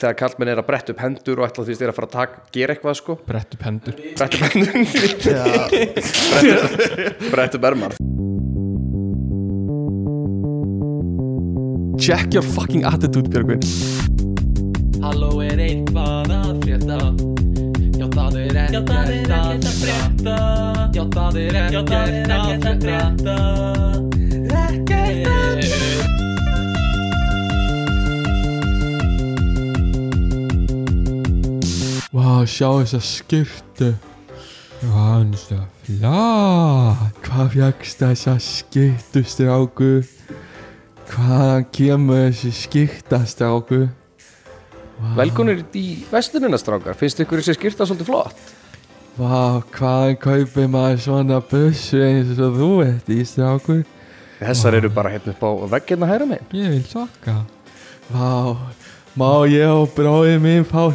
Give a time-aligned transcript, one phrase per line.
[0.00, 2.14] þegar kallmenn er að bretta upp hendur og ætla því að þeir að fara að
[2.16, 3.12] taka, gera eitthvað sko.
[3.26, 3.94] Brett upp hendur.
[4.16, 4.74] Bretta upp hendur.
[7.34, 7.92] Bretta upp ermar.
[12.00, 13.60] Check your fucking attitude Björgvin.
[15.04, 16.98] Halló er eitthvað að frétta?
[18.00, 20.36] Já það er ekkert að frétta.
[20.96, 23.36] Já það er ekkert að frétta.
[24.64, 25.89] Ekkert að
[32.40, 33.88] Vá, sjá þessa skyrtu.
[34.80, 37.00] Hann er flott.
[37.20, 39.88] Hvað fjagst þessa skyrtu stráku?
[41.10, 43.82] Hvaðan kemur þessi skyrta stráku?
[45.18, 46.96] Velkonir í vestunina strákar.
[46.96, 48.40] Finnst ykkur þessi skýrta svolítið flott?
[49.18, 53.82] Vá, hvaðan kaupir maður svona bussu eins og þú ert í stráku?
[54.38, 56.48] Þessar eru bara hérna upp á veggirna hæra megin.
[56.56, 57.42] Ég vil sokka
[58.08, 58.56] Vá,
[59.12, 60.88] má ég og bróðið mín fá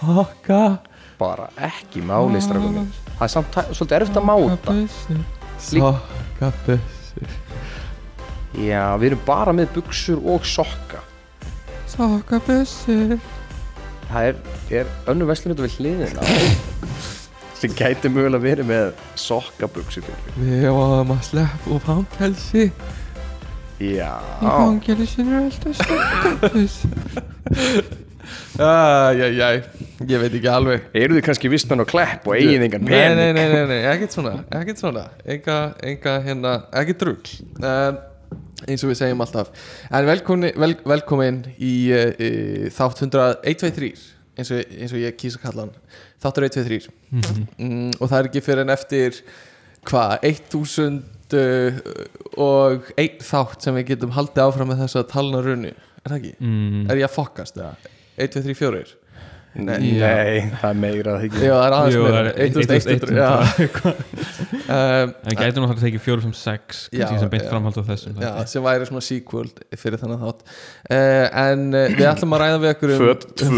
[0.00, 0.60] sokka
[1.20, 4.76] bara ekki máli strákar minn það er samt svolítið erfitt að máta
[5.60, 7.26] Sokka bussu.
[8.56, 11.02] Já, við erum bara með buksur og sokka.
[11.90, 13.18] Sokka bussu.
[14.08, 14.40] Það er,
[14.80, 16.24] er önnu vestlunum við hliðina.
[17.60, 18.86] Sem gæti mögulega verið með
[19.20, 20.08] sokkabuksur
[20.40, 22.70] Við varum að sleppa úr fangelsi.
[23.80, 26.80] Já, Í fangelsinu er alltaf sokkabuss
[28.60, 29.56] Æjæjæj,
[30.10, 30.84] ég veit ekki alveg.
[30.96, 33.18] Eru þið kannski vistmenn og klepp og eigin engan Nei, pening?
[33.20, 35.58] nei, nei, nei, nei, ekkert svona Ekkert svona, enga,
[35.92, 38.00] enga hérna Ekkert rugl um,
[38.68, 39.48] eins og við segjum alltaf.
[39.90, 43.92] En velkomin, vel, velkomin í uh, þátt 123
[44.40, 45.72] eins og, eins og ég kýsa kalla hann.
[46.20, 49.22] Þáttur 123 mm, Og það er ekki fyrir en eftir
[49.88, 51.00] hvað, 1000
[51.32, 51.80] uh,
[52.40, 56.18] og einn þátt sem við getum haldið áfram með þess að talna runni Er það
[56.20, 56.34] ekki?
[56.40, 57.88] mm, Er ég að fokkast það?
[58.20, 58.96] 1, 2, 3, 4
[59.50, 61.40] nei, nei, það er meira það ekki.
[61.42, 62.18] Já, það er aðeins Jú, meira.
[62.20, 63.30] það er 1100 Já.
[64.76, 68.22] um, En gæti náttúrulega tekið 4, 5, 6 Já, kannski sem beint framhald á þessum
[68.22, 69.48] Já, sem væri svona sequel
[69.82, 70.44] fyrir þannig þátt.
[70.86, 73.48] Uh, En uh, við ætlum að ræða við okkur um föt 2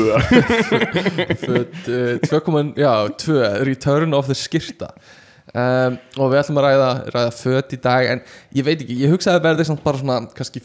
[1.45, 2.93] Föt uh, 2, já,
[3.27, 4.95] 2 Return of the Skirta
[5.53, 8.25] um, Og við ætlum að ræða, ræða föt í dag En
[8.57, 10.65] ég veit ekki, ég hugsaði að verði samt bara svona kannski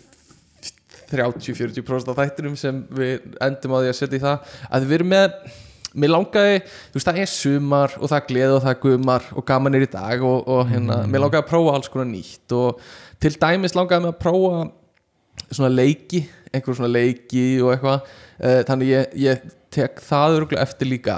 [1.11, 4.53] 30-40% af þættinum sem við endum á því að setja í það.
[4.69, 5.37] Að við erum með
[5.97, 6.57] mér langaði,
[6.91, 9.77] þú veist það er sumar og það er gleð og það er gumar og gaman
[9.77, 12.81] er í dag og, og hérna, mér langaði að prófa alls konar nýtt og
[13.23, 14.65] til dæmis langaði mig að prófa
[15.47, 16.21] svona leiki
[16.53, 18.15] einhver svona leiki og eitthvað.
[18.37, 21.17] Uh, þannig ég, ég tek það örgulega eftir líka.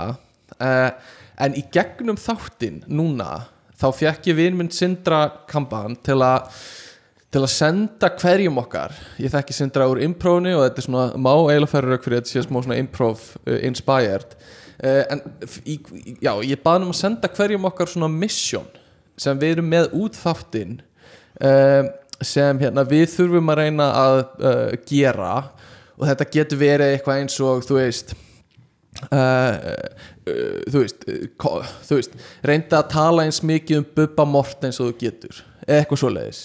[0.59, 0.91] Uh,
[1.39, 3.47] en í gegnum þáttinn núna
[3.79, 6.49] þá fekk ég vinn minn Sindra Kamban til að
[7.29, 11.31] til að senda hverjum okkar ég þekki Sindra úr improvni og þetta er svona má
[11.35, 14.35] eiginlega færa rauk fyrir þetta sé smá svona improv uh, inspired.
[14.79, 15.21] Uh, en
[15.61, 15.77] í,
[16.23, 18.65] já, ég baði um að senda hverjum okkar svona mission
[19.19, 20.79] sem við erum með út þáttinn
[21.43, 21.83] uh,
[22.19, 24.17] sem hérna, við þurfum að reyna að
[24.89, 25.35] gera.
[25.99, 28.11] Og þetta getur verið eitthvað eins og þú veist
[29.07, 29.55] uh,
[30.29, 32.15] uh, þú veist uh, veist,
[32.45, 36.41] reynda að tala eins mikið um Bubba Mort eins og þú getur eða eitthvað svoleiðis.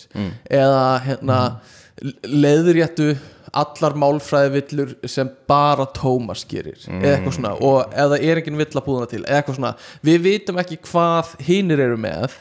[0.52, 2.16] Eða hérna mm.
[2.44, 3.14] leiðréttu
[3.54, 8.86] allar málfræðivillur sem bara Tómas gerir eða eitthvað svona og það er engin vill að
[8.88, 12.34] búðuna til eða eitthvað svona, við vitum ekki hvað hinnir eru með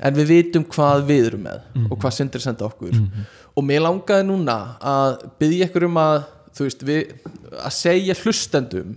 [0.00, 2.96] en við vitum hvað við erum með og hvað sindri senda okkur.
[3.56, 6.18] Og mér langaði núna að byggja ykkur um að
[6.56, 7.14] þú veist, við,
[7.60, 8.94] að segja hlustendum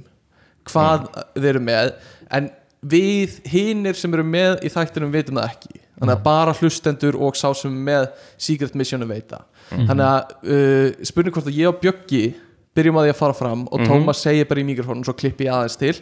[0.69, 1.93] hvað þeir eru með
[2.33, 2.51] en
[2.83, 5.81] við hinnir sem eru með í þættinum vitum það ekki.
[5.93, 8.07] Þannig að bara hlustendur og sá sem er með
[8.41, 9.43] Secret Mission veita.
[9.69, 12.23] Þannig að uh, spurning hvort að ég og Bjöggi
[12.73, 15.53] byrjum að því að fara fram og Tómas segir bara í mikrofónum svo klippi ég
[15.53, 15.93] aðeins til.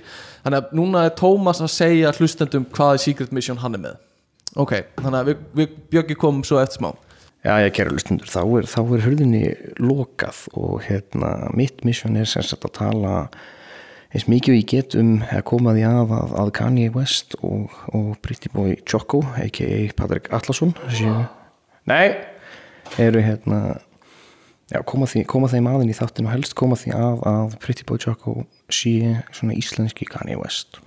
[0.46, 4.02] Þannig að núna er Tómas að segja hlustendum hvað Secret Mission hann er með.
[4.60, 6.92] Ok, þannig að við, við Bjöggi komum svo eftir smá.
[7.42, 9.46] Já, ég kæra lustundur, þá er, er hurðinni
[9.82, 13.14] lokað og hérna, mitt mission er sem sagt að tala
[14.12, 18.10] eins mikið ég get um að koma því að að, að Kanye West og, og
[18.24, 19.86] Pretty Boy Choco a.k.a.
[19.98, 21.14] Patrik Atlasson séu,
[21.88, 22.12] nei,
[23.00, 23.62] eru hérna
[24.72, 27.88] já, koma, því, koma þeim aðinn í þáttinu og helst koma því að að Pretty
[27.88, 28.42] Boy Choco
[28.72, 30.82] sé svona íslenski Kanye West.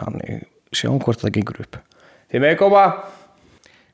[0.00, 1.80] Þannig sjáum hvort það gengur upp.
[2.30, 2.84] Þið með koma.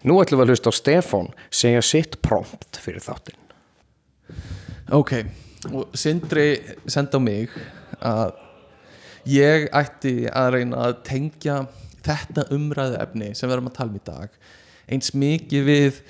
[0.07, 3.41] Nú ætlum við að hlusta á Stefán segja sitt prompt fyrir þáttinn.
[4.95, 5.17] Ok,
[5.73, 7.51] og Sindri senda á mig
[8.05, 8.37] að
[9.31, 11.59] ég ætti að reyna að tengja
[12.07, 14.41] þetta umræðu efni sem við erum að tala um í dag
[14.87, 16.01] eins mikið við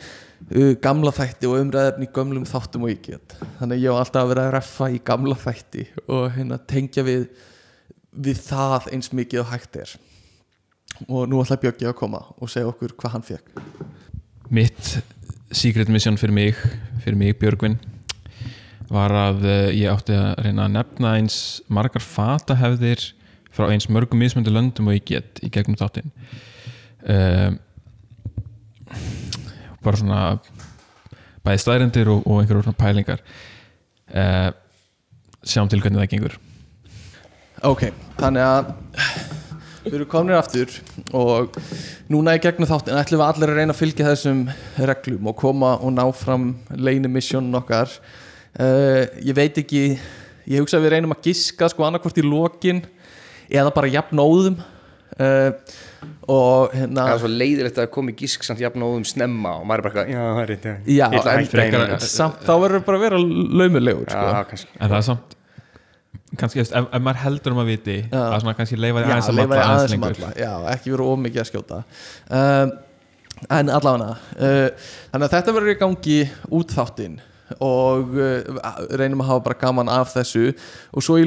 [0.52, 3.36] uh, gamla þætti og umræðefni í gömlum þáttum og ég get.
[3.60, 7.28] Þannig ég var alltaf að vera að reffa í gamla þætti og hérna tengja við
[8.16, 9.90] við það eins mikið og hægt er.
[11.08, 13.58] Og nú ætla Björki að koma og segja okkur hvað hann fekk
[14.48, 14.94] Mitt
[15.52, 16.56] secret mission fyrir mig
[17.04, 17.76] fyrir mig Björgvin
[18.92, 21.38] var að uh, ég átti að reyna að nefna eins
[21.72, 23.10] margar fatahefðir
[23.56, 26.12] frá eins mörgum mismöndu löndum og ég get í gegnum þáttinn.
[27.06, 27.58] Um,
[29.84, 30.20] bara svona
[31.46, 33.22] bæði staðrendir og, og einhverjum pælingar.
[34.10, 34.50] Uh,
[35.46, 36.36] sjáum til hvernig það gengur.
[37.66, 37.88] Ok,
[38.20, 38.70] þannig að
[39.86, 40.72] við erum kominir aftur
[41.14, 41.56] og
[42.10, 44.40] núna í gegnum þáttin ætlum við allir að reyna að fylgja þessum
[44.90, 47.92] reglum og koma og ná fram leini misjónun okkar
[48.60, 49.82] uh, ég veit ekki
[50.46, 52.82] ég hugsa að við reynum að giska sko annarkvort í lokin
[53.50, 55.50] eða bara jafnóðum uh,
[56.30, 59.56] og hérna Það er svo leiðilegt að koma í gísk samt jafn og um snemma
[59.60, 63.00] og maður er bara já, það er rétt Já, en frekar- samt þá verður bara
[63.00, 64.24] að vera laumulegur sko.
[64.30, 64.70] Já, kannski.
[64.80, 65.36] En það er samt
[66.36, 68.18] kannski ef, ef maður heldur um að viti Já.
[68.24, 70.42] að svona kannski leifa því aðeins að matla aðeins aðeins að lengur.
[70.42, 71.84] Já, ekki vera ómikið að skjóta.
[72.40, 72.74] Um,
[73.52, 76.14] En allavega uh, Þannig að þetta verður í gangi
[76.56, 77.18] út þáttinn
[77.62, 78.60] og uh,
[78.98, 80.50] reynum að hafa bara gaman af þessu.
[80.93, 81.26] Og svo í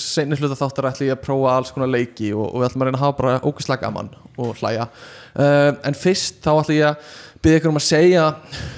[0.00, 2.90] seinni hluta þáttar ætla ég að prófa alls konar leiki og, og við ætlum að
[2.90, 4.88] reyna að hafa bara ógæslega gaman og hlæja.
[5.36, 7.12] Uh, en fyrst þá ætla ég að
[7.42, 8.26] byggja ykkur um að segja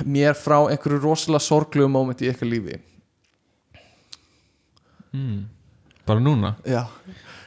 [0.08, 2.80] mér frá einhverju rosalega sorglu momenti í ykkar lífi.
[5.14, 5.44] Mm.
[6.06, 6.56] bara núna?
[6.66, 6.88] Já,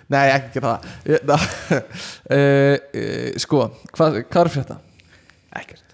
[0.08, 1.28] nei ekki gera það.
[1.28, 4.80] Uh, uh, Sko, hvað, hvað er fyrir þetta?
[5.58, 5.86] Ekkert.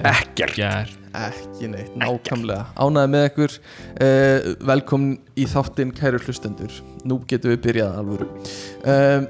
[0.00, 0.99] Ekkert.
[1.16, 2.68] Ekki neitt, nákvæmlega.
[2.78, 3.54] Ánæði með ykkur.
[3.98, 6.76] Uh, Velkomin í þáttinn kæru hlustendur.
[7.02, 8.28] Nú getum við byrjað að alvöru.
[8.84, 9.28] Um,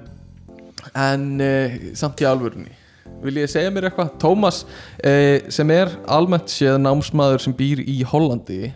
[0.97, 2.73] En uh, samt í alvörunni
[3.21, 4.15] Vil ég segja mér eitthvað?
[4.23, 4.62] Tómas,
[5.05, 8.73] uh, sem er almennt séð námsmaður sem býr í Hollandi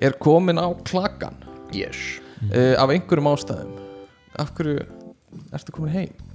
[0.00, 1.36] er komin á klakan
[1.74, 2.18] Yes.
[2.50, 3.74] Af einhverjum ástæðum.
[4.40, 4.80] Af hverju
[5.54, 6.29] ertu komin heim?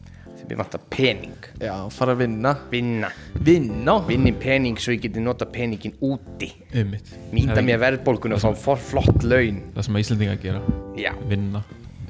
[0.46, 1.48] Því mér vantar pening.
[1.58, 2.52] Já, fara að vinna.
[2.70, 3.08] Vinna.
[3.48, 3.96] Vinna?
[4.06, 6.52] Vinni pening svo ég geti nota peningin úti.
[6.74, 7.10] Einmitt.
[7.34, 9.64] Nýta Það er mér verðbólgun og fá for- flott laun.
[9.74, 10.62] Það sem að Íslandinga gera.
[10.96, 11.12] Já.
[11.28, 11.64] Vinna.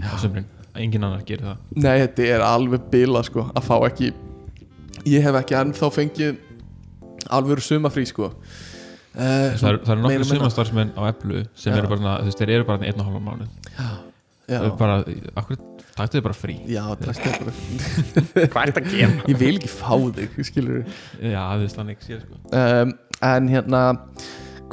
[0.04, 0.46] Á sömrin
[0.76, 1.58] engin annar gerir það.
[1.80, 4.12] Nei, þetta er alveg bila sko að fá ekki
[5.06, 6.38] Ég hef ekki ennþá fengið
[7.30, 8.32] alvöru sumafrí sko.
[9.16, 10.26] Uh, það eru, það nokkuð minna.
[10.34, 11.78] sumastarfsmenn á Eplu sem Já.
[11.80, 13.48] eru bara, þú veist, þeir eru bara einn og hálfa mánuð.
[14.50, 14.98] Já, Þau bara,
[15.96, 16.56] akkur, taktu þið bara frí.
[16.68, 17.54] Já takk bara
[18.52, 19.18] Hvað er þetta að gera?
[19.32, 22.40] Ég vil ekki fá þig, skilur já, þú veist, þannig sér sko.
[22.52, 23.84] Um, En hérna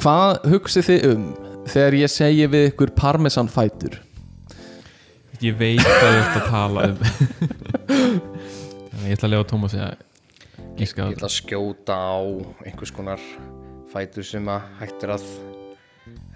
[0.01, 1.27] Hvað hugsið þið um
[1.69, 4.01] þegar ég segi við ykkur parmesan fætur?
[5.43, 6.99] ég veit hvað þú ert að tala um.
[9.03, 9.97] Ég ætla að lega Tómas að
[10.79, 12.17] Ég ætla að skjóta á
[12.65, 13.19] einhvers konar
[13.91, 15.25] fætur sem að hægt er að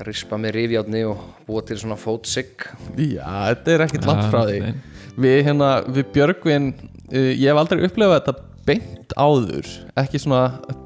[0.05, 2.67] rispa með rifjárni og búa til svona fótsig.
[2.97, 4.73] Já, þetta er ekkert langt frá því.
[5.17, 8.35] Við hérna, við Björgvin uh, Ég hef aldrei upplefað þetta
[8.67, 10.41] beint áður Ekki svona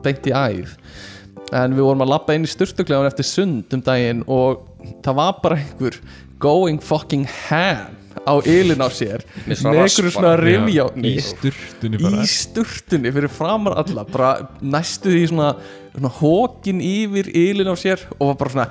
[0.06, 0.75] beint í æð.
[1.52, 4.62] En við vorum að labba inn í styrtuklegan eftir sund um daginn Og
[5.04, 6.00] það var bara einhver
[6.40, 12.04] Going fucking ham Á ylinn á sér Með einhverju svona Já, rifjárni í sturtunni í
[12.06, 14.31] bara sturtunni fyrir framar alla bara
[14.62, 15.50] næstu því svona,
[15.96, 18.68] svona hókin yfir ylinn á sér og var bara svona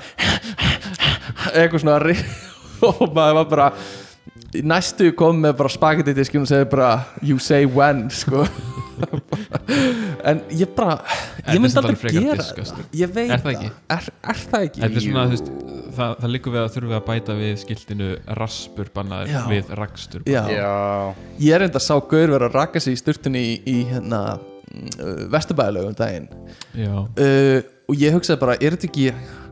[1.57, 1.99] eitthvað svona
[2.91, 3.71] og maður var bara
[4.67, 6.93] næstu kom með bara spagetti diskinn og segði bara
[7.23, 8.47] you say when sko.
[10.29, 10.99] En ég bara
[11.49, 12.83] ég myndi aldrei gera þetta.
[13.01, 13.53] ég veit Er það.
[13.55, 13.71] ekki?
[13.95, 14.83] er, er það ekki?
[14.83, 15.49] Þetta er svona, þú veist,
[16.01, 19.41] það, það liggur við að þurfum við að bæta við skiltinu raspur bannaður Já.
[19.51, 20.41] við rakstur Já.
[20.51, 20.71] Já.
[21.41, 24.23] Ég er enda sá gaur vera að raka sig í sturtunni í, í hérna
[25.31, 26.29] vesturbæðilegu um daginn.
[26.79, 26.95] Já.
[26.95, 29.07] uh, og ég hugsaði bara, er þetta ekki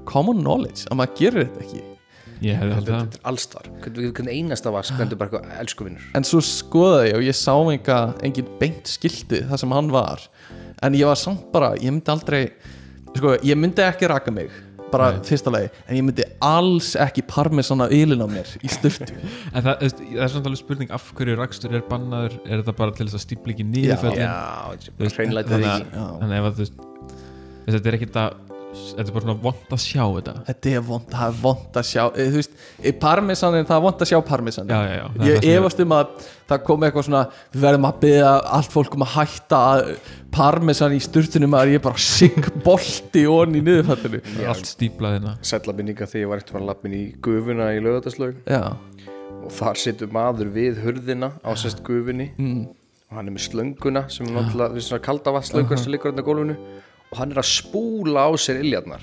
[0.09, 1.85] common knowledge að maður gerir þetta ekki?
[2.38, 3.69] Ég hefði haldið Þetta það er allstar.
[3.83, 7.55] Hvernig hvernig einasta vask Hvernig bara eitthvað elskuvinnur en svo skoðaði ég og ég sá
[7.59, 7.97] enga
[8.28, 10.23] engin beint skildi það sem hann var.
[10.87, 12.45] En ég var samt bara, ég myndi aldrei
[13.17, 14.55] sko, ég myndi ekki raka mig
[14.92, 15.21] bara Nei.
[15.28, 19.12] fyrsta lagi, en ég myndi alls ekki parmesana ylinn á mér í sturtu.
[19.54, 22.97] En það, það er svona alveg spurning af hverju rakstur er bannaður er þetta bara
[22.97, 23.66] til þess að stípla ekki
[25.16, 26.52] hreinlætið þannig að-
[27.68, 30.34] að þetta er ekki það þetta er bara svona vond að sjá þetta.
[30.48, 33.84] Þetta er vond, það er vond að sjá eh, þú veist, í parmesanin, það er
[33.87, 34.72] vond að sjá parmesanin.
[34.75, 37.22] Já, já, já, ég efast um að það kom eitthvað svona
[37.54, 39.92] við verðum að byggja allt fólk um að hætta að
[40.38, 44.22] parmesan í sturtunum að ég bara sigg bolti onni í niðurfættinu
[44.52, 45.37] allt stíplað hérna.
[45.48, 48.42] Sætla minninga þegar ég var eftir að lappin í gufuna í lögataslaug
[49.38, 52.32] og þar situr maður við hurðina á sérst gufunni.
[52.37, 52.66] Mm.
[53.08, 56.20] og hann er með slönguna sem er náttúrulega við svona kalda vatnslöngur sem liggur á
[56.20, 56.58] gólfinu
[57.12, 59.03] og hann er að spúla á sér iljarnar.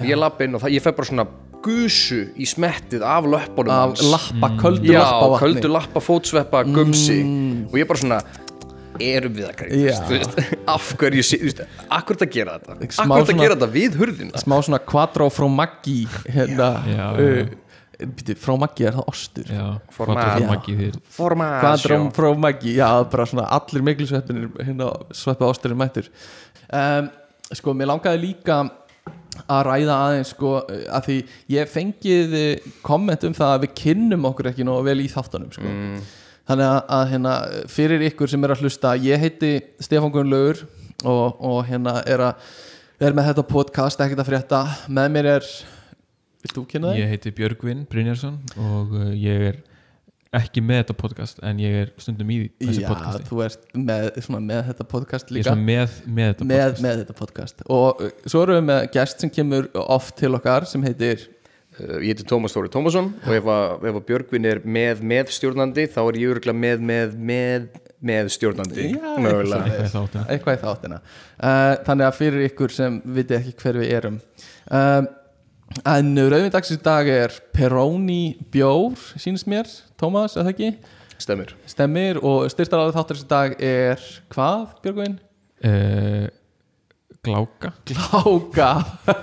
[0.00, 1.26] Og ég lappa inn og það, ég fæ bara svona
[1.64, 7.20] gusu í smettið af löppunum af lappa, köldu já, lappa vatni köldu lappa, fótsveppa, gumsi.
[7.70, 8.18] Og ég bara svona
[9.00, 9.94] erum við að Já.
[10.10, 10.36] veist,
[10.74, 12.76] af hverju, sé- þú veist, akkur þetta gera þetta?
[12.94, 14.42] Smá akkur þetta svona- gera þetta við hurðina?
[14.44, 15.96] Smá svona quattro frá Maggi
[16.30, 17.08] hérna Já,
[18.04, 19.48] býtu, frá Maggi er það ostur.
[19.50, 20.92] Já, Já.
[21.16, 26.06] Formasjó frá Maggi já, bara svona allir miklusveppinir hérna sveppa osturinn mættur
[26.70, 27.10] um,
[27.52, 28.58] sko, mér langaði líka
[29.50, 31.16] að ræða aðeins sko, að því
[31.54, 35.50] ég fengið eh, komment um það að við kynnum okkur ekki nógu vel í þáttunum
[35.52, 35.72] sko.
[36.48, 37.34] þannig að, að hérna,
[37.72, 40.62] fyrir ykkur sem er að hlusta ég heiti Stefán Gunnlaugur
[41.02, 42.46] og, og hérna er að
[43.02, 44.60] er með þetta podcast, ekkert að frétta
[44.92, 45.46] með mér er,
[46.44, 47.00] vilt þú kynna þig?
[47.00, 49.58] Ég heiti Björgvin Brynjarsson og uh, ég er
[50.40, 54.08] ekki með þetta podcast en ég er stundum í þessu Já, podcasti þú ert með,
[54.26, 55.52] svona, með þetta podcast Ég er líka.
[55.52, 56.84] svona með, með þetta með, podcast.
[56.88, 57.64] með þetta podcast.
[57.78, 61.30] Og uh, svo erum við með gest sem kemur oft til okkar sem heitir
[61.74, 65.32] Uh, Ég heiti Tómas Þóri Tómasson og ef að, ef að Björgvin er með með
[65.34, 67.64] stjórnandi þá er ég örgulega með með með
[68.06, 70.22] með stjórnandi Já, Eitthvað í þáttina.
[70.36, 74.20] eitthvað í þáttina uh, þannig að fyrir ykkur sem viti ekki hver við erum.
[74.70, 75.08] Um,
[75.82, 79.66] en rauðvindags í dag er Peroni bjór sínst mér,
[80.00, 80.70] Tómas, eða ekki?
[81.18, 81.54] Stemmir.
[81.70, 85.18] Stemmir og styrtaralið þáttur í dag er hvað, Björgvin?
[85.64, 86.26] uh,
[87.24, 87.70] Gláka.
[87.88, 88.70] Gláka.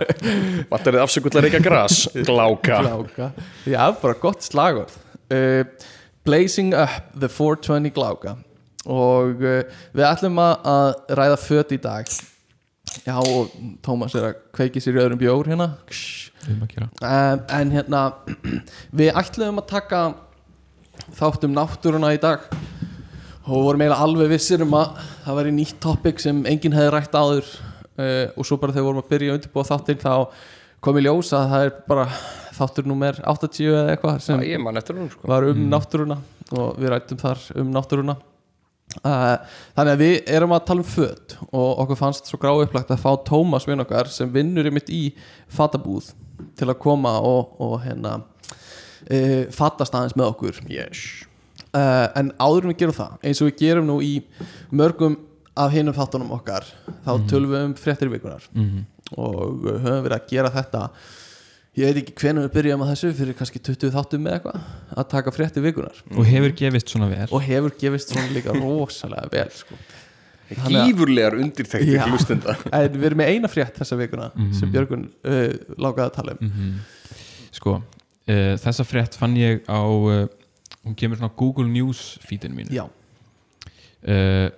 [0.72, 1.98] Vantar þið afsökullar ekki að gras.
[2.16, 2.80] Gláka.
[2.88, 3.28] Gláka.
[3.70, 4.96] Já, bara gott slagorð.
[5.30, 5.62] Uh,
[6.26, 8.40] Blazing up the 420 Gláka.
[8.90, 9.62] Og uh,
[9.94, 12.10] við ætlum að, að ræða föt í dag
[13.06, 13.52] Já, og
[13.86, 15.68] Tómas er að kveiki sér í öðrum bjór hérna.
[16.50, 18.02] Um, En hérna
[19.00, 20.02] við ætlum að taka
[21.18, 22.44] þátt um náttúruna í dag.
[23.48, 27.16] Og vorum eiginlega alveg vissir um að það væri nýtt topic sem enginn hefði rætt
[27.18, 27.54] áður.
[28.02, 30.14] Uh, og svo bara þegar vorum að byrja að undirbúa þáttinn þá
[30.82, 32.06] kom í ljós að það er bara
[32.58, 35.28] þáttur nummer 80 eða eitthvað sem Já, ég man eftir hún sko.
[35.30, 36.18] var um náttúruna.
[36.52, 38.18] Og við rættum þar um náttúruna
[39.00, 43.02] þannig að við erum að tala um föt og okkur fannst svo grá upplagt að
[43.04, 45.02] fá Tómas vinn okkar sem vinnur í mitt í
[45.52, 46.12] fatabúð
[46.60, 50.62] til að koma og, og hérna uh, fatast aðeins með okkur.
[50.72, 51.26] Yes.
[51.72, 54.16] Uh, en áður en við gerum það eins og við gerum nú í
[54.76, 55.20] mörgum
[55.56, 56.68] af hinum þáttunum okkar
[57.06, 60.86] þá tölum við um fréttir vikunar mm og uh, höfum verið að gera þetta
[61.80, 64.64] ég veit ekki hvenær við byrjum að þessu fyrir kannski 20 þáttum með eitthvað
[65.00, 67.28] að taka fréttir vikunar Og hefur gefist svona vel.
[67.32, 69.78] Og hefur gefist svona líka rosalega vel sko.
[70.52, 72.04] Gífurlegar undirtektir Já.
[72.10, 72.58] hlustenda.
[72.76, 76.74] En við erum með eina frétt þessa vikuna sem Björgun uh, lágaði að tala um.
[77.56, 80.26] Sko, uh, þessa frétt fann ég á uh,
[80.82, 82.74] Hún kemur svona á Google News feedinu mínu.
[82.76, 82.84] Já,
[84.10, 84.50] uh,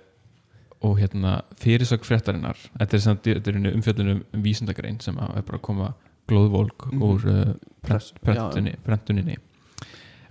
[0.84, 5.92] Og hérna fyrirsök fréttarinnar Þetta er, er umfjöllunum um vísindagrein sem er bara að koma
[6.30, 7.54] glóðvolk úr uh,
[7.84, 9.36] Press- prentunni, prentuninni.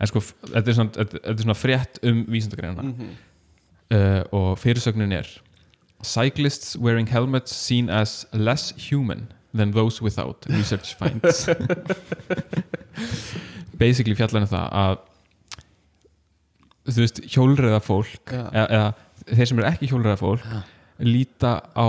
[0.01, 0.19] En sko,
[0.49, 3.11] þetta er, svona, þetta, þetta er svona frétt um vísindagreinina Mhm.
[3.93, 5.29] uh, og fyrirsögnin er
[6.03, 11.45] Cyclists wearing helmets seen as less human than those without research finds.
[13.79, 14.97] Basically fjallar um það að
[16.93, 18.87] þú veist, hjólreiða fólk eða, eða
[19.37, 20.47] þeir sem eru ekki hjólreiða fólk
[21.03, 21.87] líta á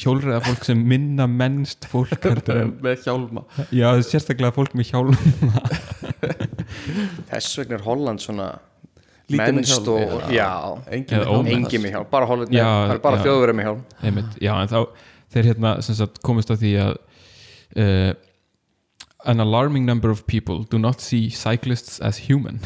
[0.00, 3.44] hjólreiða fólk sem minna mennst fólk heldur en, með hjálma.
[3.74, 5.14] Já, sérstaklega fólk með hjálm
[7.30, 8.48] Þess vegna er Holland svona
[9.32, 10.50] Lítið mennst hjálm, og já.
[10.92, 11.94] Engin með hjálma.
[11.94, 13.24] Hjálm Bara Holland, Já, það er bara já.
[13.24, 13.82] þjóðverið með hjálm.
[14.04, 14.78] Einmitt, já, en þá
[15.34, 16.98] þeir hérna sem sagt komist á því að
[17.80, 18.10] uh,
[19.24, 22.60] an alarming number of people do not see cyclists as human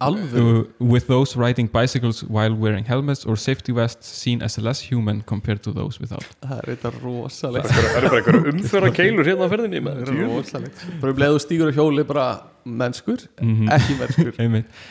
[0.00, 5.22] uh, with those riding bicycles while wearing helmets or safety vests seen as less human
[5.22, 6.26] compared to those without.
[6.42, 7.70] Það er þetta rosalegt.
[7.72, 10.84] Það eru bara einhverja umföra keilur hérna á ferðinni það er rosalegt.
[11.02, 12.26] Bara um leið og stígur á hjóli bara
[12.64, 14.34] mennskur, ekki mennskur.
[14.42, 14.82] Einmitt.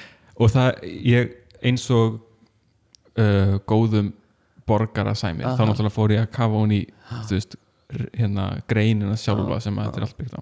[0.41, 2.19] og það ég eins og
[3.15, 4.11] uh, góðum
[4.67, 5.57] borgara sæmir Aha.
[5.57, 6.81] þá náttúrulega fór ég að kafa hún í
[7.27, 7.55] þú veist,
[8.15, 10.41] hérna greinina sjálfa sem að þetta er allt byggt á.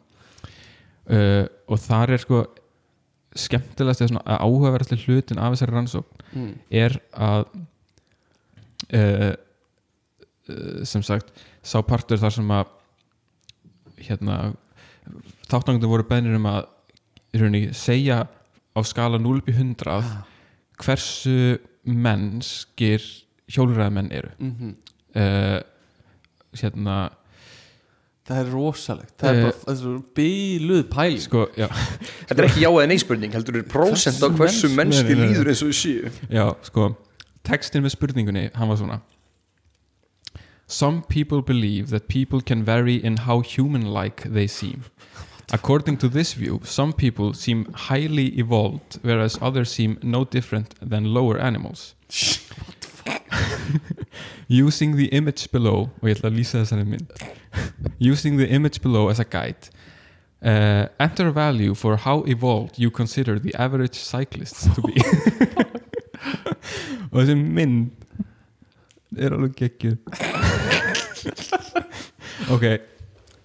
[1.10, 2.44] Uh, og þar er sko
[3.38, 6.50] skemmtilegast eða svona áhugaverðasti hlutin af þessari rannsókn mm.
[6.82, 7.46] er að
[8.98, 9.34] uh,
[10.88, 11.32] sem sagt
[11.62, 12.76] sá partur þar sem að
[14.00, 14.40] hérna
[15.50, 16.64] þáttangundur voru beðnir um að
[17.38, 20.02] rauninni segja á skala 0 upp í 100
[20.80, 23.04] hversu mennskir
[23.50, 24.32] hjólræðamenn eru.
[24.40, 24.76] Mm
[25.16, 25.62] uh,
[26.58, 26.98] hérna
[28.30, 29.14] það er rosalegt.
[29.18, 31.22] Það er Eh, bara er svo bíluð pæling.
[31.26, 31.68] sko, já,
[32.30, 35.64] Þetta er ekki já eða nei spurning heldur er prósent á hversu mennski líður eins
[35.66, 36.12] og við séu?
[36.30, 36.96] Já, sko
[37.44, 39.00] textin með spurningunni, hann var svona.
[40.68, 44.84] Some people believe that people can vary in how human-like they seem.
[45.52, 51.06] According to this view, some people seem highly evolved, whereas others seem no different than
[51.12, 51.96] lower animals.
[54.50, 57.12] Using the image below, og ég ætla að lýsa þessari mynd.
[58.12, 59.70] Using the image below as a guide,
[60.42, 64.98] uh, enter a value for how evolved you consider the average cyclists to be.
[67.12, 67.90] og þessi mynd
[69.18, 69.98] er alveg geggjuð
[72.54, 72.66] ok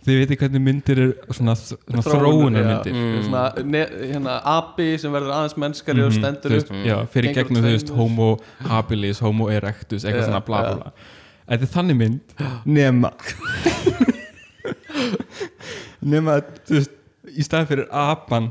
[0.05, 2.99] þið veitir hvernig myndir er svona, svona þróunar myndir mm.
[3.27, 3.43] svona,
[4.11, 6.69] hérna, api sem verður aðeins mennskari og Mhm, stendur upp.
[6.85, 8.29] já, fyrir gegnum þú veist homo
[8.69, 10.91] habilis, homo erectus eitthvað Já, svona bla bla bla.
[11.45, 12.27] Þetta er þannig mynd.
[12.65, 13.11] Nema
[16.15, 16.33] nema
[16.69, 16.93] þú veist
[17.35, 18.45] í staði fyrir apan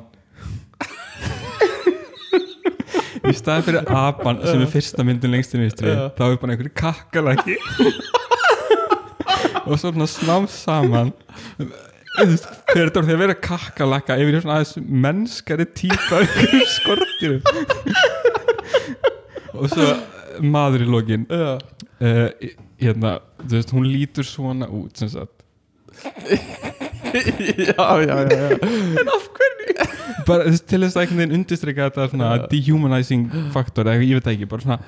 [3.29, 5.97] í staði fyrir apan sem er fyrsta myndin lengst vinstri Já.
[6.17, 7.55] þá er bara einhverju kakkalaki
[9.65, 11.13] og svo svona smám saman.
[12.13, 17.41] Þú veist, þegar þetta voru þegar vera kakkalaka yfir svona aðeins mennskari típa einhverjum skortirum
[19.53, 19.87] og svo
[20.43, 21.57] maður í lokin uh,
[22.81, 25.39] hérna, þú veist, hún lítur svona út sem sagt.
[27.13, 28.57] Já, já, já, já.
[30.27, 34.29] bara þú veist, til þess að einhvern veginn undirstryka þetta svona dehumanizing faktor ég veit
[34.33, 34.79] ekki, bara svona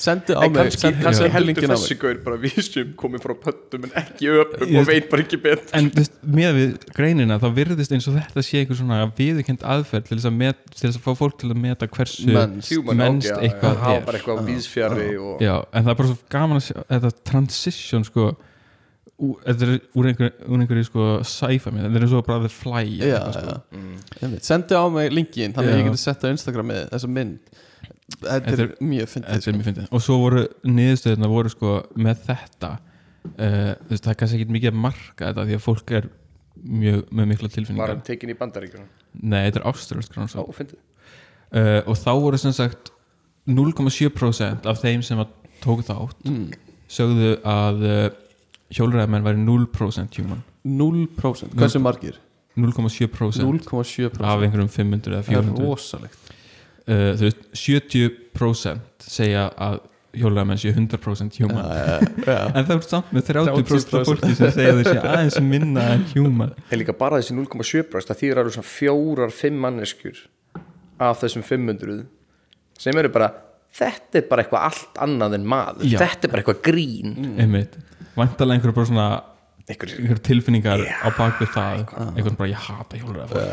[0.00, 4.70] sendu á mig kannski, á þessi gaur bara sem komið frá pöttum en ekki öpum
[4.72, 5.70] Ég- og veit bara ekki betur.
[5.78, 10.08] En veist, með við greinina þá virðist eins og þetta sé einhver svona viðurkend aðferð
[10.08, 13.36] til þess að, met, til þess að fá fólk til að meta hversu mennst já,
[13.38, 14.08] eitthvað hafa er.
[14.08, 14.42] bara eitthvað
[15.28, 18.32] og Já, en það er bara svo gaman að sjá þetta transition sko
[19.14, 22.50] þetta er úr einhverju, úr einhverju sko sci-fi mynd, þetta er eins og bara the
[22.50, 23.54] fly já, sko.
[24.20, 24.42] Einmitt.
[24.46, 27.60] sendu á mig linkin þannig að ég geti sett á Instagram með þessa mynd
[28.12, 29.86] þetta er mjög fyndið Þetta er mjög fyndið.
[29.90, 34.56] Og svo voru niðurstöðuna voru sko með þetta uh, þú veist, það er kannski ekki
[34.58, 36.10] mikið að marka þetta því að fólk er
[36.64, 38.90] mjög með mikla var tilfinningar hann tekin í bandaríkjunum?
[39.22, 42.92] Nei, þetta er ástralsk uh, og þá voru sem sagt
[43.50, 45.32] 0,7% af þeim sem að
[45.64, 46.46] tóku þátt mm.
[46.92, 48.06] sögðu að uh,
[48.74, 50.44] hjólræðamenn væri 0% human.
[50.64, 52.20] 0% hversu margir?
[52.54, 56.23] 0,7% 0,7% af einhverjum 500 eða það er 400 rosalegt
[56.88, 59.80] uh, þú veist, 70% segja að
[60.14, 61.64] hjólræðamenn séu 100% human.
[61.74, 62.36] Já, já.
[62.54, 66.04] en það er samt með 30% 30% af fólki sem segja þessi aðeins minna en
[66.12, 66.52] human.
[66.70, 70.20] En líka bara þessi 0,7% það þýðir alveg svona fjórar, fimm manneskjur
[71.02, 72.04] af þessum 500
[72.78, 73.32] sem eru bara
[73.74, 75.88] þetta er bara eitthvað allt annað en maður.
[75.90, 75.98] Já.
[76.04, 77.16] þetta er bara eitthvað grín.
[77.42, 77.78] Einmitt,
[78.14, 79.08] vantalega einhverju bara svona
[79.64, 81.84] Einhver, einhverju tilfinningar á bakvið það.
[82.12, 83.44] einhvern bara ég hata hjólræða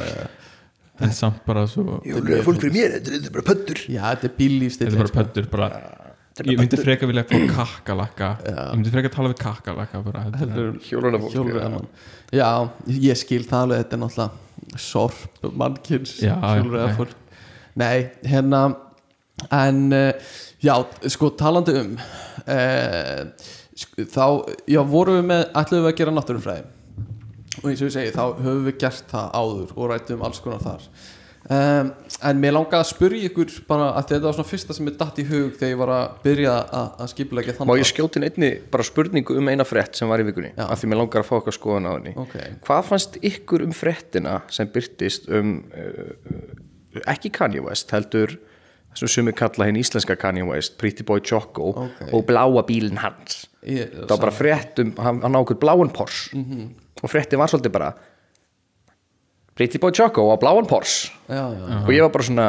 [1.08, 4.36] en samt bara svo Jólöðu fólk fyrir mér, þetta er bara pöttur já, þetta er
[4.38, 5.70] bíllífstill þetta er bara pöttur bara
[6.48, 8.28] ég myndi freka vilja fá kakkalakka.
[8.48, 11.90] Ég myndi freka tala við kakkalakka bara, heldur en- Hjólana fólk
[12.32, 12.50] já,
[12.88, 17.18] ég skil það alveg þetta er náttúrulega sorp mannkins Já, já, hjólreiðafólk
[17.82, 17.98] nei,
[18.32, 18.62] hérna
[19.58, 20.76] en uh, já,
[21.12, 23.24] sko talandi um uh,
[23.76, 24.26] sk- þá,
[24.72, 26.66] já, vorum við með ætluðum við að gera náttúrufræði
[27.64, 30.62] og eins og ég segi, þá höfum við gert það áður og rættum alls konar
[30.66, 30.86] þar
[31.52, 31.92] um,
[32.30, 35.22] en mér langaði að spyrja ykkur bara að þetta var svona fyrsta sem er datt
[35.22, 38.28] í hug þegar ég var að byrja að, að skipulegja þann Má ég skjóti inn
[38.30, 40.68] einni bara spurningu um eina frétt sem var í vikunni Já.
[40.68, 42.36] af því mér langar að fá okkar skoðan á henni Ok.
[42.68, 48.38] Hvað fannst ykkur um fréttina sem byrtist um uh, ekki Kanye West heldur
[48.98, 52.02] sem sumi kalla hinn íslenska Kanye West Pretty Boy Choco Ok.
[52.12, 55.92] og bláa bílinn hans Ég- það var bara frétt um, hann, hann á okkur bláan
[55.96, 56.70] Porsche Mhm.
[57.02, 57.92] Og fréttin var svolítið bara
[59.58, 62.48] Pretty Boy Choco á bláan Porsche já, já, og ég var bara svona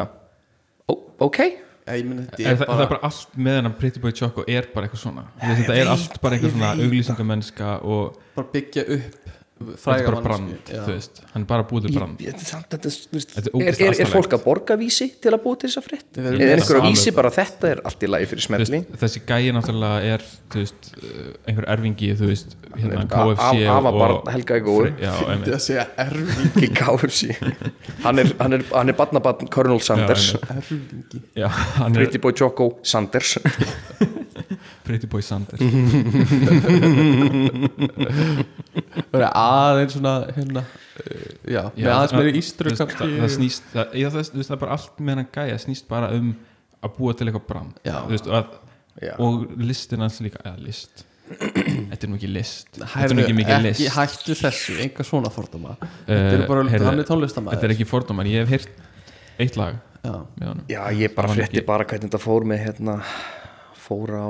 [1.22, 4.14] ok, já, ég meni þetta Er það, það er bara allt með hennar Pretty Boy
[4.16, 5.24] Choco er bara eitthvað svona.
[5.42, 9.30] Þetta er allt bara eitthvað svona auglýsingamennska og bara byggja upp
[9.62, 11.20] þetta er fræga bara brand, veist.
[11.32, 12.20] Hann er bara búið til brand.
[12.22, 15.32] ég, þetta, þetta, þú veist, Þetta er er, er, er fólk að borga vísi til
[15.32, 16.08] að búa til þessa frétt?
[16.16, 19.22] Við er erum einhver að vísi bara þetta er allt í lagi fyrir smelli þessi
[19.28, 20.24] gæi náttúrulega er
[20.56, 24.92] veist, uh, einhver erfingi veist, hérna er KFC af- og- afabarn Helga í góðu.
[25.02, 27.36] já, Þetta að segja erfingi KFC
[28.06, 30.32] hann er, hann er, hann er barnabarn Colonel Sanders.
[30.34, 33.38] Já, erfingi er Pretty Boy Choco Sanders
[34.86, 35.60] Pretty Boy Sanders.
[39.12, 40.72] Það er aðeins svona hérna uh,
[41.48, 42.98] Já, með aðeins meiri ístru þú veist, kannski.
[43.02, 46.10] það, það snýst, það, já, það, það er bara allt með hann gæja snýst bara
[46.16, 46.28] um
[46.82, 47.96] að búa til eitthvað Já.
[47.98, 48.46] Þú veist, og, að,
[49.06, 49.14] Já.
[49.26, 51.04] og listin hans líka eða list.
[51.92, 52.72] Þetta er nú ekki list.
[52.76, 53.84] Þetta er nú ekki mikið ekki list.
[53.96, 55.76] hættu þessu, enga svona fordóma.
[56.08, 58.74] Þetta er bara, heyrðu, hann er tónlistamæður þetta er ekki fordómar, ég hef heyrt
[59.42, 60.64] eitt lag Já, með honum.
[60.70, 62.96] Já ég bara frétti ekki- bara hvernig þetta fór með hérna
[63.78, 64.26] fór á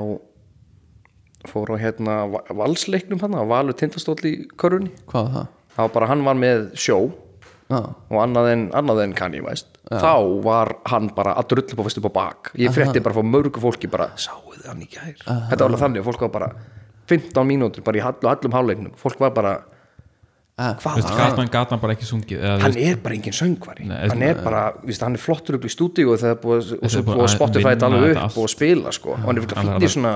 [1.49, 5.47] fór á hérna va- valsleiknum hann Valur Tindastóll í körunni hvað var það?
[5.75, 6.99] það var bara hann var með sjó
[7.71, 7.79] Já,
[8.11, 9.69] og annað en, annað en Kanye West.
[9.87, 12.49] Þá var hann bara að drull upp og fyrst upp á bak.
[12.59, 15.15] Ég frétti bara frá mörgu fólki bara sáuð þið hann í gær?
[15.23, 16.49] Þetta var alveg þannig, fólk var bara
[17.09, 19.53] 15 mínútur bara í hallum háleiknum fólk var bara,
[20.53, 23.87] Gatan, gatan bara ekki sungið eða, hann er bara engin söngvari.
[23.89, 26.69] Nei, hann er bara, víst, hann er flottur upp í stúdíu og það er búið,
[26.77, 29.41] og svo búið búið að að Spotify þetta alveg upp og spila sko, og hann
[29.41, 30.13] er fyrir alveg, fínn í svona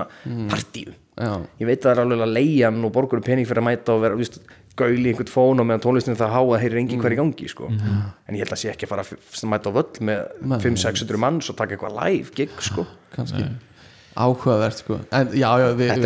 [0.52, 3.50] partíu já, ég veit að það er alveg að leia hann og borgur um pening
[3.50, 4.38] fyrir að mæta og vera, víst,
[4.78, 7.50] gauli í einhvern fón og meðan tónlistin það há að heyrir enginn hver í gangi
[7.50, 7.73] sko.
[7.73, 10.19] en ég held að sé ekki að fara að mæta á völl með
[10.62, 12.86] 500-600 manns og taka eitthvað live gig sko.
[13.15, 13.41] kannski
[14.13, 15.02] áhugavert sko.
[15.10, 15.97] En já, já, við,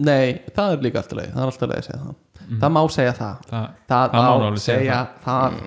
[0.00, 2.18] nei, það er líka alltaf leið það er alltaf leið að segja það.
[2.50, 3.46] Það má segja það.
[3.50, 5.62] Það, það, það má segja segja það.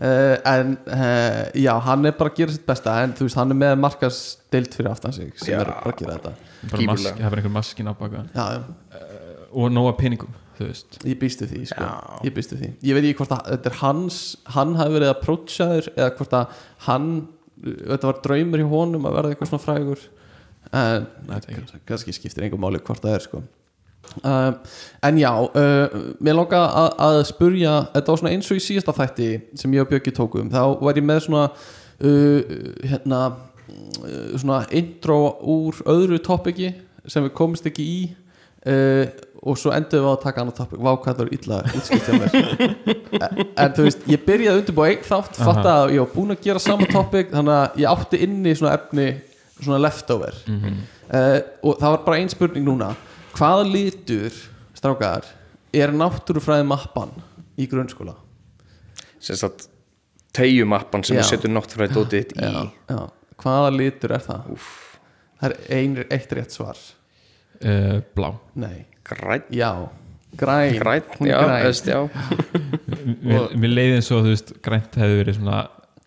[0.00, 3.52] Uh, en uh, já, hann er bara að gera sitt besta en þú veist, hann
[3.52, 5.58] er með markastild fyrir aftan sig sem Já.
[5.60, 6.54] er bara að gera þetta.
[6.70, 9.02] Bara mask, það er einhver maskin á baka já, já,
[9.50, 10.98] og nóga peningum þú veist.
[11.04, 11.84] Ég býstu því sko.
[11.84, 12.16] Já.
[12.30, 14.22] ég býstu því, ég veit ekki hvort að þetta er hans
[14.56, 17.12] hann hafi verið að prótsaður eða hvort að hann
[17.68, 20.08] þetta var draumur í honum að verða eitthvað svona frægur.
[20.80, 21.10] En
[21.84, 23.44] kannski skiptir einhver máli hvort það er sko
[24.24, 24.52] Uh,
[25.06, 28.94] en já, uh, mér langar að, að spurja, þetta var svona eins og í síðasta
[28.96, 29.28] þætti
[29.60, 32.56] sem ég og Björki tókum þá var ég með svona uh,
[32.90, 33.20] hérna
[34.34, 36.72] svona intro úr öðru topiki
[37.06, 38.00] sem við komist ekki í
[39.40, 42.34] og svo endur við á að taka annað topik vákallar illa útskiptja mér.
[43.20, 46.34] En, en þú veist, ég byrjaði að undirbúa einn þátt, fatta að ég var búin
[46.34, 49.06] að gera sama topik þannig að ég átti inni svona efni
[49.60, 50.36] svona leftover.
[50.50, 50.82] Mhm.
[51.14, 52.90] uh, og það var bara ein spurning núna
[53.40, 54.34] hvaða litur,
[54.76, 55.24] strákar
[55.72, 57.12] er náttúrufræði mappan
[57.60, 58.16] í grunnskóla?
[59.20, 59.66] sagt
[60.36, 61.22] tegjumappan sem Já.
[61.22, 63.00] við setjum náttúrulega dótið í Já, já.
[63.42, 64.46] hvaða litur er það?
[64.54, 64.68] Úf.
[65.40, 66.78] það er ein, eitt rétt svar
[67.64, 69.72] uh, blá nei, græn, já,
[70.40, 71.66] græn græn, er já, græn.
[71.66, 72.00] veist, já
[73.26, 75.60] mér, mér leiði eins og þú veist grænt hefði verið svona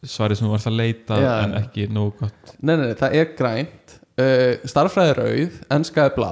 [0.04, 1.34] svarið sem þú varst að leita Já.
[1.46, 6.08] en ekki nógu gott nei, nei, nei, það er grænt uh, starffræði er rauð, enska
[6.10, 6.32] er blá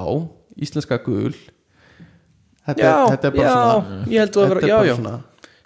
[0.61, 1.33] íslenska gul.
[2.61, 4.95] Þetta, já, þetta er bara já, svona ég held að þetta vera, er já, já.
[4.99, 5.15] svona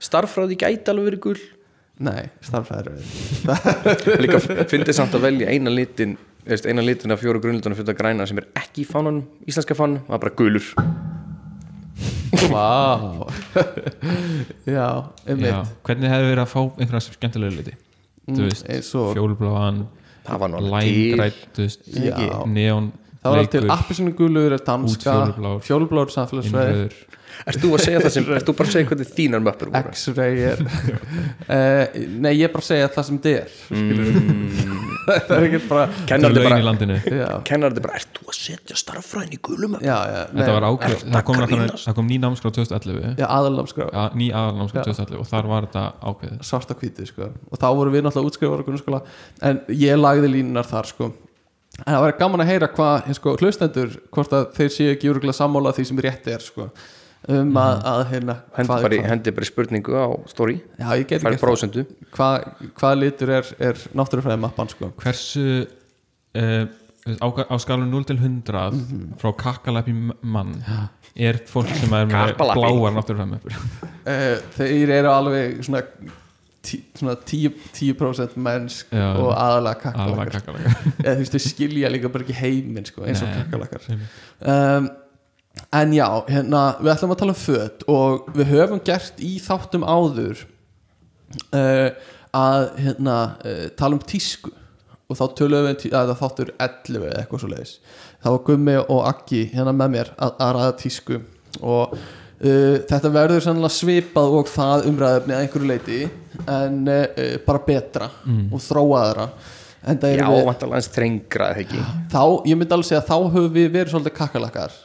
[0.06, 1.40] starffræði gæti alveg verið gul.
[2.06, 4.40] Nei, starffræði er rauð líka
[4.72, 8.28] fyndið samt að velja eina litin veist, eina litin af fjóru grunnlutunum fyrir að græna
[8.30, 10.68] sem er ekki í fánanum, íslenska fánanum það er bara gulur.
[12.52, 13.28] Vá.
[14.76, 14.88] Já,
[15.26, 15.50] einmitt.
[15.52, 17.76] Já, hvernig hefði verið að fá einhverja skemmtilega liti?
[18.26, 19.84] Þú Mm, veist, eins og- fjólbláan
[20.26, 21.18] það var nú alveg til.
[21.20, 23.32] længrætt, Já.
[23.32, 25.14] Það var alveg til bleikur, appisinu gulur er danska
[26.14, 26.98] samfélagsveið innrauður.
[27.44, 29.90] Ert þú að segja það sem, ert þú bara að segja hvernig þínar möppur voru?
[29.92, 33.58] X-ray er uh, Nei, ég er bara að segja það sem þetta er.
[33.76, 34.84] Mm.
[35.06, 36.96] Það er ekki bara Kennar í bara, landinu.
[37.06, 39.86] Já, kennar þetta bara, ert þú að setja starffræðin í gulum möppur?
[39.86, 41.44] já, já nei, Þetta var ákveð, það að kom,
[41.84, 43.88] það kom ný námskrá 2011 Já, aðalnámskrá.
[43.92, 44.88] Ja, ný aðalnámskrá Já.
[44.90, 46.40] 2011 og þar var þetta ákveðið.
[46.50, 47.30] Svarta hvíti, sko.
[47.52, 49.04] Og þá voru við náttúrulega grunnskóla.
[49.46, 51.12] En ég lagði línunar þar, sko
[51.84, 55.36] En það væri gaman að heyra hvað sko, hlustendur Hvort að þeir séu ekki úruglega
[55.36, 56.70] sammála því sem rétt er, sko
[57.26, 60.60] Um að, að hérna Hendi er bara, í- spurningu á story.
[60.78, 61.84] Já, ég geti færð prósendu
[62.14, 62.44] Hvað
[62.78, 64.92] hvað litur er, er náttúrufræði mappan, sko?
[65.02, 66.68] Hversu uh,
[67.18, 69.16] á, á skalum 0 til 100 Mhm.
[69.22, 70.54] frá kakkalæpi mann
[71.16, 75.82] er fólk sem er með bláar náttúrufæmöpur uh, þeir eru alveg svona,
[76.66, 79.08] tí, svona 10%, 10 mennsk Já.
[79.22, 80.74] og aðalega alveg kakkalakar kakkalæpi
[81.06, 83.38] eða þú veist þau skilja líka bara ekki heiminn sko, eins og Nei.
[83.40, 84.90] kakkalakar um,
[85.80, 89.86] en já, hérna við ætlum að tala um föt og við höfum gert í þáttum
[89.88, 90.44] áður
[91.54, 91.90] uh,
[92.36, 94.52] að hérna uh, tala um tísku.
[95.06, 97.74] Og þá tölum við tí- að það þáttur 11 eða eitthvað svo leiðis
[98.26, 101.20] þá var Gummi og Akki hérna með mér að, að ræða tísku
[101.62, 101.92] og
[102.42, 106.02] uh, þetta verður sannlega svipað og það umræðefni að einhverju leiti
[106.46, 109.30] en uh, bara betra og þróaðara
[109.86, 111.86] en það Já, vantalega eins þrengra eða ekki?
[112.12, 114.78] Þá, ég myndi alveg segja að þá höfum við verið svolítið kakkalakar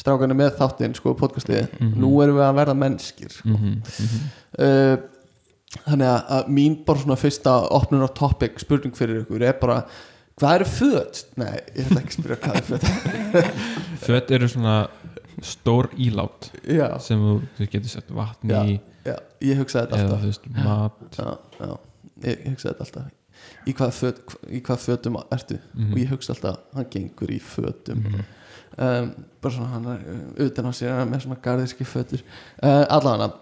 [0.00, 1.74] strákanir með þáttinn, sko, podcastið.
[2.00, 3.56] Nú erum við að verða mennskir sko.
[4.64, 4.94] uh,
[5.84, 9.82] þannig að, að mín bara svona fyrsta opnun á topic spurning fyrir ykkur er bara
[10.40, 11.20] hvað eru föt?
[11.38, 13.60] Nei, ég ætla ekki að spyrja hvað er föt.
[14.06, 14.76] Föt eru svona
[15.46, 17.36] stór ílát já, sem þú,
[17.70, 18.76] getur sett vatn já, í
[19.06, 20.26] já, ég hugsaði þetta alltaf.
[20.26, 21.00] veist mat.
[21.16, 21.28] já,
[21.60, 21.72] já,
[22.28, 23.16] ég hugsaði þetta alltaf.
[23.64, 25.58] Í hvað, föt, í hvað fötum ertu?
[25.74, 25.92] Mhm.
[25.92, 28.02] og ég hugsa alltaf, hann gengur í fötum.
[28.80, 30.02] Um, bara svona hann er
[30.46, 32.22] utan á sér hann er með svona garðiski fötur.
[32.62, 33.32] Uh, allavega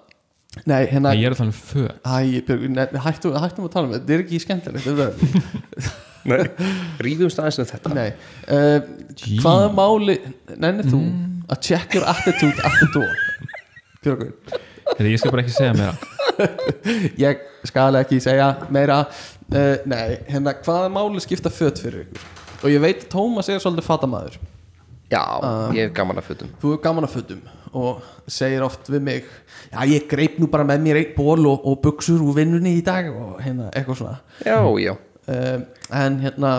[0.64, 1.98] nei, hérna Nei, ég er að tala um föt.
[2.06, 4.86] Æ, Björg, nei, hættum, hættum að tala um þetta, þetta er ekki skemmtilegt
[7.04, 7.94] rífumst aðeins um þetta.
[7.94, 8.80] Nei uh,
[9.42, 10.18] Hvaða máli
[10.56, 11.02] Nennir þú
[11.48, 13.14] að check your attitude at the door
[14.04, 14.34] Björgun
[14.94, 16.16] Þegar ég skal bara ekki segja mér
[17.26, 19.00] Ég skal ekki segja meira.
[19.50, 22.26] Uh, Nei, hérna hvaða máli skipta fött fyrir ykkur?
[22.58, 24.38] Og ég veit Tómas er svolítið fatamaður.
[25.08, 25.22] Já,
[25.72, 26.50] ég er gaman að fötum.
[26.60, 27.44] Þú er gaman að fötum
[27.76, 29.26] og segir oft við mig
[29.68, 32.84] Já, ég greip nú bara með mér eitt ból og, og buksur úr vinnunni í
[32.84, 34.14] dag og hérna eitthvað svona.
[34.44, 34.94] Já, já,
[35.34, 35.66] um,
[35.98, 36.52] En hérna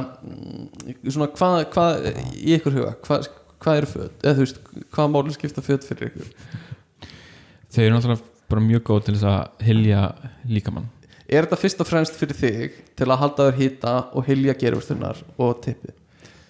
[1.06, 3.30] svona hvað, hvað í ykkur huga, hvað,
[3.63, 4.15] hvað eru föt?
[4.24, 4.62] Eða þú veist,
[4.95, 6.32] hvaða máli skipta föt fyrir ykkur?
[7.69, 10.02] Þau eru náttúrulega bara mjög góð til þess að hilja
[10.50, 10.89] líkamann.
[11.30, 15.19] Er þetta fyrst og fremst fyrir þig til að halda þér hýta og hylja gerfustunar
[15.38, 15.93] og tippi?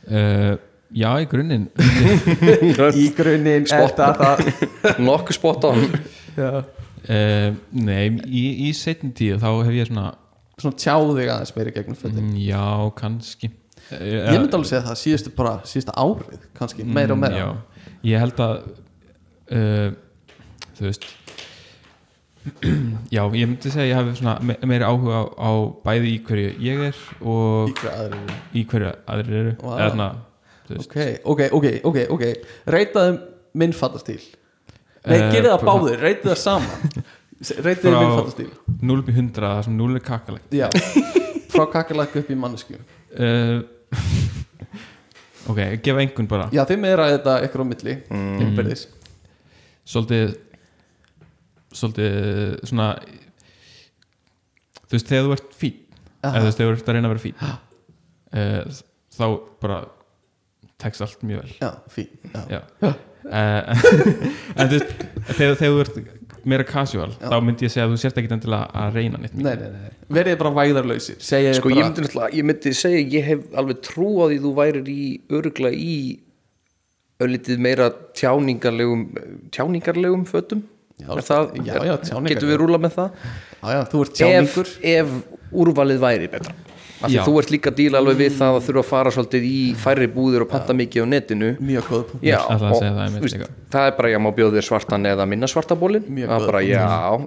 [0.07, 0.55] uh,
[0.89, 1.67] Já, í grunninn.
[2.97, 5.83] Í grunninn er nokkuð spot on.
[6.39, 10.07] Uh, Nei, í, í setni tíu þá hef ég svona
[10.59, 12.23] Svona tjáðu þig aðeins meiri gegnum fötin.
[12.25, 12.63] Mm, Já,
[12.97, 13.51] kannski
[13.89, 17.39] Ég myndi alveg segja það síðustu bara síðustu árið kannski, meira og meira.
[17.39, 17.47] Já,
[18.11, 18.55] ég held að
[19.55, 19.89] uh,
[20.79, 21.07] Þú veist
[23.15, 25.51] Já, ég myndi segja ég hafi svona me meiri áhuga á, á
[25.85, 27.81] bæði í hverju ég er og
[28.55, 29.53] Í hverju aðrir eru.
[29.59, 29.73] Vá.
[29.75, 30.09] eða svona,
[30.69, 30.95] veist.
[31.25, 32.25] Ok, ok, ok, ok,
[32.75, 33.17] Reitaðum
[33.59, 37.03] minn fattastíl Nei, Eh, gerið það báðir, reitið það saman.
[37.65, 38.49] Reitið Frá- minn fattastíl
[38.89, 40.55] 0 upp í 100, það sem 0 er kakalegt.
[40.59, 40.67] Já,
[41.53, 43.61] frá kakalak upp í mannesku uh,
[45.49, 46.49] Ok, gefa einhvern bara.
[46.53, 47.95] Já, þið meira þetta ykkur á milli.
[48.11, 48.37] Mm.
[48.43, 48.85] innbyrðis
[49.89, 50.35] Svolítið
[51.69, 52.89] Svolítið svona
[54.89, 55.77] Þú veist, þegar þú ert fín
[56.19, 58.79] eða þú veist, þegar þú ert að reyna að vera fín uh,
[59.15, 59.25] þá
[59.61, 59.77] bara
[60.79, 61.53] tekst allt mjög vel.
[61.59, 62.09] Já, fín
[62.49, 62.61] já.
[62.81, 62.89] Já.
[63.29, 63.83] Uh,
[64.59, 64.93] en þú veist
[65.37, 65.99] þegar, þegar þú ert
[66.45, 69.55] meira casual þá myndi ég segja að þú sért ekki endilega að reyna neitt Nei,
[69.55, 73.23] nei, nei, verið bara væðarlausir Segja sko bara ég myndi, náttúrulega- ég myndi segja ég
[73.29, 76.19] hef alveg trú á því þú værir í örugla í
[77.19, 79.01] öllitið meira tjáningarlegum
[79.51, 80.61] tjáningarlegum fötum.
[80.99, 83.11] Já, Er það, já, já, tjáningar- getur við rúla með það?
[83.59, 85.07] Já, já, þú ert ef, tjáningur ef
[85.51, 86.53] úrvalið væri betra
[86.99, 87.23] af því Já.
[87.23, 90.07] þú ert líka að díla alveg við það að þurfa að fara svolítið í færri
[90.11, 91.49] búðir og panta mikið á netinu.
[91.63, 93.47] Mjög góð punkt Já, og, segja það þú líka.
[93.71, 96.83] það er bara ég má bjóða þér svartan eða minna svartabólin Mjög góð bara já,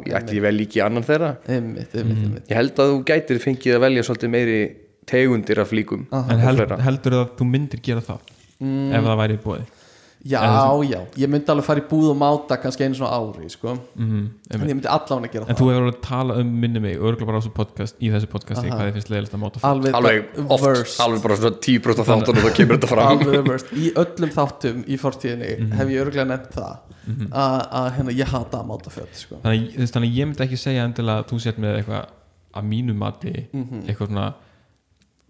[0.06, 1.36] ég ætti vel líki annan þeirra.
[1.48, 2.24] Einmitt, einmitt, Mm.
[2.24, 2.48] einmitt.
[2.48, 4.58] Ég held að þú gætir fengið að velja svolítið meiri
[5.06, 8.18] tegundir af flíkum en held, heldur að þú myndir gera það
[8.62, 8.92] Mm.
[8.94, 9.42] ef það væri í
[10.22, 10.38] Já,
[10.86, 13.72] já, ég myndi alveg fara í búð og máta kannski einu svona ári, sko.
[13.98, 15.58] Mm En ég myndi allan að gera en það.
[15.58, 18.68] þú hefur alveg talað um minni mig örgulega bara á þessu podcast, í þessu podcasti
[18.70, 18.76] Aha.
[18.76, 22.38] hvað þið finnst leiðilegt að máta Alveg, alveg oft, alveg bara svona 10% af þáttunum
[22.38, 23.08] og þá kemur þetta fram.
[23.16, 25.72] Alveg the worst Í öllum þáttum í fortíðinni Mhm.
[25.80, 26.76] hef ég örgulega nefnt það
[27.32, 29.40] að að, hérna, ég hata að máta föt, sko.
[29.42, 32.06] Þannig, þannig ég myndi ekki segja endilega að þú sért með eitthvað
[32.54, 34.34] að mínu mati eitthvað svona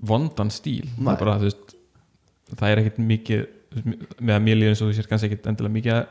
[0.05, 0.85] vondan stíl.
[1.01, 1.53] Það Mhm.
[2.53, 5.31] Það er ekkert mikið þú veist, með að mér líður eins og þú sért kannski
[5.31, 6.07] ekkert endilega mikið að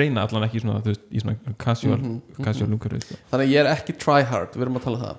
[0.00, 3.14] reyna allan ekki svona, þú veist, í svona casual, Mhm, casual umhverfi sko.
[3.32, 5.16] Þannig að ég er ekki try hard, við erum að tala um það.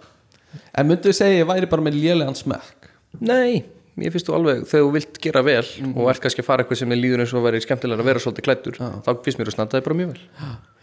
[0.73, 2.89] En myndu við segja ég væri bara með lélegan smekk?
[3.21, 3.63] Nei,
[3.99, 5.93] ég finnst þú alveg þegar þú vilt gera vel Mhm.
[5.97, 8.19] og ert kannski að fara eitthvað sem er líður eins og vera skemmtilega að vera
[8.19, 10.21] svolítið klættur þá finnst mér að snanta þig bara mjög vel.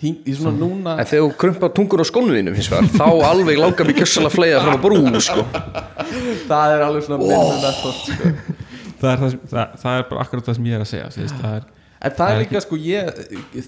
[0.02, 3.58] Hí- Í svona núna en þegar þú krumpa tungur á skónuðinu finnst mér, þá alveg
[3.58, 5.42] langar mér kjössalega að fleiða fram á brú sko.
[6.48, 8.61] Það er alveg svona method, sko
[9.02, 11.38] það, er það, það, það er bara akkurat það sem ég er að segja veist,
[11.42, 11.70] það er,
[12.02, 13.22] En það er líka sko ég,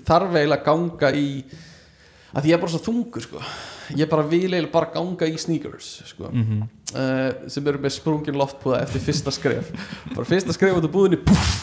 [0.07, 1.29] þarf eiginlega að ganga í
[2.35, 3.43] að ég er bara svo þungur sko.
[3.95, 6.31] Ég bara vil eiginlega bara ganga í sneakers sko.
[6.33, 6.65] Mhm.
[6.95, 9.71] uh, sem eru með sprungin loftpúða eftir fyrsta skref.
[10.11, 11.55] Bara fyrsta skref út af búðinni puff,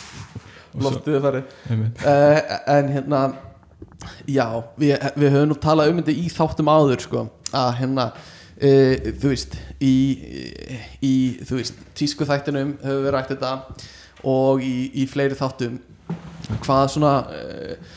[0.79, 1.55] er farið.
[1.69, 2.05] Einmitt.
[2.05, 3.21] uh, en hérna
[4.29, 4.47] já,
[4.79, 8.11] við, við höfum nú talað um þetta í þáttum áður sko að hérna
[8.61, 9.95] uh, þú veist í,
[11.01, 11.13] í
[11.45, 13.53] þú veist tísku þættinum höfum við rætt þetta
[14.27, 15.79] og í, í fleiri þáttum
[16.61, 17.95] hvað svona uh,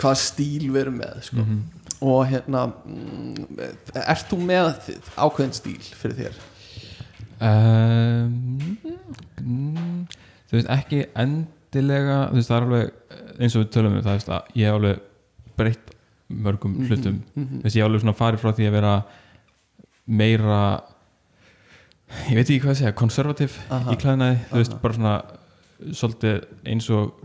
[0.00, 1.46] hvað stíl við erum með sko.
[2.04, 3.64] og hérna mm,
[4.02, 4.70] ert þú með
[5.16, 6.44] ákveðin stíl fyrir þér?
[7.36, 8.76] Um,
[9.40, 10.06] mm,
[10.48, 14.18] þú veist ekki endilega þú veist það er alveg eins og við tölum um það
[14.18, 15.04] veist að ég hef alveg
[15.56, 15.92] breytt
[16.26, 17.20] mörgum hlutum.
[17.34, 18.94] þú veist ég hef alveg svona farið frá því að vera
[20.06, 20.60] meira
[22.30, 23.56] ég veit ekki hvað að segja konservativ
[23.90, 25.16] í klæðinaði þú veist bara svona
[25.96, 27.16] svolítið eins og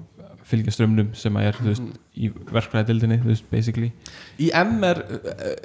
[0.52, 3.92] fylgja strömmnum sem að er þú veist í verkfræðildinni þú veist basically.
[4.42, 5.56] Í MR uh,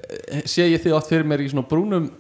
[0.46, 2.10] sé ég þið átt fyrir mér í svona brúnum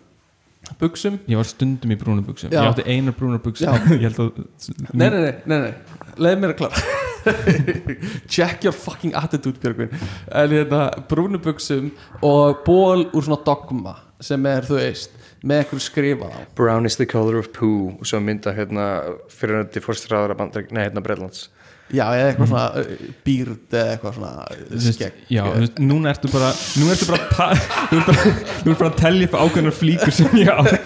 [0.80, 3.70] buksum ég var stundum í brúnum buksum ég átti einar brúnar buksum
[4.98, 5.74] nei, nei, nei, nei, nei.
[6.18, 6.86] leið mér að klára.
[8.34, 9.94] Check your fucking attitude Björgvin.
[10.30, 11.92] En hérna brúnubuxum
[12.26, 15.10] og ból úr svona dogma sem er, þú veist,
[15.46, 16.40] með einhverju skrifað á.
[16.56, 18.86] Brown is the color of poo og svo mynda hérna
[19.32, 21.50] fyrir þetta fórstræðara bandar, nei hérna Breitlands
[21.94, 25.18] Já, eða eitthvað svona uh, býrd eða eitthvað svona skegg.
[25.30, 26.48] já, þú veist, núna ertu bara
[26.80, 27.60] nú ertu bara, að ta-
[27.92, 28.24] þú ert bara,
[28.64, 30.80] þú ert bara að telja upp ákveðnar flíkur sem ég átti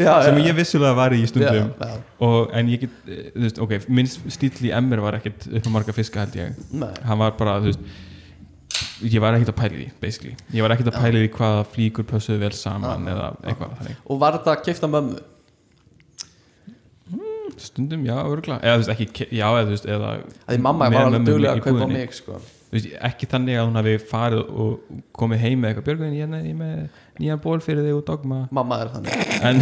[0.00, 1.68] já, sem ég vissulega var í stundum.
[1.76, 1.98] Já, já.
[2.24, 5.68] og, en ég get, eh, þú veist, ok minn stíl í MR var ekkert upp
[5.68, 6.56] á marga fiska held ég.
[6.72, 6.88] Nei.
[7.04, 7.84] hann var bara, þú veist
[9.00, 10.34] ég var ekkert að pæla í því, basically.
[10.54, 14.20] Ég var ekkert að pæla í því hvaða flíkur pössuðu vel saman eða eitthvað Og
[14.22, 15.20] var þetta að kefta mömmu?
[17.62, 20.10] stundum, já, örgulega eða þú veist, ekki, já, eða þú veist eða
[20.48, 22.38] Því mamma var alveg í að kaupa mig sko.
[22.72, 26.78] Ekki þannig að hún hafi farið og komið heim með eitthvað Björgvin, ég er með
[27.20, 28.38] nýjan ból fyrir þig og dogma.
[28.56, 29.26] Mamma er þannig.
[29.44, 29.60] En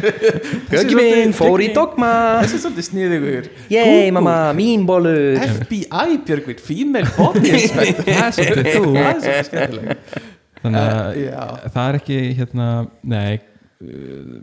[0.72, 2.10] Björki minn fór í dogma.
[2.42, 3.48] Þessi er svolítið sniðugur.
[3.70, 9.22] Yey mamma, mín bólur FBI Björgvin, female body inspector það er svolítið þú Það er
[9.22, 10.20] svolítið skemmtileg
[10.62, 11.40] þannig að já.
[11.74, 12.68] það er ekki hérna,
[13.12, 13.40] nei.
[13.82, 14.36] Uh,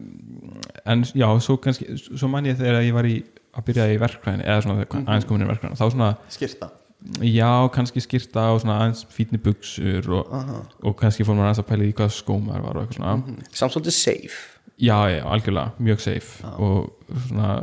[0.91, 3.21] en já, svo kannski svo man ég þegar ég var í
[3.55, 6.69] að byrja í verkvæðin eða svona aðeins komin í verkvæðin þá svona, Skirta
[7.23, 10.33] já, kannski skýrta og svona aðeins fítni buksur og,
[10.83, 13.37] og kannski fór maður aðeins að pæla í hvað skómar var og eitthvað svona Mhm.
[13.53, 14.39] Samt svolítið safe
[14.79, 16.93] já, já, algjörlega, mjög safe og
[17.27, 17.53] svona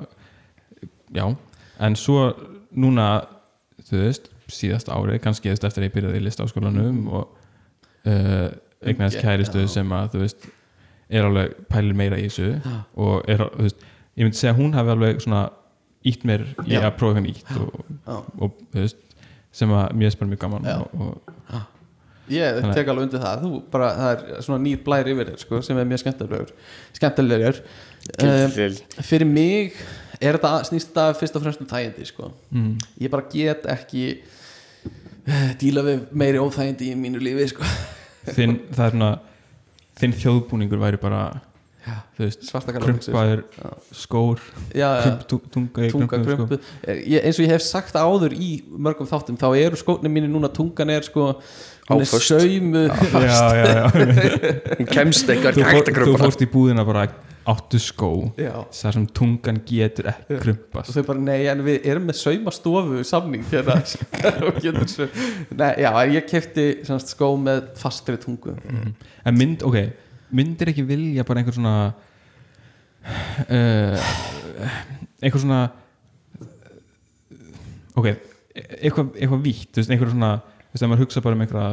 [1.15, 1.27] já,
[1.81, 2.33] en svo
[2.77, 3.09] núna
[3.87, 7.29] þú veist, síðast árið kannski eftir að ég byrjaði í listaáskólanum og
[8.07, 8.51] uh,
[8.87, 9.69] eignaðist Umge- kæristu já.
[9.69, 10.49] sem að þú veist
[11.11, 12.57] er alveg pælir meira í þessu
[12.97, 13.85] og er, þú veist,
[14.17, 15.45] ég myndi segja að hún hafi alveg svona
[16.07, 16.81] ítt mér í Já.
[16.87, 18.17] að prófa eitthvað nýtt og, Já.
[18.39, 19.03] og þú veist
[19.57, 21.33] sem að mér bara mjög gaman og, og
[22.27, 23.43] Ég Þannig- tek alveg undir það.
[23.45, 26.49] Þú bara, það er svona nýr blær yfir þér sko, sem er mjög skemmtilegur
[26.97, 27.61] skemmtilegur.
[28.19, 29.77] Um, Fyrir mig
[30.19, 32.33] er þetta snýst þetta fyrst og fremst um þægindi sko.
[32.51, 32.73] mm,
[33.05, 37.63] Ég bara get ekki uh, díla við meiri óþægindi í mínu lífi sko.
[38.35, 39.13] þinn, það er svona
[40.03, 41.23] þinn þjóðbúningur væri bara
[42.17, 43.13] þú veist, Svarta gallabuxur.
[43.15, 43.43] krumpaðir
[43.95, 44.41] skór
[44.75, 45.03] Já, já.
[45.05, 46.59] krump, tu- tunga krumpuðum, sko.
[46.97, 50.51] ég, eins og ég hef sagt áður í mörgum þáttum þá eru skóknir mínu núna
[50.53, 51.29] tungan er sko
[53.55, 54.75] er.
[54.81, 57.07] Hún kemst eitthvað þú, fórst í búðina bara
[57.47, 58.09] áttu skó
[58.75, 60.91] þar sem tungan getur ekki og krumpast.
[60.97, 63.77] Þau bara nei en við erum með saumastofu samning hérna.
[64.49, 64.59] Og
[65.79, 66.67] já ég kefti
[67.07, 68.57] skó með fastri tungu.
[69.23, 69.79] En mynd, ok,
[70.35, 71.75] myndir ekki vilja bara einhver svona
[73.47, 73.97] uh,
[75.23, 75.61] einhver svona
[77.97, 78.09] ok
[78.57, 80.31] eitthvað, eitthvað vítt, einhver svona
[80.73, 81.73] veist, ef maður hugsa bara um einhverja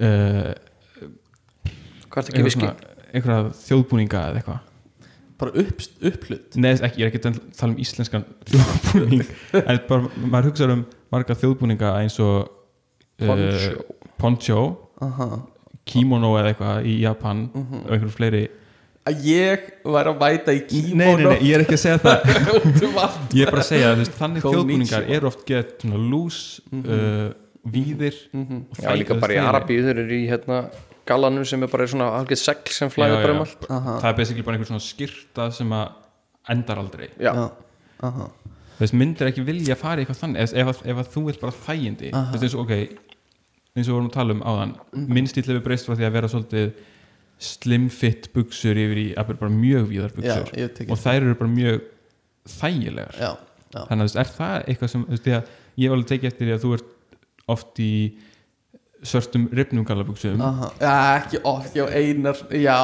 [0.00, 0.52] uh,
[2.12, 2.68] Hvað er þetta ekki viski?
[3.12, 4.68] einhverja þjóðbúninga eða eitthvað
[5.42, 9.24] bara upp, upplut Nei, þess ekki, ég er ekki að tala um íslenskan þjóðbúning
[9.66, 12.50] en bara, maður hugsa um marga þjóðbúninga eins og
[13.22, 13.72] Poncho.
[13.72, 14.60] uh, poncho
[15.02, 15.26] Aha.
[15.84, 17.80] Kimono eða eitthvað í Japan Mhm.
[17.84, 18.42] og einhverjum fleiri
[19.10, 21.98] að ég var að mæta í kímónu nei, nei, nei, ég er ekki að segja
[21.98, 22.18] það
[22.62, 22.98] um
[23.34, 27.32] ég er bara að segja að þannig þjóðbúningar eru oft gett svona lús uh,
[27.66, 29.40] víðir og Já, líka bara í.
[29.42, 30.60] Arabíu þeir eru í hérna
[31.06, 33.96] gallanum sem er bara svona algjörð segl sem flæður Já, bara um allt Aha.
[34.04, 35.88] það er basically bara einhver svona skyrta sem að
[36.54, 37.48] endar aldrei Já, Já.
[38.06, 38.28] Aha.
[38.78, 41.24] þú veist, myndir ekki vilja fara í eitthvað þannig ef, ef, að- ef að þú
[41.26, 42.72] vilt bara þægindi þú veist, eins og ok
[43.72, 46.08] eins og við vorum að tala um áðan mm minn stíl hefur breyst frá því
[46.08, 46.72] að vera svolítið
[47.42, 51.80] slim fit buksur yfir í bara mjög víðar buksur Já, og þær eru bara mjög
[52.52, 53.16] þægilegar.
[53.18, 53.30] Já,
[53.72, 53.80] já.
[53.88, 55.26] þannig að þú veist, er það eitthvað sem þú veist,
[55.82, 56.92] ég hef alveg tekið eftir því að þú ert
[57.54, 57.92] oft í
[59.06, 60.68] svörtum ripnum gallabuksum Aha.
[60.80, 62.76] Já, ekki oft, já, einar Já,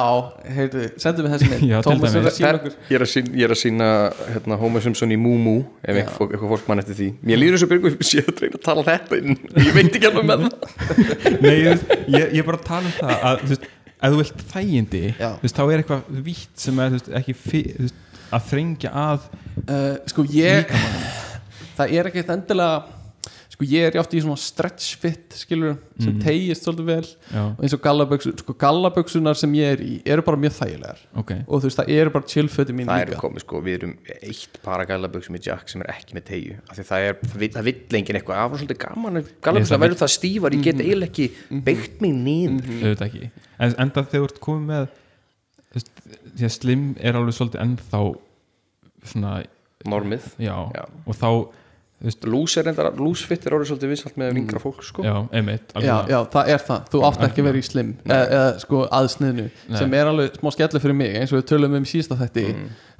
[0.55, 1.63] heyrðu, sendu mig þessi mynd.
[2.49, 3.89] Er Ég er að sína, ég er að sína
[4.33, 6.01] hérna, Homer Simpson í Moo ef Já.
[6.01, 7.09] eitthvað fólk, eitthvað fólk mann eftir því.
[7.29, 9.39] Mér líður þessu byrgu sé að reyna að tala þetta inn.
[9.59, 10.69] Ég veit ekki alveg með það.
[11.45, 13.67] Nei, ég, ég, ég er bara að tala um það að þú veist,
[13.99, 15.31] ef þú vilt þægindi Já.
[15.39, 19.27] þú veist, þá er eitthvað vítt sem er veist, ekki veist, að þrengja að
[19.65, 20.71] uh, Sko, ég
[21.79, 22.98] Það er ekkert endilega
[23.59, 26.21] Sko, ég er játt í svona stretch fit skilur, sem Mhm.
[26.23, 27.07] tegist svolítið vel.
[27.33, 30.97] Já, og eins og gallaböksu, sko, gallaböksunar sem ég er í eru bara mjög þægilegar.
[31.17, 31.31] Ok.
[31.45, 33.07] Og þú veist, það eru bara chillföti mín Það líka.
[33.09, 36.55] eru komið sko, við erum eitt para gallaböksum í Jack sem er ekki með tegju
[36.69, 38.37] af því það er, það vill- það vill enginn eitthvað.
[38.37, 41.31] Af og svolítið gaman, það það verður það stífar, ég get eiginlega ekki
[41.61, 42.81] beitt mig niður.
[42.95, 43.31] Auðvitað ekki.
[43.59, 45.89] En enda þegar þú ert komið með þú veist,
[46.37, 48.15] því að slim er alveg svolítið ennþá
[49.03, 49.45] svona,
[49.85, 50.21] normið.
[50.39, 50.55] Já,
[51.05, 51.47] og þá
[52.23, 55.03] Lús er reyndar, lúsfitt er orðið svolítið vinsalt með vingra fólk sko.
[55.03, 58.19] Já, einmitt já, já, það er það, þú átt ekki að vera í slim eða,
[58.37, 59.47] eða sko aðsniðnu
[59.81, 62.45] sem er alveg smá skellu fyrir mig eins og við tölum um í síðasta þetta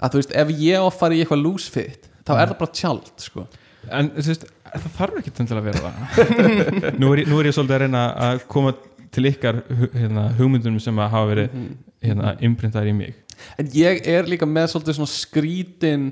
[0.03, 2.57] að þú veist, ef ég á að fara í eitthvað loose fit þá er það
[2.59, 3.45] bara tjald sko.
[3.87, 4.43] En þú veist,
[4.73, 6.89] það þarf ekki til að vera það.
[6.99, 8.73] Nú er, nú er ég svolítið að reyna að koma
[9.15, 9.61] til ykkar
[9.95, 11.71] hérna, hugmyndunum sem að hafa verið Mhm.
[12.03, 13.15] hérna, imprintar í mig.
[13.57, 16.11] En ég er líka með svolítið svona skrítin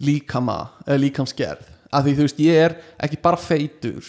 [0.00, 4.04] líkama eða líkamsgerð af því þú veist ég er ekki bara feitur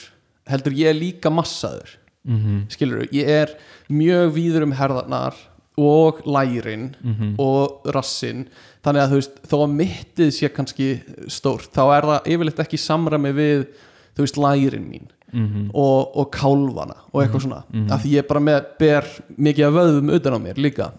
[0.50, 1.96] heldur ég er líka massaður.
[2.26, 3.54] Mm skilur ég er
[3.90, 5.36] mjög víður um herðarnar
[5.80, 7.36] og lærin Mhm.
[7.40, 8.48] og rassin
[8.84, 10.90] þannig að þú veist þó að mittið sé kannski
[11.28, 13.68] stórt þá er það yfirleitt ekki samræmi við
[14.16, 15.70] þú veist lærin mín -hmm.
[15.74, 17.64] og, og kálfana og eitthvað svona.
[17.92, 19.06] Af því ég bara með ber
[19.38, 20.92] mikið af vöðum utan á mér líka.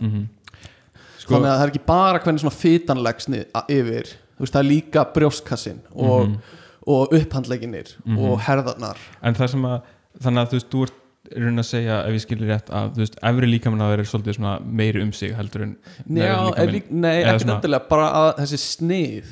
[1.18, 3.26] Sko, þannig að það er ekki bara hvernig svona fytanlegs
[3.68, 4.06] yfir,
[4.36, 6.36] þú veist það er líka brjóstkassin og,
[6.86, 8.96] og upphandleginir og herðarnar.
[9.22, 9.80] En það sem að
[10.24, 10.96] þannig að þú veist, þú ert
[11.30, 14.06] í raunin að segja ef ég skilir rétt að þú veist, efri líkamann að vera
[14.08, 15.76] svolítið svona meiri um sig heldur en
[16.08, 16.56] Já, líkaminn.
[16.64, 19.30] er, lík- nei, ekki svona- endilega bara að þessi snið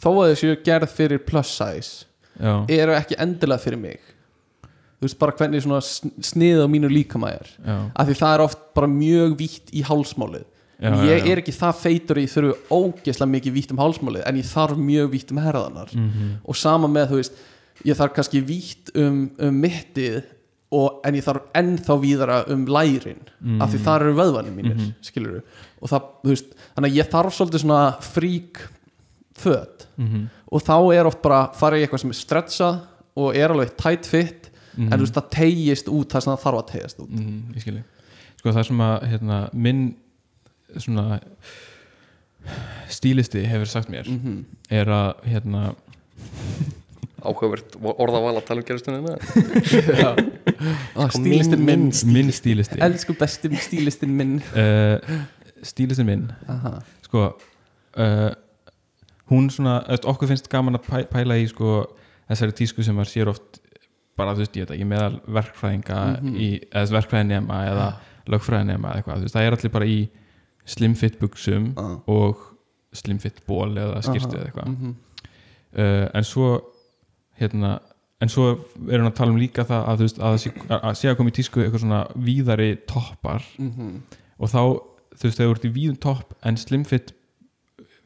[0.00, 2.04] þó að þessi gerð fyrir plus size
[2.40, 4.00] já, eru ekki endilega fyrir mig.
[5.00, 8.40] Þú veist bara hvernig svona sn- snið á mínu líkama já, af því það er
[8.46, 10.44] oft bara mjög vítt í hálsmálið
[10.84, 14.48] Já, ég er ekki það feitur ég þurfu ógeðslega mikið vítt um hálsmálið en ég
[14.50, 16.30] þarf mjög vítt um herðanar Mhm.
[16.44, 17.32] og sama með þú veist
[17.84, 20.22] ég þarf kannski vítt um, um mittið
[20.74, 23.20] og, en ég þarf ennþá víðara um lærin
[23.62, 25.42] af því þar eru vöðvanir mínir mm -hmm.
[25.80, 28.58] og það, þú veist, þannig að ég þarf svolítið svona frík
[29.34, 29.86] föt.
[29.96, 30.28] Mhm.
[30.52, 32.80] og þá er oft bara fara í eitthvað sem er stretsað
[33.16, 36.58] og er alveg tight fit en þú veist það tegist út það sem það þarf
[36.58, 37.10] að tegist út.
[37.10, 37.82] Mm, ég
[38.38, 39.94] sko það sem að hérna, minn
[40.82, 41.20] svona
[42.92, 44.44] stílisti hefur sagt mér Mhm.
[44.70, 45.74] er að hérna
[47.24, 49.14] áhugavert orðaval að tala um gerastunina
[50.96, 52.30] ah, stílistinn minn minn.
[52.32, 52.78] stílisti.
[52.84, 54.34] Elsku besti stílistinn minn.
[54.52, 54.98] Uh,
[55.64, 56.26] stílistin minn.
[56.48, 56.74] Aha.
[57.06, 57.30] sko
[57.96, 58.30] uh,
[59.30, 61.86] hún svona, öll, okkur finnst gaman að pæ, pæla í sko
[62.28, 63.60] þessari tísku sem maður sér oft
[64.18, 66.00] bara þú veist, ég veit ekki, meðal verkfræðinga
[66.38, 67.86] í, eða verkfræðinema eða
[68.30, 69.96] lögfræðinema eða eitthvað, þú veist, það er allir bara í
[70.66, 71.96] slimfit buksum Ah.
[72.06, 72.36] og
[72.92, 74.94] slimfit ból eða skirtu eða eitthvað Mhm.
[75.78, 76.60] uh, en svo
[77.40, 77.78] hérna,
[78.20, 78.52] en svo
[78.88, 80.34] er hann að tala um líka það að veist, að
[80.70, 84.02] að, sé að koma í tísku eitthvað svona víðari toppar Mhm.
[84.38, 84.60] og þá,
[85.16, 87.12] þú veist, þegar þú ert í víðum topp en slimfit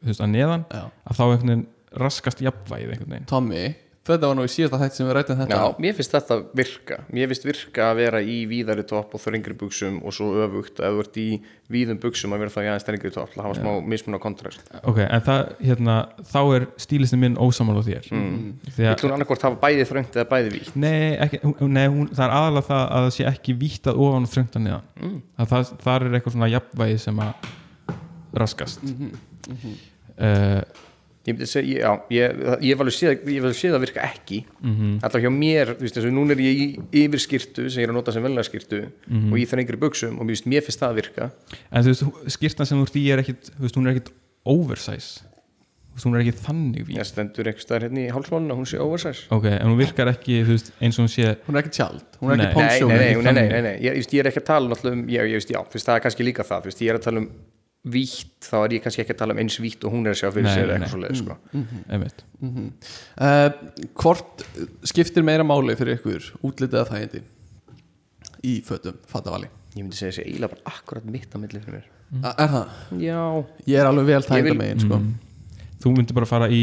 [0.02, 0.90] þú veist, að neðan, Já.
[1.06, 1.66] að þá veginn
[1.98, 3.74] raskast jafnvægið veginn Tommy,
[4.14, 5.58] þetta var nú í síðasta þætt sem við rættum þetta.
[5.58, 6.98] Já, mér finnst þetta virka.
[7.14, 10.80] Mér finnst virka að vera í víðari topp og þrengri buksum og svo öfugt.
[10.80, 11.26] Að þú ert í
[11.68, 14.20] víðum buksum að vera þá í aðeins þrengri topp til að hafa smá mismun á
[14.24, 14.64] kontrast.
[14.82, 15.96] Ok, en það, hérna,
[16.32, 18.08] þá er stílistin minn ósamála þér.
[18.14, 18.40] Mm.
[18.72, 20.72] því Vill að, hún annarkvort hafa bæði þröngt eða bæði vítt?
[20.80, 24.28] Nei, ekki, hún- nei hún, það er aðalega það að það sé ekki vítað ofan
[24.28, 24.88] og þröngt að neðan.
[25.02, 25.22] Mm.
[25.38, 27.48] að það, þar er eitthvað svona jafnvægi sem að
[28.38, 28.82] raskast.
[28.82, 29.76] Mhm,
[30.18, 30.62] uh,
[31.28, 34.04] Ég myndi segja, já, ég, ég hef alveg séð ég hef alveg séð að virka
[34.08, 36.68] ekki mhm, Alltaf hjá mér, þú veist, þess að núna er ég í
[37.04, 39.28] yfir skirtu sem ég er að nota sem velna skirtu Mhm.
[39.32, 41.30] og í þrengri buksum og finnst, mér finnst það að virka
[41.70, 42.04] en þú veist,
[42.38, 44.12] skýrtan sem þú ert í er ekkit, þú veist, hún er ekkit
[44.48, 45.20] oversize
[45.98, 48.68] Þú veist, hún er ekki þannig víð Ég stendur einhvers staðar hérna í hálsmáluna, hún
[48.70, 51.64] sé oversize ok, en hún virkar ekki, þú veist, eins og hún sé Hún er
[51.64, 52.46] ekki tjald, hún er Nei.
[52.46, 53.50] ekki Nei, poncho nei, nei, ekki nei, nei, þannig.
[53.50, 53.72] nei, nei.
[53.74, 55.60] Ég, ég, veist, ég er ekki að tala um, ég, ég veist, já,
[57.92, 60.20] vítt, þá er ég kannski ekki að tala um eins vítt og hún er að
[60.20, 61.36] sjá fyrir Nei, sér nei, eða eitthvað svo leið, sko.
[61.96, 62.24] einmitt
[63.20, 63.50] uh,
[64.02, 64.44] Hvort
[64.92, 67.22] skiptir meira máli fyrir ykkur útlitið að þægindi
[68.48, 71.88] í fötum, fattavali Ég myndi segja þessi eiginlega bara akkurat mitt á milli fyrir mér.
[72.10, 72.28] mm.
[72.30, 72.76] Er það?
[73.04, 73.18] Já,
[73.68, 75.00] Ég er alveg vel þæginda vil- megin sko.
[75.82, 76.62] þú myndir bara fara í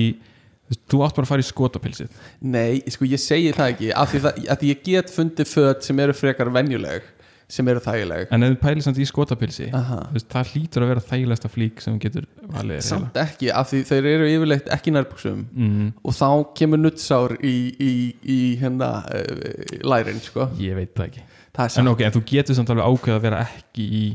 [0.90, 4.22] þú átt bara að fara í skotapilsið Nei, sko ég segi það ekki af því,
[4.26, 7.06] það, af því ég get fundið föt sem eru frekar venjuleg
[7.52, 8.32] sem eru þægileg.
[8.34, 12.00] En ef þú pælir samt í skotapilsi veist, það hlýtur að vera þægilegsta flík sem
[12.02, 12.26] getur
[12.56, 15.44] valið Samt ekki, af því þeir eru yfirleitt ekki í nærbuxum.
[15.54, 17.92] Mm, og þá kemur nuttsár í, í,
[18.26, 20.50] í hérna uh, lærin sko.
[20.62, 21.26] ég veit það ekki.
[21.56, 24.06] Það er en samt ok, en þú getur samt alveg ákveð að vera ekki í,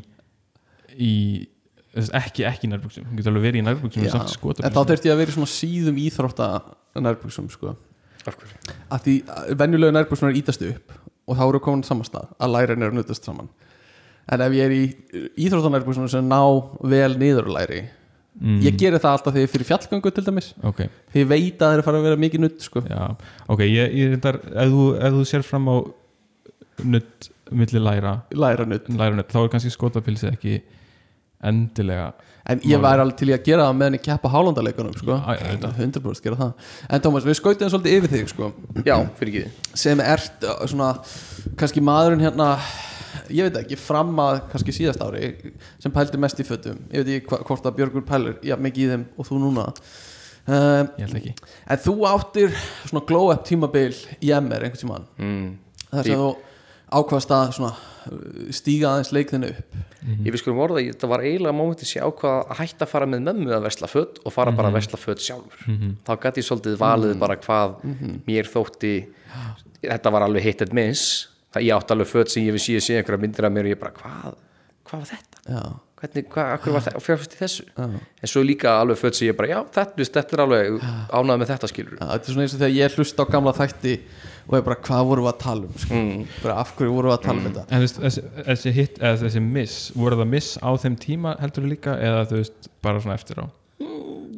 [0.99, 1.13] í
[2.19, 3.07] ekki ekki í nærbuxum.
[3.13, 6.51] Þú getur alveg verið í samt en þá þurfti ég að vera svona síðum íþrótta
[6.99, 7.77] nærbuxum sko.
[8.27, 8.75] af hverju?
[8.91, 9.15] af því
[9.57, 10.93] venjulegu nærbuxum er ítast upp
[11.31, 13.49] og þá eru komin saman stað að lærin eru nuttast saman.
[14.31, 14.83] En ef ég er í
[15.47, 16.41] íþróttanærbúsum sem ná
[16.93, 17.81] vel niður á læri
[18.39, 20.51] mm, ég geri það alltaf þegar ég fyrir fjallgöngu til dæmis.
[20.67, 22.85] Ok, því ég veit að það er fara að vera mikið nutt sko.
[23.51, 25.77] ok ég, ég reyndar, ef þú, ef þú sér fram á
[26.91, 30.61] nutt milli læra læra nutt, þá er kannski skotapilsið ekki
[31.51, 32.13] endilega
[32.51, 35.17] en ég væri alveg til að gera það meðan ég keppa hálandaleikunum sko.
[35.23, 36.69] 100% gera það.
[36.91, 38.53] En Tómas, við skautum svolítið yfir þig sko.
[38.87, 39.67] Já, fyrir ekki.
[39.79, 40.93] Sem ert uh, svona
[41.61, 42.53] kannski maðurinn hérna
[43.31, 45.33] ég veit ekki, fram að kannski síðast ári
[45.83, 46.79] sem pældi mest í fötum.
[46.93, 49.67] Ég veit ekki hvort að Björgur pælur já, mikið í þeim og þú núna.
[50.51, 51.35] Um, ég held ekki.
[51.71, 52.55] en þú áttir
[52.89, 55.05] svona glow up tímabil í MR einhvern tímann.
[55.21, 55.51] Mm.
[55.93, 56.31] þar sem þú
[56.91, 57.75] ákvaðast að svona
[58.57, 59.79] stíga aðeins leikðinu upp.
[60.25, 63.27] Ég við skulum orða, þetta var eiginlega mómenti sé ákvað að hætta að fara með
[63.29, 65.67] mömmu að vesla föt og fara bara að vesla föt sjálfur.
[66.07, 67.77] Þá gæti ég svolítið valið bara hvað
[68.29, 68.95] mér þótti
[69.85, 71.29] þetta var alveg hitt and miss.
[71.55, 73.75] Það ég átti alveg föt sem ég við síðu sé einhverja myndir af mér og
[73.75, 74.37] ég bara, hvað,
[74.87, 75.45] hvað var þetta?
[75.51, 75.63] já,
[76.01, 77.67] hvernig, hvað, akkur var þetta, fjárfæst í þessu?
[77.81, 80.81] En svo líka alveg föt sem ég bara, já, þetta, þetta er alveg
[81.13, 83.55] ánægð með þetta skilur já, þetta er svona eins og þegar ég hlusta á gamla
[83.59, 83.95] þætti
[84.49, 86.03] og ég bara, hvað vorum við að tala um sko?
[86.41, 87.65] bara af hverju vorum við að tala um þetta?
[87.69, 91.37] En þú veist, þessi, þessi hit, eða þessi miss voru það miss á þeim tíma
[91.45, 93.47] heldur líka eða þú veist, bara svona eftir á?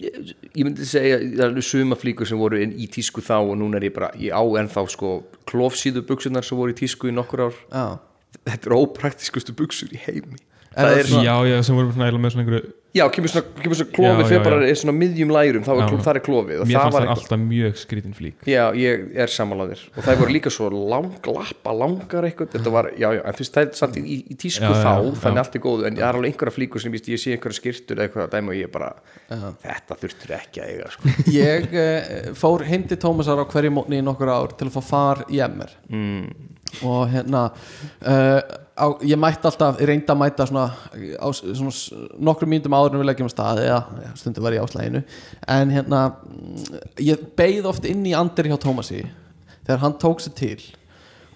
[0.03, 3.55] Ég, ég myndi segja það er suma flíkur sem voru inn í tísku þá og
[3.61, 7.15] núna er ég bara, ég á ennþá sko klófsíðu buksunar sem voru í tísku í
[7.15, 7.61] nokkur ár.
[7.71, 7.85] Já,
[8.51, 10.41] þetta er ópraktiskustu buksur í heimi
[10.73, 13.51] Það það svona, Já, já, sem voru svona eiginlega með svona einhverju já, kemur svona,
[13.63, 15.87] kemur svona klófið Já, fyrir bara er svona miðjum lærum, þá er, Já.
[15.89, 18.43] kló, þar er klófið og Mér það fannst var það eitthvað alltaf mjög skrítin flík.
[18.53, 22.91] Já, ég er sammálaðir og það voru líka svo lang, lappa langar eitthvað, þetta var,
[23.01, 25.17] já, já, en þú veist það er samt í, í tísku Já, þá, já.
[25.25, 27.61] þannig allt er góðu en það er alveg einhverja flíkur sem ég, ég sé einhverja
[27.63, 28.93] skirtur eða eitthvað að dæma og ég bara,
[29.65, 31.17] þetta þurftur ekki að eiga, sko.
[31.33, 34.83] Ég uh, fór heim til Tómasar á hverju mótni í nokkur ár til að fá
[34.93, 36.52] far í MR Mm.
[36.81, 38.41] Og hérna uh,
[38.77, 40.67] á, ég mætti alltaf, ég reyndi að mæta svona,
[41.21, 41.73] á, svona
[42.19, 45.03] nokkrum mínútum áður en við leggjum af stað eða ja, stundum var ég á slæginu
[45.57, 49.05] en hérna mm, ég beið oft inn í andir hjá Tómasi
[49.67, 50.59] þegar hann tók sér til.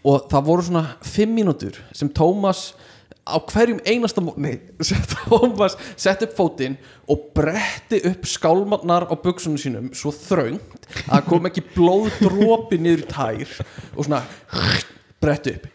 [0.07, 2.71] Og það voru svona fimm mínútur sem Tómas
[3.27, 4.55] á hverjum einasta mótni
[5.27, 6.77] Tómas sett upp fótinn
[7.11, 13.09] og bretti upp skálmarnar á buksunum sínum svo þröngt að kom ekki blóðdropi niður í
[13.11, 13.57] tær
[13.97, 14.23] og svona
[15.27, 15.73] bretti upp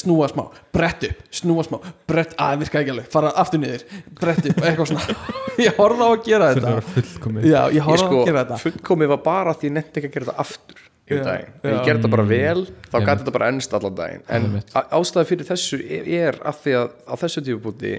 [0.00, 0.42] snúa smá,
[0.74, 1.76] brett upp, snúa smá
[2.10, 3.84] brett, að virka ekki alveg, fara aftur niður
[4.18, 5.14] brett upp, eitthvað svona.
[5.64, 6.72] Ég horfði á að gera Þetta þetta.
[6.74, 7.46] var fullkomið.
[7.52, 8.58] Já, ég horfði á sko, að gera þetta.
[8.64, 12.10] fullkomið var bara því ég nefndi ekki að gera þetta aftur Já, ég gerði þetta
[12.16, 14.22] bara vel þá gæti þetta bara ennst allan daginn.
[14.32, 14.74] En Einmitt.
[14.74, 15.78] á- ástæða fyrir þessu
[16.18, 17.94] er, að því að á þessu tífubúti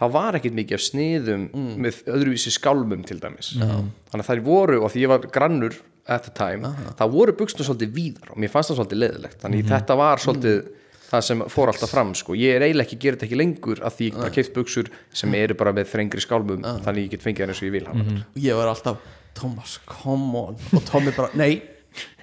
[0.00, 1.44] það var ekkit mikið af sniðum
[1.84, 3.52] með öðruvísi skálmum til dæmis.
[3.60, 5.76] Þannig að þær voru, og því ég var grannur
[6.06, 9.70] at the time, það voru buksnum svolítið víðar og mér fannst það svolítið leðilegt þannig
[9.70, 10.60] þetta var svolítið
[11.06, 12.34] það sem fór alltaf fram sko.
[12.38, 14.90] ég er eiginlega ekki að gera þetta ekki lengur að því ég bara keift buksur
[15.14, 17.86] sem eru bara með þrengri skálmum þannig ég get fengið það eins og ég vil
[17.86, 19.02] hafa mm og ég var alltaf,
[19.36, 20.56] Thomas, come on.
[20.72, 21.60] Og Tommy bara, nei,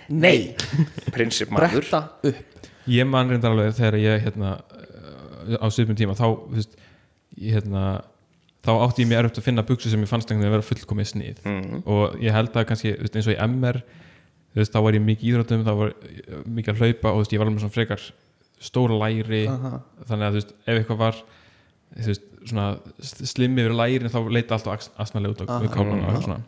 [0.10, 0.56] nei.
[1.16, 2.70] Prinsip maður bretta upp.
[2.90, 4.56] Ég man reyndar alveg þegar ég hérna
[5.60, 6.74] á svipum tíma þá, þú veist,
[7.38, 7.84] ég, hérna,
[8.64, 10.70] þá átti ég mér erfitt að finna buksu sem ég fannst einhvern veginn að vera
[10.72, 11.44] fullkomið snið.
[11.46, 11.84] Mhm.
[11.86, 13.82] og ég held að kannski eins og í MR
[14.56, 15.94] veist, þá var ég mikið í íþróttum þá var
[16.48, 18.04] mikið að hlaupa og veist, ég var alveg svona frekar
[18.64, 19.46] stóra læri.
[20.08, 21.16] Þannig að veist, ef eitthvað var
[21.98, 22.68] þú veist, svona
[23.02, 26.40] slimmi yfir lærin þá leita alltaf asnalega út á uh kálan og svona,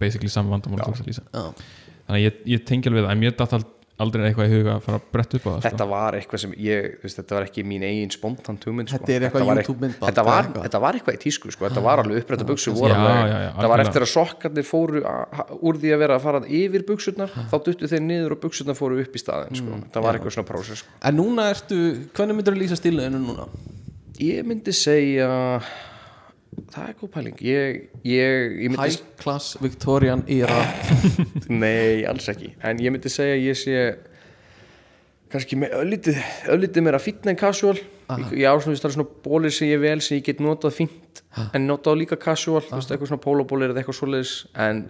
[0.00, 1.44] basically saman vandamál tókst að lýsa Já.
[2.06, 3.70] þannig að ég, ég tengi alveg það en mér datt ald-
[4.02, 5.68] aldrei eitthvað í huga að fara að bretta upp á það sko.
[5.68, 8.98] þetta var eitthvað sem ég, þú veist, þetta var ekki mín eigin spontan hugmynd sko.
[8.98, 10.64] Þetta er þetta, eitthvað.
[10.64, 11.68] þetta var eitthvað í tísku sko.
[11.68, 12.26] þetta var alveg
[12.74, 15.04] voru Já, alveg, já, já, það var eftir að sokkarnir fóru
[15.60, 18.98] úr því að vera að fara yfir buksurnar þá duttu þeir niður og buksurnar fóru
[19.04, 19.80] upp í staðin sko.
[19.94, 20.98] það var eitthvað svona prósess sko.
[20.98, 21.80] en núna ertu,
[22.18, 23.46] hvernig myndir þú lýsa stíluðinu núna?
[24.18, 25.30] ég myndi segja
[26.74, 27.44] það er góð pæling.
[27.44, 30.58] Ég, ég, ég myndi, High class Victorian era.
[31.62, 32.54] Nei, alls ekki.
[32.64, 33.78] En ég myndi segja að ég sé
[35.34, 36.18] kannski með öllítið
[36.54, 37.76] öllítið meira fínn en casual.
[38.36, 41.22] Ég á svona, það er svona bólir sem ég vel sem ég get notað fínt
[41.56, 44.34] en notað líka casual, þú veist, eitthvað svona pólóbólir eða eitthvað svoleiðis.
[44.66, 44.84] En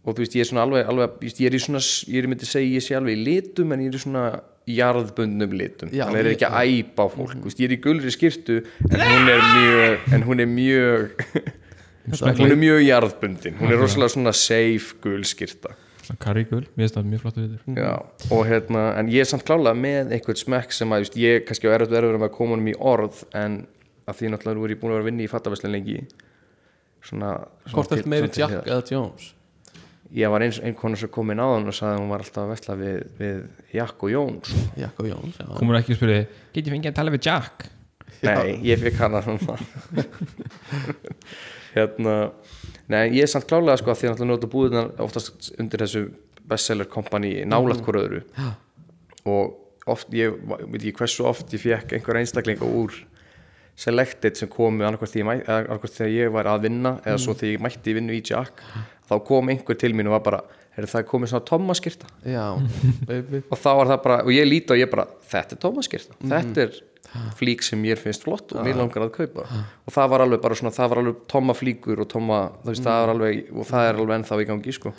[0.00, 2.48] og þú veist, ég er svona alveg, alveg ég er í svona, ég er myndi
[2.48, 4.24] segja ég sé alveg í litum en ég er í svona
[4.76, 5.90] jarðbundnum litum.
[5.92, 8.10] Já, þannig er ég- ekki að æpa á fólk þú veist, ég er í gulri
[8.14, 8.56] skirtu
[8.90, 11.10] en hún er mjög en hún er mjög
[12.40, 13.56] hún er mjög jarðbundin.
[13.60, 15.76] Hún er rosalega svona safe gul skirta
[16.18, 17.90] karríkul, mér finnst það mjög flott við þér Já,
[18.34, 21.70] og hérna, en ég er samt klálega með einhvern smekk sem að, just, ég kannski
[21.70, 23.60] á verður með að koma honum í orð en
[24.10, 26.00] að því náttúrulega er ég búin að vera að vinna í fattaveslun lengi
[27.06, 27.30] svona,
[27.62, 29.28] svona Hvort til- eftir meiri Jack eða Jones?
[30.16, 32.52] Ég var eins einhvern sem kom inn áðan og sagði að hún var alltaf að
[32.54, 33.36] vesla við, við
[33.76, 34.62] Jack og Jón sko.
[34.80, 35.50] Jack og Jones, já.
[35.54, 37.68] Komur ekki að spyrja, get ég fengið að tala við Jack?
[38.20, 39.54] Nei, ég fikk hana svona
[41.76, 42.16] Hérna
[42.90, 46.08] Nei, ég er samt klálega sko að því að nota búðina oftast undir þessu
[46.50, 48.22] bestseller kompani nálægt hvort öðru.
[49.30, 52.96] Og oft, ég veit ekki hversu oft ég fekk einhver einstaklinga úr
[53.76, 55.14] selected sem komu annarkvært
[55.98, 58.60] þegar ég var að vinna eða svo þegar ég mætti vinnu í Jack
[59.08, 60.42] þá kom einhver til mín og var bara
[60.78, 61.46] er það komið svona
[63.10, 63.42] baby.
[63.50, 66.62] Og þá var það bara, og ég líti og ég bara þetta er tómaskirta, þetta
[66.66, 66.78] er
[67.36, 69.46] flík sem mér finnst flott og mér langar að kaupa.
[69.84, 72.84] Og það var alveg bara svona, það var alveg tóma flíkur og tóma, þú veist,
[72.86, 74.92] það var alveg og það er alveg ennþá í gangi, sko.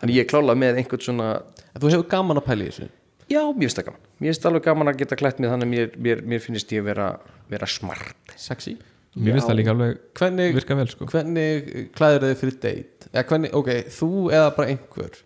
[0.00, 1.28] Þannig ég er klála með einhvern svona
[1.76, 2.88] þú hefur gaman að pæla í þessu
[3.30, 4.00] já, mér finnst það gaman.
[4.20, 6.84] Mér finnst alveg gaman að geta klætt mig þannig að mér, mér, mér finnst ég
[6.86, 7.08] vera,
[7.50, 8.34] vera smart.
[8.36, 8.76] Sexy?
[9.16, 11.06] Mér finnst það líka alveg hvernig, virka vel sko.
[11.10, 13.08] hvernig klæður þið fyrir date?
[13.12, 15.16] Eða hvernig, ok, þú eða bara einhver.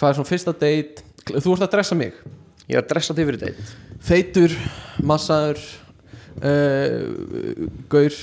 [0.00, 1.04] Hvað er svona fyrsta date?
[1.28, 2.14] Þú ert að dressa mig.
[2.70, 4.52] Ég er að dressa þig fyrir deitt feitur,
[5.04, 5.58] massaður
[6.40, 8.16] uh, gaur.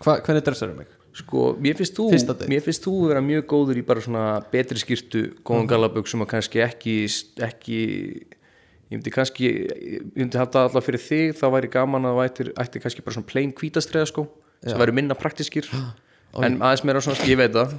[0.00, 0.96] Hva, hvernig dressar þið mig?
[1.20, 2.46] Sko, mér finnst þú date.
[2.48, 5.70] mér finnst þú vera mjög góður í bara svona betri skýrtu, góðan Mhm.
[5.74, 6.94] galaböksum og kannski ekki,
[7.44, 7.80] ekki
[8.90, 12.52] ég myndi kannski ég myndi það alltaf fyrir þig, þá væri gaman að þú ættir,
[12.58, 14.26] ættir kannski bara svona plain hvítastreða sko
[14.66, 15.68] sem væri minna praktiskir
[16.46, 17.72] en aðeins meira svona, ég veit það.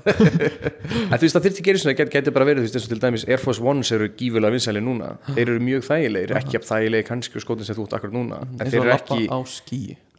[1.12, 2.88] En þú veist það þyrfti að gera svona, það gæti bara verið þú veist eins
[2.88, 5.14] og til dæmis Air Force Ones eru gífulega vinsæli núna.
[5.36, 8.42] Þeir eru mjög þægilegir, ekki af þægilegir kannski og skotin sem þú ert akkur núna.
[8.60, 9.22] En þeir eru ekki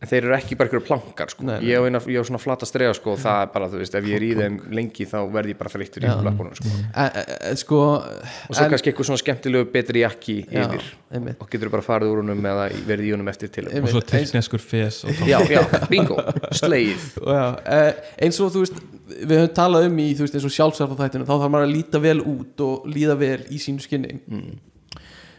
[0.09, 1.45] þeir eru ekki bara einhverju plankar sko.
[1.47, 1.69] Nei, nei.
[1.71, 3.97] Ég, á eina, ég á svona flata strega sko, og það er bara, þú veist,
[3.99, 6.73] ef ég er í þeim lengi þá verð ég bara þreyttur í löpunum sko.
[6.73, 11.39] e, e, e, sko og svo kannski eitthvað svona skemmtilegu betri jakki Já, yfir einmitt.
[11.43, 14.65] og getur bara farið úr honum eða verið í honum eftir til Og svo tilkneskur
[14.65, 16.19] fes já, já, bingo,
[16.59, 17.81] slegið já, e,
[18.27, 18.83] eins og þú veist
[19.13, 21.75] við höfum talað um í þú veist eins og sjálfsarfa þættinu þá þarf maður að
[21.77, 24.53] líta vel út og líða vel í sínu skinni mm.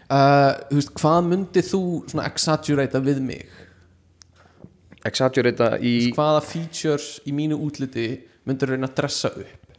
[0.08, 3.60] þú veist hvað myndið þú svona exaggerata við mig
[5.08, 8.08] exaggerata í hvaða features í mínu útliti
[8.48, 9.76] myndir reyna að dressa upp?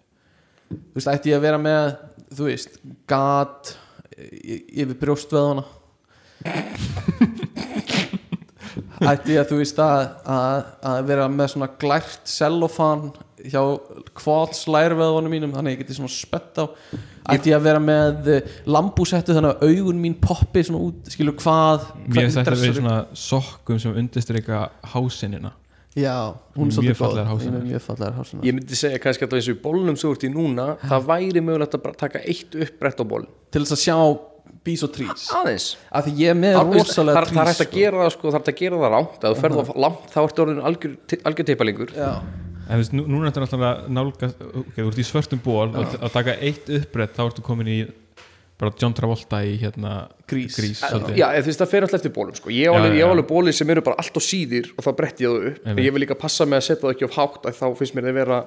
[0.74, 1.88] Þú veist, ætti ég að vera með
[2.34, 2.78] þú veist,
[3.10, 3.74] gat
[4.18, 5.64] y- yfir brjóstvöðuna?
[9.04, 10.02] Ætti ég að þú veist að,
[10.34, 10.58] að,
[10.90, 13.08] að vera með svona glært cellofan
[13.52, 13.62] hjá
[14.16, 16.64] kváts lærveðunum mínum þannig að ég geti svona spett á
[17.34, 18.30] ætti ég að vera með
[18.68, 22.96] lambúsettu þannig að augun mín poppi svona út skilur hvað Mér þetta að vera svona
[23.24, 24.64] sokkum sem undirstryka
[24.94, 25.52] hásinina
[25.94, 27.18] já, hún er svolítið góð.
[27.22, 27.28] er
[28.48, 31.04] ég myndi segja kannski að það eins og í bólnum svo ert í núna það
[31.12, 33.98] væri mögulegt að bara taka eitt uppbrett á ból til þess að sjá
[34.64, 35.64] bís og trís aðeins.
[35.92, 38.00] Af því ég er með Það rosalega það er- það er hægt að trís gera
[38.04, 40.18] það sko, það er hægt að gera það rámt ef þú ferð of langt þá
[40.24, 40.94] ertu orðin algjör,
[41.30, 42.10] algjör teipalingur já,
[42.64, 45.96] En veist, nú, núna ertu náttúrulega að nálgast ok, þú ert í svörtum ból og
[45.98, 47.78] að taka eitt uppbrett þá ertu komin í
[48.58, 50.54] bara John Travolta í hérna Grís.
[50.56, 50.78] grís
[51.18, 52.52] Já, veist það fer alltaf eftir bólum sko.
[52.54, 54.84] ég Já, alveg, já, ég á alveg bólir sem eru bara allt og síðir og
[54.86, 55.58] þá bretti ég það upp.
[55.72, 58.06] En ég vil líka passa með að setja það ekki of hátt þá finnst mér
[58.08, 58.38] það vera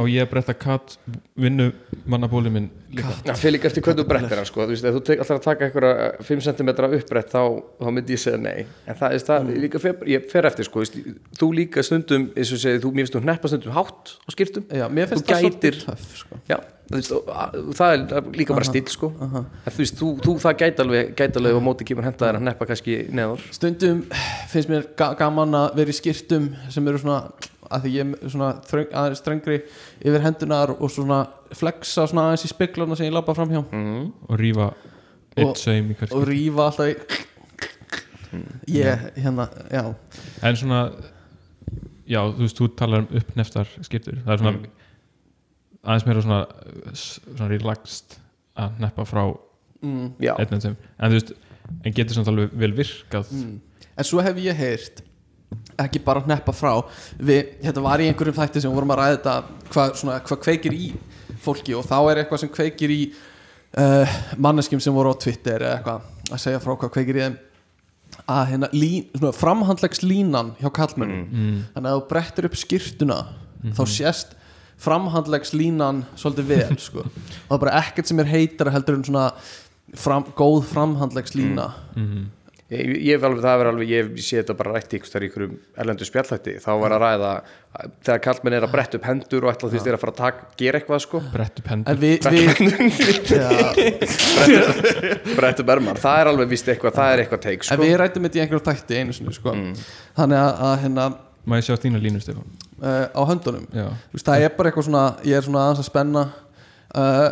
[0.00, 0.96] og ég bretta katt
[1.36, 1.68] vinnu
[2.10, 3.12] mannabóli minn líka?
[3.28, 4.64] Það fyrir líka eftir hvernig þú brettir hann sko.
[4.64, 7.42] þú veist, ef þú tek, alltaf að taka einhverja 5 cm uppbrett þá,
[7.84, 8.66] þá myndi ég segja nei.
[8.88, 10.82] En það er það, líka fer, ég fer eftir sko.
[11.36, 14.66] þú líka stundum, eins og segir, þú, mér finnst þú hneppa stundum hátt á skýrtum
[14.72, 19.12] já, mér finnst Þú það gætir- veist, og, að- það er líka bara stíl sko.
[19.20, 22.38] en þú veist, þú, þú það gæti alveg, gæti alveg á móti kemur henda þér
[22.40, 24.02] að neppa kannski neður stundum
[24.50, 27.20] finnst mér ga gaman að vera í skýrtum sem eru svona
[27.70, 29.60] að því ég er svona þröng, aðeins strengri
[30.02, 31.20] yfir hendunar og svona
[31.54, 34.12] flexa svona aðeins í speglana sem ég labba fram hjá mm.
[34.28, 36.32] og rífa Og- eitt saum í hvert og skipti.
[36.34, 36.96] rífa alltaf í
[38.74, 39.84] ég, hérna, já
[40.42, 40.80] en svona
[42.10, 44.68] já, þú veist, þú talar um uppneftar skiptur, það er svona Mm.
[45.84, 46.40] Aðeins meira svona,
[46.92, 48.18] svona relaxed
[48.60, 49.22] að neppa frá
[49.80, 50.08] mm.
[50.22, 51.32] Já, einn sem, en þú veist
[51.70, 53.60] en getur svona alveg vel virkað Mm.
[53.96, 55.02] en svo hef ég heyrt
[55.80, 56.72] ekki bara hneppa frá
[57.18, 59.34] við, þetta var í einhverjum þætti sem við vorum að ræða þetta
[59.72, 60.88] hvað, svona, hvað kveikir í
[61.40, 63.00] fólki og þá er eitthvað sem kveikir í
[63.80, 67.38] uh, manneskjum sem voru á Twitter eða eitthvað að segja frá hvað kveikir í þeim
[68.30, 71.58] að hérna lín, svona, framhandlegs línan hjá kallmennum mm.
[71.74, 73.20] þannig að þú brettir upp skýrtuna
[73.76, 74.36] þá sést
[74.80, 77.04] framhandlegs línan svolítið vel sko.
[77.06, 79.28] og það er bara ekkert sem er heitara heldur en svona
[80.00, 82.28] fram, góð framhandlegs lína Mm.
[82.70, 85.24] ég, ég hef alveg, það er alveg, ég, ég sé þetta bara rætt ykkur þar
[85.24, 87.30] í ykkurum erlendu spjallhætti þá var að ræða,
[87.80, 90.14] að þegar kallmenn er að bretta upp hendur og ætla þú veist þeir að fara
[90.14, 91.90] að taka, gera eitthvað sko, brett upp hendur.
[91.90, 92.46] En við, við
[93.42, 93.50] já,
[95.34, 95.98] bretta upp ermar.
[96.00, 97.80] Það er alveg vist eitthvað, það er eitthvað teik en sko.
[97.82, 99.56] við rættum þetta í einhverjum þætti einu sinni sko.
[100.20, 101.08] þannig að, að hérna
[101.48, 102.44] má ég sjá þína línu Stefán
[102.82, 105.84] uh, á höndunum já, Þú veist, það er bara eitthvað svona ég er svona aðeins
[105.84, 106.26] að spenna
[106.96, 107.30] uh,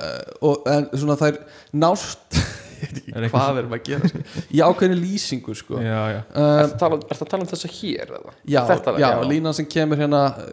[0.49, 1.43] og, en svona það er
[1.85, 2.39] nást
[2.79, 4.21] ég veit ekki Er hvað við erum að gera sko.
[4.55, 5.81] í ákveðinu lýsingu sko.
[5.83, 8.35] já, já uh, Er það að tala- ertu að tala um þessa hér eða?
[8.55, 10.45] já, Þetta, já, línan sem kemur hérna uh,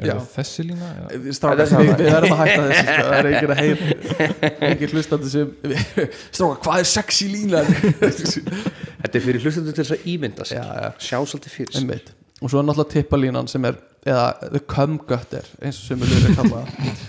[0.00, 0.88] er já, það þessi lína?
[0.88, 1.02] Já.
[1.04, 3.02] er við, erum að hætta þessu sko.
[3.04, 5.52] það er engin að heyra engin hlustandi sem
[6.38, 10.64] strákar, hvað er sexy línan Þetta er fyrir hlustendur til þess að ímynda sig Já,
[10.64, 10.88] já.
[11.04, 12.08] sjá svolítið fyrir.
[12.38, 16.14] Og svo er náttúrulega tippalínan sem er eða the cum gutter eins og sem við
[16.18, 17.02] erum að kalla það.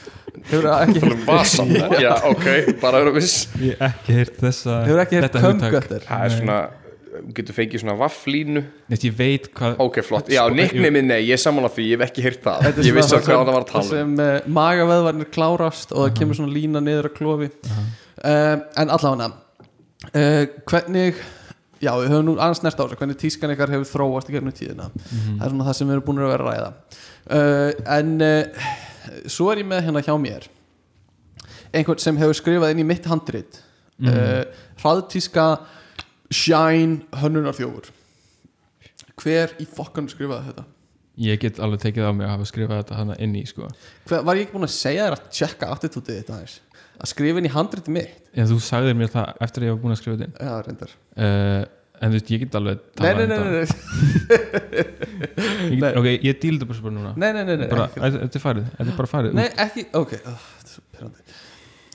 [0.49, 1.73] hefur ekki heyrt Vasan,
[2.05, 2.47] já, ok,
[2.81, 3.43] bara vera viss.
[3.61, 5.75] Ég hef ekki heyrt þessa hefur ekki heyrt þetta cum hugtak.
[5.77, 6.59] gutter Það er svona,
[7.37, 11.43] getur fengið svona vafflínu Neitt, ég veit hvað Ok, flott, já, nicknamið nei, ég er
[11.43, 12.63] sammála því, ég hef ekki heyrt það.
[12.67, 16.07] Þetta er Ég vissi að hvað það var að tala sem uh, magaveðvarnir klárast og
[16.07, 17.51] það kemur svona lína niður að klofi.
[18.19, 19.29] Um, en allavega
[20.09, 21.21] uh, hvernig
[21.83, 24.55] já, við höfum nú aðeins næst á þessu hvernig tískan ykkar hefur þróast í gegnum
[24.55, 24.89] tíðina.
[24.99, 26.71] Það er svona það sem við erum búin að vera að ræða.
[27.29, 28.71] Uh, en uh,
[29.31, 30.49] svo er ég með hérna hjá mér.
[31.69, 33.61] Einhvern sem hefur skrifað inn í mitt handrit.
[33.99, 34.43] Uh,
[34.79, 35.51] hraðtíska
[36.29, 37.89] Shine hönnunar þjófur
[39.19, 40.65] hver í fokkan skrifaði þetta?
[41.19, 43.67] ég get alveg tekið á mig að hafa skrifað þetta hana inn í sko.
[44.07, 46.57] Hver, var ég ekki búin að segja þér að tjekka attitútið þetta aðeins
[46.99, 48.15] að skrifa inn í handritið mitt.
[48.35, 50.37] En þú sagðir mér það eftir að ég var búin að skrifa þetta inn.
[50.39, 50.95] Já, reyndar.
[51.15, 51.61] Uh,
[51.99, 53.67] en þú veist, ég get alveg nei, nei, um nei, nei, nei.
[55.81, 57.11] get, ok, ég díl þetta bara svo bara núna.
[57.19, 60.15] Nei, nei, nei, nei, bara, þetta er farið, þetta er bara farið nei ekki, ok.
[60.23, 61.39] Oh, þetta er svo pyrrandi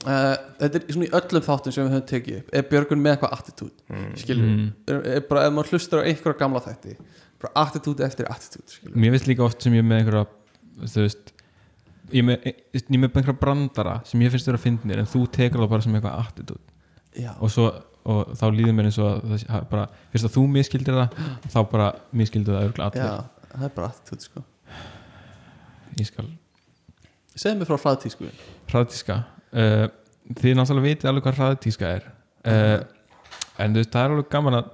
[0.05, 3.15] uh, þetta er svona í öllum þáttum sem við höfum tekið upp er Björgun með
[3.15, 4.09] eitthvað attitút mm.
[4.21, 4.67] skilur, Mm.
[4.91, 6.97] er, er bara ef maður hlustar á einhverja gamla þætti
[7.41, 10.25] bara attitút eftir attitút mér finnst líka oft sem ég er með einhverja
[10.93, 11.34] þú veist
[12.11, 15.63] ég er með, með einhverja brandara sem ég finnst þér að fyndnir en þú tekur
[15.63, 16.73] það bara sem eitthvað attitút
[17.17, 17.67] já, og, svo,
[18.05, 21.21] og þá líður mér eins og að það bara, fyrst að þú miskildir það
[21.53, 24.43] þá bara miskildir það örgulega já, allir það er bara attitút sko.
[25.95, 26.27] Ég skal
[27.35, 28.29] segðu mér frá hraðtísku.
[28.71, 29.19] Hraðtíska.
[29.55, 29.85] Uh,
[30.39, 32.07] þið náttúrulega vitið alveg hvað hraðtíska er.
[32.45, 32.77] Uh,
[33.61, 34.69] en þú veist, það er alveg gaman að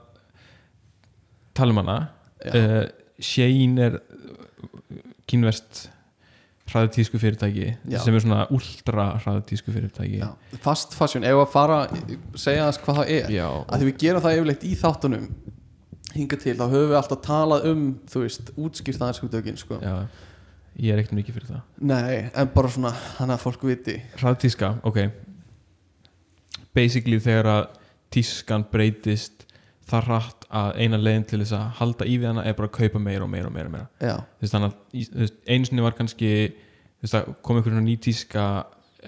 [1.57, 1.97] tala um hana.
[2.41, 2.53] Já.
[2.57, 2.83] uh,
[3.21, 3.99] Shein er
[5.29, 5.87] kínverst
[6.71, 7.99] hraðtísku fyrirtæki Já.
[8.03, 10.29] sem er svona ultra hraðtísku fyrirtæki já.
[10.63, 11.79] fast fashion, ef að fara
[12.39, 13.47] segja þess hvað það er Já.
[13.47, 15.27] að því við gerum það yfirleitt í þáttunum
[16.11, 19.77] hinga til, þá höfum við alltaf talað um þú veist, útskýrt aðeins hugtökin sko.
[20.81, 21.61] Ég er ekkert mikið fyrir það
[21.91, 25.05] nei, en bara svona þannig að fólk viti hraðtíska, ok
[26.75, 27.63] basically þegar að
[28.11, 29.40] tískan breytist
[29.91, 32.77] það rætt að eina leiðin til þess að halda í við hana er bara að
[32.77, 34.15] kaupa meira og meira og meira, og meira.
[34.41, 38.47] veist, þannig að einu sinni var kannski þú veist, það kom einhverjum ný tíska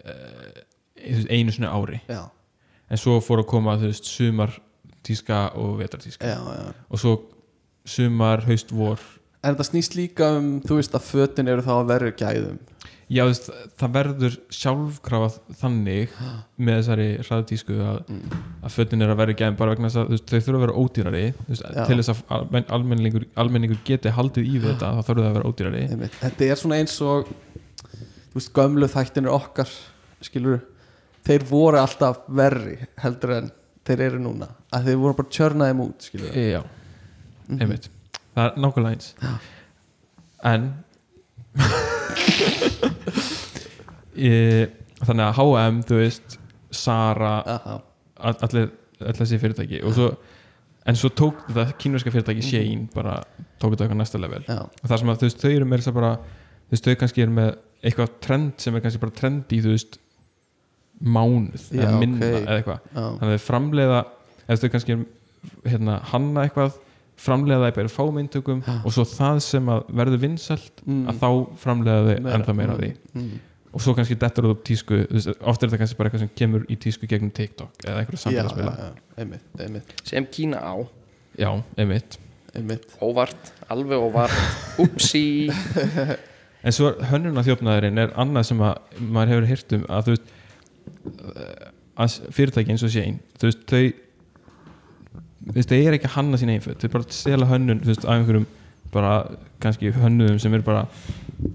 [0.01, 0.61] uh,
[1.29, 1.99] einu sinni ári.
[2.09, 2.23] Já,
[2.89, 4.55] en svo fór að koma veist, sumar
[5.03, 6.73] tíska og vetartíska já, já.
[6.89, 7.17] Og svo
[7.85, 9.01] sumar, haust, vor.
[9.43, 12.61] En þetta snýst líka um, þú veist að fötin eru þá að verður gæðum
[13.11, 13.49] Já, veist,
[13.79, 16.13] það verður sjálfkrafa þannig
[16.55, 17.97] með þessari hraðtísku að,
[18.63, 20.63] að fötin er að vera gæðin bara vegna þess að þú veist, þau þurfa að
[20.63, 21.81] vera ódýrari þú veist, Já.
[21.89, 25.51] til þess að almen, almenningur, almenningur geti haldið í þetta þá þurfa það að vera
[25.51, 25.81] ódýrari.
[25.93, 26.19] Einmitt.
[26.21, 27.33] þetta er svona eins og
[28.55, 29.75] gömlu þættinir okkar
[30.23, 30.63] skilur,
[31.27, 33.51] þeir voru alltaf verri heldur en
[33.83, 34.47] þeir eru núna.
[34.73, 36.61] Að þeir voru bara tjörnaðið út skilur e, Já,
[37.59, 37.91] einmitt.
[38.33, 39.13] Það er nákvæmlega eins.
[40.43, 40.71] En
[45.03, 46.37] þannig að H&M þú veist,
[46.73, 47.33] Sara
[48.23, 48.69] allir,
[49.03, 49.81] þessi fyrirtæki.
[49.93, 50.11] Svo,
[50.89, 53.19] en svo tók þetta kínverska fyrirtæki Shein bara
[53.61, 54.43] tók þetta eitthvað næsta level.
[54.47, 54.61] Já.
[54.63, 56.99] og það sem að þú veist, þau eru með þess að bara þú veist, þau
[57.03, 57.51] kannski eru með
[57.83, 59.99] eitthvað trend sem er kannski bara trend í þú veist
[61.03, 62.39] mánuð Já, eða minna ok.
[62.39, 62.89] eða eitthvað.
[62.95, 64.01] Þannig að þau framleiða
[64.47, 65.07] eða þau kannski eru,
[65.67, 66.77] hérna, hanna eitthvað
[67.23, 71.05] framleiða það í bara fámyntökum og svo það sem að verður vinsælt Mm.
[71.09, 71.29] að þá
[71.63, 72.37] framleiða þau Meira.
[72.37, 72.91] ennþá meira af því.
[73.15, 73.31] Mm.
[73.73, 76.23] og svo kannski dettur það upp tísku þú veist, oft er þetta kannski bara eitthvað
[76.25, 78.73] sem kemur í tísku gegnum TikTok eða já, samfélagsmiðla.
[78.77, 78.91] Já,
[79.23, 80.75] einmitt, einmitt, sem Kína á.
[81.39, 82.19] Já, einmitt.
[82.53, 82.85] Einmitt.
[83.01, 84.35] Óvart, alveg óvart.
[84.77, 85.49] Upsi.
[86.63, 90.29] En svo hönnuna þjófnaðurinn er annað sem að maður hefur hýrt um að þú veist
[91.99, 93.81] að fyrirtæki eins og sé einn þú veist, þau
[95.51, 98.49] þau er ekki að hanna sín einföld þau bara stela hönnun, þú veist, af einhverjum
[98.93, 99.13] bara
[99.63, 100.83] kannski hönnuðum sem er bara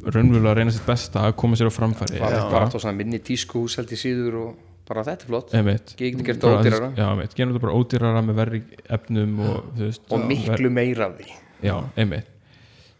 [0.08, 2.18] raunverulega að reyna sitt besta að koma sér á framfæri.
[2.18, 2.24] Já.
[2.24, 5.54] þetta bara svona minni tískuhús held í síður og bara þetta er flott.
[5.98, 6.90] Get gert ódýrara.
[6.96, 8.62] já, einmitt, gerum þetta bara ódýrara með verri
[8.98, 11.38] efnum og, veist, og miklu meira af því.
[11.62, 12.34] Já, einmitt.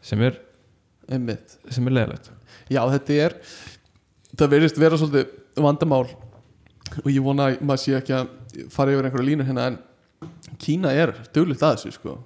[0.04, 0.38] Sem er,
[1.10, 1.58] einmitt.
[1.74, 2.30] sem er leðilegt
[2.70, 3.36] Já, þetta er
[4.38, 6.04] það verðist vera svolítið vandamál
[7.02, 8.30] og ég vona að maður sé ekki að
[8.72, 9.78] fara yfir einhverja línur hérna en
[10.58, 12.16] Kína er duglegt að þessu sko.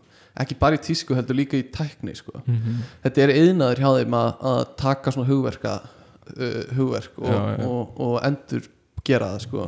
[0.42, 2.38] Ekki bara í tísku heldur líka í tækni sko.
[2.46, 2.80] Mhm.
[3.04, 7.66] þetta er yðnaður hjá þeim að, að taka svona hugverka uh, hugverk og, Já, já.
[7.68, 8.68] Og, og endur
[9.04, 9.66] gera það sko.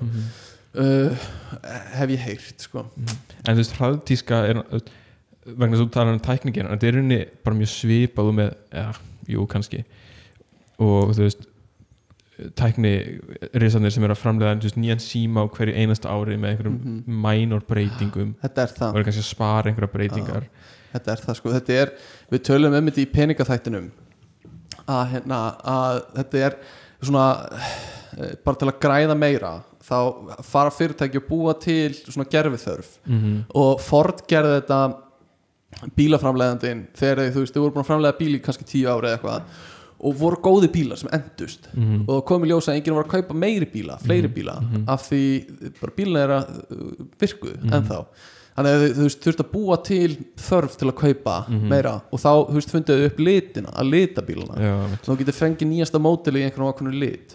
[0.75, 1.27] Uh,
[1.95, 2.87] hef ég heyrt sko.
[3.45, 4.63] En þú veist, hraðtíska er
[5.45, 8.37] vegna þess að þú talar um tækningin en þetta er unni bara mjög svipað og
[8.39, 8.87] með, já,
[9.35, 9.83] jú, kannski.
[10.81, 11.45] Og þú veist
[12.59, 12.93] tækni
[13.55, 17.03] risanir sem er að framlega nýjan síma á hverju einasta ári með einhverjum Mhm.
[17.07, 18.35] minor breytingum.
[18.43, 20.49] Þetta er og það, er kannski að spara einhverja breytingar.
[20.95, 21.53] Þetta er það sko.
[21.53, 21.93] Þetta er,
[22.31, 23.91] við tölum um þetta í peningaþættinum
[24.89, 26.57] að, hérna, að þetta er
[27.03, 27.29] svona
[28.19, 29.97] eh, bara til að græða meira þá
[30.43, 33.41] fara fyrirtæki að búa til svona gerfiþörf mm -hmm.
[33.55, 34.79] og Ford gerði þetta
[35.97, 39.19] bílaframleiðandinn þegar þú veist, þau voru búin að framleiða bíl í kannski tíu ári eða
[39.19, 39.43] eitthvað
[40.05, 42.05] og voru góði bílar sem endust Mhm.
[42.09, 44.57] og það komi ljósa að enginn var að kaupa meiri bíla fleiri bíla,
[44.89, 45.23] af því
[45.81, 47.71] bara bílina er að uh, virku Mhm.
[47.73, 48.05] ennþá.
[48.55, 51.69] Þannig að þú veist, þurft að búa til þörf til að kaupa Mhm.
[51.69, 51.95] meira.
[52.13, 54.55] Og þá, þú veist, fundið þau upp litina að lita bílana.
[54.61, 57.35] Já, þú getur fengið nýjasta mótili í einhvern ákveðnu lit.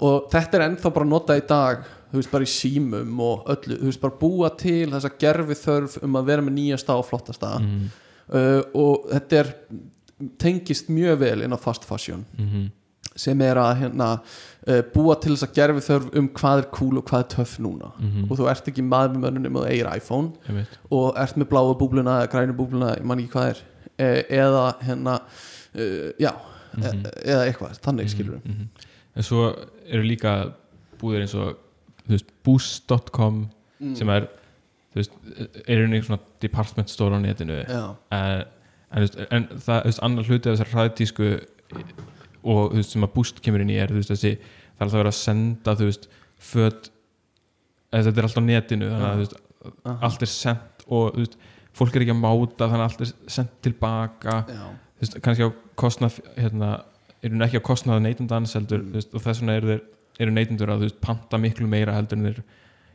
[0.00, 3.76] Og þetta er ennþá bara notað í dag þú veist bara í símum og öllu
[3.76, 7.58] þú veist bara búa til þessa gerfi þörf um að vera með nýjasta og flottasta.
[7.60, 7.90] Mhm.
[8.32, 9.54] uh, og þetta er
[10.38, 12.24] tengist mjög vel inn á fast fashion.
[12.38, 12.70] Mhm.
[13.16, 14.06] sem er að hérna,
[14.66, 17.92] uh, búa til þessa gerfi þörf um hvað er cool og hvað er töff núna.
[18.00, 18.24] Mhm.
[18.30, 20.32] og þú ert ekki maður með mönnunum og eigir iPhone.
[20.90, 23.60] Og ert með bláa búbluna eða grænu búbluna, ég man ekki hvað er.
[23.98, 26.32] E eða hérna uh, já,
[26.74, 26.90] e
[27.22, 28.68] eða eitthvað þannig skilur Mhm.
[29.16, 29.54] en svo
[29.88, 30.52] eru líka
[30.98, 31.56] búðir eins og
[32.42, 33.48] boost.com
[33.80, 33.96] Mm.
[33.96, 34.28] sem er
[34.96, 35.04] er
[35.68, 37.64] einhvern svona department store á netinu.
[38.12, 38.44] En,
[38.94, 39.06] en,
[39.38, 41.28] en það, veist, annar hluti af þessar hræðtísku
[42.44, 45.12] og veist, sem að boost kemur inn í er veist, þessi, það er alltaf verið
[45.12, 46.08] að senda þú veist,
[47.94, 49.36] eða þetta er alltaf á netinu þannig að þú veist,
[49.94, 51.36] allt er sendt og þú veist,
[51.74, 54.34] fólk er ekki að máta þannig að allt er sendt tilbaka.
[54.46, 56.68] Já, þú veist, kannski á kostnað hérna,
[57.24, 59.00] eru ekki á kostnað neytundans heldur, Mm.
[59.14, 59.78] og þess vegna eru,
[60.20, 62.42] eru neytundur að þú veist, panta miklu meira heldur en þeir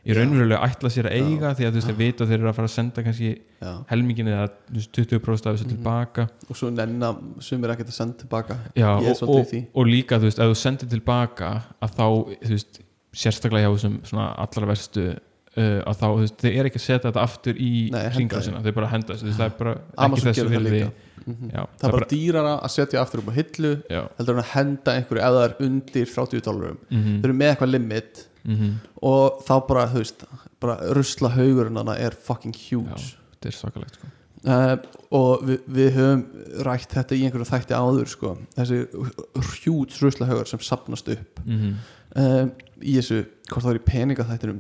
[0.08, 2.50] í raunverulega ætla sér að eiga því að þú veist, þeir vita að þeir eru
[2.50, 3.30] að fara að senda kannski
[3.62, 3.72] já.
[3.92, 5.74] helmingin eða þú veist, 20% af þessu Mhm.
[5.76, 6.28] tilbaka.
[6.50, 8.58] Og svo nenna sumir ekkert að senda tilbaka.
[8.76, 9.66] Já, er og, og, því.
[9.76, 11.50] og líka, þú veist, ef þú sendir tilbaka
[11.82, 12.06] að þá,
[12.46, 12.80] þú veist,
[13.14, 15.04] sérstaklega hjá þessum svona allra verstu
[15.58, 18.76] uh, að þá, þú veist, þeir eru ekki að setja þetta aftur í hringrásina, þeir
[18.78, 20.72] bara henda þessu, það er bara ekki þessu það virði.
[20.80, 20.92] líka.
[21.30, 21.50] Mhm.
[21.52, 24.52] Já, það er bara dýrara að setja aftur upp á hillu Já, heldur en að
[24.54, 26.78] henda einhverju ef það er undir 30 dólarum.
[26.90, 30.24] Mhm, þau eru með eitthvað limit mhm og þá bara, þú veist
[30.60, 34.08] bara rusla haugurinn hana er fucking huge þetta er svakalegt sko.
[34.46, 34.76] uh,
[35.16, 36.24] og við, við höfum
[36.68, 38.34] rætt þetta í einhverju þætti áður sko.
[38.58, 38.82] þessi
[39.66, 41.78] huge rusla haugur sem sapnast upp mm
[42.18, 42.48] uh,
[42.82, 43.22] í þessu,
[43.52, 44.60] hvort það er í peningaþættinum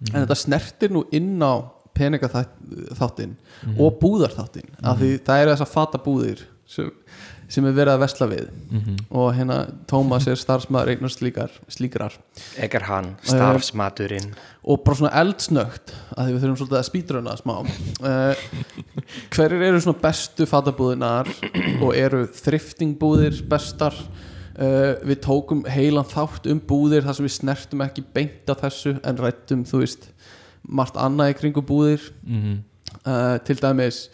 [0.00, 0.14] Mhm.
[0.16, 1.60] en þetta snertir nú inn á
[1.94, 3.34] peningaþáttin
[3.66, 3.80] Mhm.
[3.80, 6.90] og búðarþáttin af því það eru þessar fata búðir sem,
[7.50, 8.48] sem er verið að vesla við.
[8.70, 8.96] Mhm.
[9.10, 9.58] og hérna
[9.90, 12.16] Tómas er starfsmaður eignast slíkar, slíkrar.
[12.56, 14.34] Ekkert hann, starfsmaturinn.
[14.62, 17.54] og bara svona eldsnögt að því við þurfum svolítið að spýtruna smá.
[18.00, 18.34] Uh,
[19.34, 21.30] hverjir eru svona bestu fatabúðinar
[21.82, 23.96] og eru þriftingbúðir bestar?
[24.60, 28.98] Uh, við tókum heilan þátt um búðir þar sem við snertum ekki beint að þessu
[29.06, 30.10] en rættum þú veist
[30.68, 32.10] margt annað í kringum búðir.
[32.26, 32.60] Mhm.
[33.06, 34.08] uh, til dæmis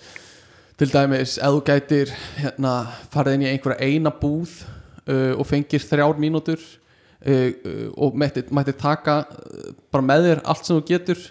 [0.77, 2.73] til dæmis ef þú gætir hérna,
[3.13, 4.59] farið inn í einhverja eina búð
[5.09, 10.69] uh, og fengir þrjár mínútur uh, uh, og mættir, taka uh, bara með þér allt
[10.69, 11.25] sem þú getur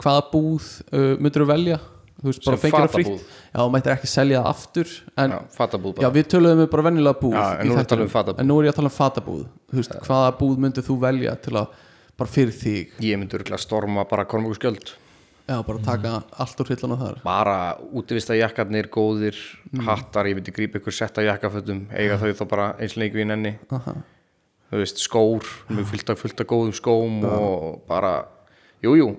[0.00, 1.80] hvaða búð uh, myndir þú velja?
[2.20, 3.28] Þú veist, bara fengir það frítt.
[3.48, 4.90] Já, þú mættir ekki selja það aftur
[5.22, 5.38] en Já,
[6.04, 8.74] já, við töluðum bara venjulega búð Já, en nú að um en nú er ég
[8.74, 9.46] að tala um fatabúð.
[9.72, 11.78] Veist, hvaða búð myndir þú velja til að
[12.20, 12.98] bara fyrir þig?
[13.00, 14.92] Ég myndi örgulega storma bara kormöku skjöld
[15.50, 17.20] já, bara taka allt úr hillan þar.
[17.26, 17.58] Bara
[17.92, 19.36] útivista jakkarnir, góðir
[19.70, 19.84] Mm.
[19.86, 23.56] hattar, ég myndi grípa ykkur setta jakkafötum eiga þau þá bara eins lengi við nenni.
[23.70, 23.94] Aha.
[24.70, 25.42] þú veist, skór
[25.90, 28.24] fullt af, fullt af góðum skóm og bara
[28.80, 29.10] Jújú,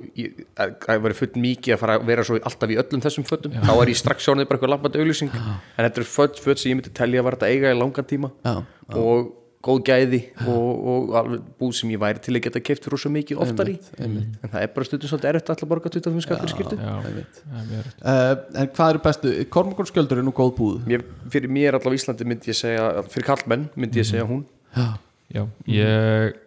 [0.58, 3.74] það það væri full mikið að fara að vera alltaf í öllum þessum fötum þá
[3.76, 5.36] er ég strax sjónið bara eitthvað lampandi auglýsing.
[5.78, 8.32] En þetta er föt, föt sem ég myndi telja að þetta eiga í langan tíma.
[8.42, 8.56] Já,
[8.98, 9.30] og
[9.66, 13.12] góð gæði og, og alveg búð sem ég væri til að geta keift fyrir svo
[13.14, 13.76] mikið oftar í.
[14.02, 14.40] Einmitt.
[14.42, 16.94] en það er bara stundum svolítið erfitt að alltaf borga 25 skall fyrir skiptu Já,
[17.10, 17.42] einmitt.
[17.44, 18.02] það er mjög rétt.
[18.02, 19.34] Uh, en hvað eru bestu?
[19.54, 20.78] Kormakur skjöldur er nú góð búð.
[20.90, 24.46] Mér, fyrir mér allavega í Íslandi myndi ég segja fyrir kallmenn myndi ég segja hún.
[24.76, 24.88] Já,
[25.32, 26.40] Já, ég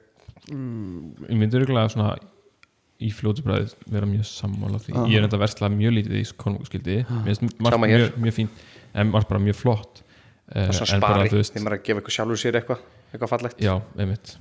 [0.50, 2.16] ég myndi örgulega svona
[3.04, 4.96] í fljótu bræðið vera mjög sammála því.
[5.10, 8.10] Ég er enda verslað mjög lítið í Sama hér.
[8.10, 8.50] mjög, mjög fín
[8.94, 10.02] en margt bara mjög flott.
[10.44, 12.82] Uh, það er svona spari, þegar maður er að gefa eitthvað sjálfur sér eitthvað
[13.14, 13.62] eitthvað fallegt.
[13.62, 14.34] Já, einmitt.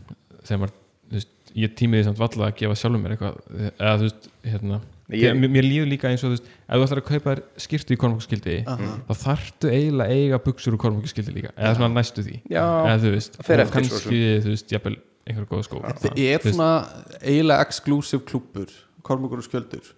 [0.50, 0.74] Maður,
[1.14, 3.40] veist, ég tímiði samt valla að gefa sjálfur mér eitthvað
[3.78, 4.82] eða þú veist, hérna.
[5.14, 7.42] Ég- mér, mér líður líka eins og þú veist ef þú ætlar að kaupa þér
[7.66, 12.24] skýrtu í kormókaskildi þá þarftu eiginlega að eiga buksur úr kormókaskildi líka, eða svona næstu
[12.26, 12.38] því.
[12.50, 14.96] Já, eða og eftir svo kannski þú veist, jafnvel
[15.28, 15.82] einhver góð skó.
[15.84, 16.72] Það er svona
[17.22, 18.72] eiginlega exclusive klúbbur
[19.04, 19.92] Kormakur skjöldur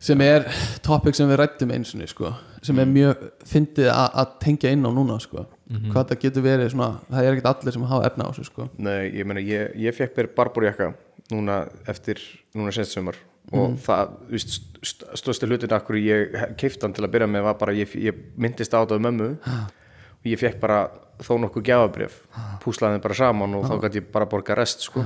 [0.00, 0.46] sem er
[0.84, 2.30] topic sem við rættum eins og sko,
[2.64, 5.44] sem er mjög fyndið að að tengja inn á núna sko.
[5.70, 8.68] Hvað það getur verið svona, það er ekkert allir sem hafa efna á sig sko.
[8.78, 10.88] Nei, ég meina, ég, ég fekk mér barborjakka
[11.30, 12.18] núna eftir,
[12.58, 13.14] núna senst sumar
[13.52, 17.42] og það, þú veist, st- stóðstu hlutin akkur ég keifti hann til að byrja með
[17.46, 20.80] var bara, ég, ég myndist á þetta um mömmu og ég fekk bara
[21.20, 22.18] þó nokkuð gjafabrif
[22.64, 25.02] púslaði bara saman og þá gæti ég bara borga rest sko.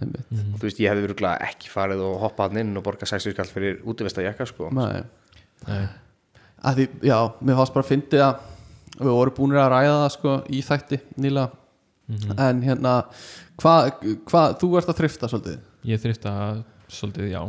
[0.00, 0.26] einmitt.
[0.30, 3.34] og þú veist, ég hefði virkulega ekki farið og hoppað hann inn og borga 60
[3.34, 4.68] skall fyrir útivista jakka sko.
[4.74, 5.02] Nei.
[5.66, 5.82] Nei.
[6.62, 8.46] að því, já, mér fannst bara fyndið að
[8.98, 11.48] við vorum búinir að ræða það sko í þætti nýla
[12.40, 12.94] en hérna
[13.60, 13.90] hvað,
[14.28, 15.58] hva, þú ert að þrifta svolítið?
[15.88, 16.32] Ég þrifta
[16.92, 17.42] svolítið, já.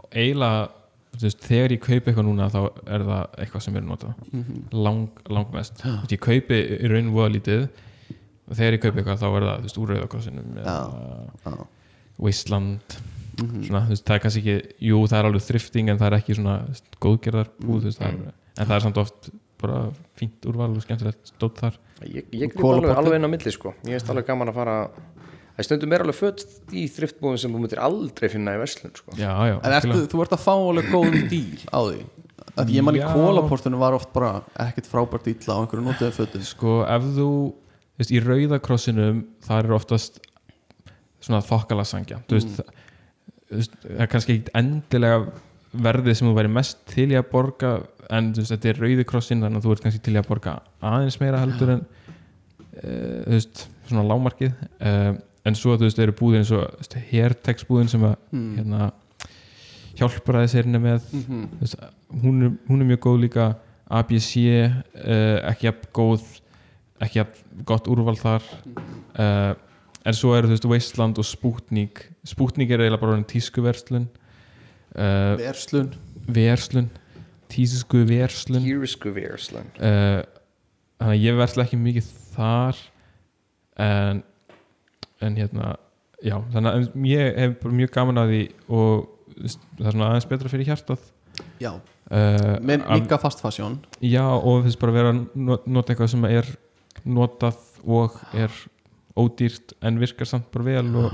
[0.00, 0.64] Og eiginlega,
[1.16, 4.24] þú veist, þegar ég kaupi eitthvað núna þá er það eitthvað sem er notað.
[4.74, 7.68] Lang, lang mest Þú veist, ég kaupi í raun voða lítið.
[8.50, 11.64] Og þegar ég kaupi eitthvað þá er það, þú veist, úr rauðakrossinum já, eða já.
[12.20, 12.98] Wasteland.
[13.40, 16.18] Svona, þú veist, það er kannski ekki jú, það er alveg thrifting en það er
[16.20, 19.30] ekki svona þú veist, góðgerðar búð, þú veist, það er, en það er samt oft
[19.60, 19.84] bara
[20.18, 21.78] fínt úrval og skemmtilegt stótt þar.
[22.04, 23.74] Ég, ég grip alveg, alveg inn á milli sko.
[23.86, 24.76] Ég veist alveg gaman að fara
[25.60, 29.12] það stundum er alveg fött í þriftbúðum sem þú myndir aldrei finna í verslun sko.
[29.18, 30.10] já, já, en ertu, algjörlega.
[30.14, 32.00] þú ert að fá alveg góðum díl á því?
[32.60, 34.30] Að ég man í kólaportunum var oft bara
[34.64, 36.44] ekkert frábært díl á einhverju notuðu fötum.
[36.44, 37.28] Sko, ef þú
[38.00, 40.20] veist, í rauðakrossinum það er oftast
[41.20, 42.72] svona þokkala sangja þú veist, það,
[43.50, 45.20] þú veist, það er kannski ekki endilega
[45.70, 47.72] verðið sem þú væri mest til í að borga
[48.10, 50.56] en þú veist, þetta er rauðikrossin þannig að þú ert kannski til í að borga
[50.82, 55.12] aðeins meira heldur en uh, þú veist, svona lámarkið uh,
[55.46, 58.90] en svo þú veist, eru búðin eins og hertex búðin sem að hérna
[60.00, 61.08] hjálpar aðeins hérna með.
[61.16, 61.40] Mhm.
[61.56, 61.80] þú veist,
[62.22, 63.48] hún, er, hún er mjög góð líka.
[63.90, 66.26] ABC uh, ekki jafn góð
[67.02, 68.44] ekki jafn gott úrval þar.
[69.18, 69.52] Uh,
[70.06, 72.04] en svo eru þú veist Wasteland og Sputnik.
[72.26, 74.06] Sputnik er eiginlega bara orðin tískuverslun
[74.96, 75.92] uh, verslun.
[76.30, 76.88] Verslun.
[77.50, 78.62] Tísku verslun.
[78.62, 79.66] Hýrisku verslun.
[79.78, 80.22] Uh,
[81.00, 82.82] þannig að ég versla ekki mikið þar
[83.80, 84.22] en
[85.20, 85.74] en hérna
[86.24, 89.08] já, þannig að ég hef bara mjög gaman að því og
[89.40, 91.02] það er svona aðeins betra fyrir hjartað.
[91.60, 95.92] Já, uh, með að- líka fast fasjón Já, og þess bara vera að not- nota
[95.94, 96.48] eitthvað sem er
[97.06, 98.50] notað og er
[99.16, 101.12] ódýrt en virkar samt bara vel og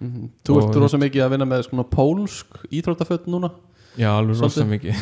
[0.00, 0.30] Mhm.
[0.44, 3.52] þú ert Og- rosa mikið að vinna með svona pólsk íþróttaföt núna.
[3.96, 4.94] Já, alveg rosa mikið.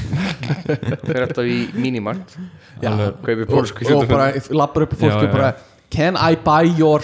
[1.06, 2.36] Fyrir alltaf í minimart
[2.84, 5.32] alveg, kaupi og, og bara lappar upp Já, já.
[5.32, 5.54] bara
[5.90, 7.00] can I buy your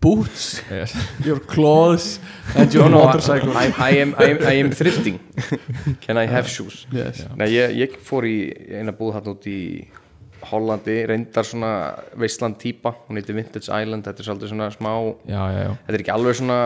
[0.00, 0.62] boots?
[0.70, 0.94] Yes.
[1.24, 2.18] your clothes
[2.56, 3.52] and your no, motorcycle.
[3.56, 5.20] I, I, am, I, am, I am thrifting.
[6.00, 6.86] Can I have shoes?
[6.90, 7.26] Yes.
[7.36, 8.36] Nei, ég, ég fór í
[8.80, 9.60] eina búð hann út í
[10.50, 11.72] Hollandi, reyndar svona
[12.18, 14.90] Veistland típa, hún heitir Vintage Island þetta er svolítið svona smá
[15.30, 16.58] já, já, já, þetta er ekki alveg svona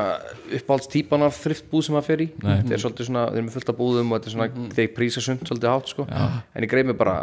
[0.59, 2.28] uppáhalds típan af þriftbúð sem maður fer í.
[2.43, 2.53] Nei.
[2.62, 4.91] þetta er svolítið svona, þeir eru með fullt af búðum og þetta er svona, þeir
[4.99, 6.09] prísa sund svolítið hátt sko.
[6.11, 7.16] en ég greið mér bara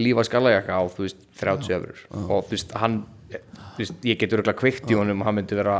[0.00, 4.40] lífa skalajakka á, þú veist, 30 eurur og þú veist, hann þú veist, ég getur
[4.40, 5.76] örugglega kveikt í honum og hann myndi vera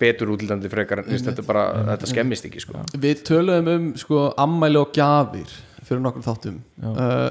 [0.00, 2.84] betur útlítandi frekar en þetta bara, þetta skemmist ekki sko.
[2.94, 5.52] við töluðum um sko ammæli og gjafir
[5.84, 6.60] fyrir nokkur þáttum.
[6.80, 7.28] Uh,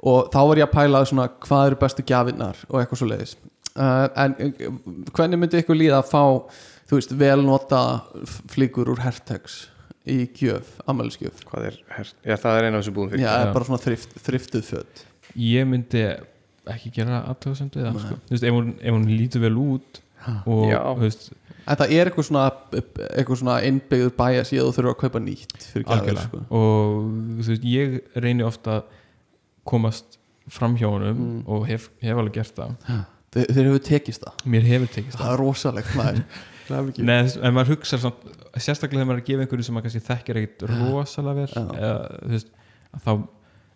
[0.00, 3.36] og þá var ég að pæla svona hvað eru bestu gjafinnar og eitthvað svo leiðis
[3.76, 4.70] uh, en uh,
[5.12, 6.24] hvernig myndi ykkur líða að fá
[6.90, 7.82] þú veist, vel nota
[8.50, 9.62] flíkur úr hertex
[10.10, 13.24] í gjöf, ammælisgjöf hvað er, her, já, það er eina af þessu búðum fyrir.
[13.26, 15.02] Já, bara svona þrift, þriftuð föt.
[15.38, 16.04] Ég myndi
[16.70, 18.16] ekki gera aðtöðasemt við það sko.
[18.26, 20.00] þú veist, ef hún, ef hún lítur vel út
[20.44, 20.80] og Já.
[20.84, 21.28] þú veist,
[21.60, 22.46] en það er eitthvað svona
[23.10, 26.26] eitthvað svona innbyggður bæjas í að þú þurfa að kaupa nýtt fyrir algjörlega.
[26.26, 26.42] sko.
[26.58, 26.96] og
[27.40, 27.96] þú veist, ég
[28.26, 28.98] reyni ofta að
[29.68, 30.18] komast
[30.50, 31.42] fram hjá honum Mm.
[31.46, 32.76] og hef, hef alveg gert það.
[33.30, 34.46] Þeir, þeir hefur tekist það?
[34.50, 35.32] Mér hefur tekist það það.
[35.34, 36.22] er rosalegt er.
[37.02, 38.20] Nei, en maður hugsa samt,
[38.56, 42.40] sérstaklega þegar maður er að gefa einhverju sem maður kannski þekkir ekkit rosalega vel eða,
[42.94, 43.10] að þá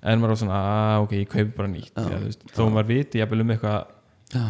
[0.05, 0.59] er maður á svona,
[0.95, 3.93] að ok, ég kaupi bara nýtt eða, þú veist, þó maður viti jafnvel um eitthvað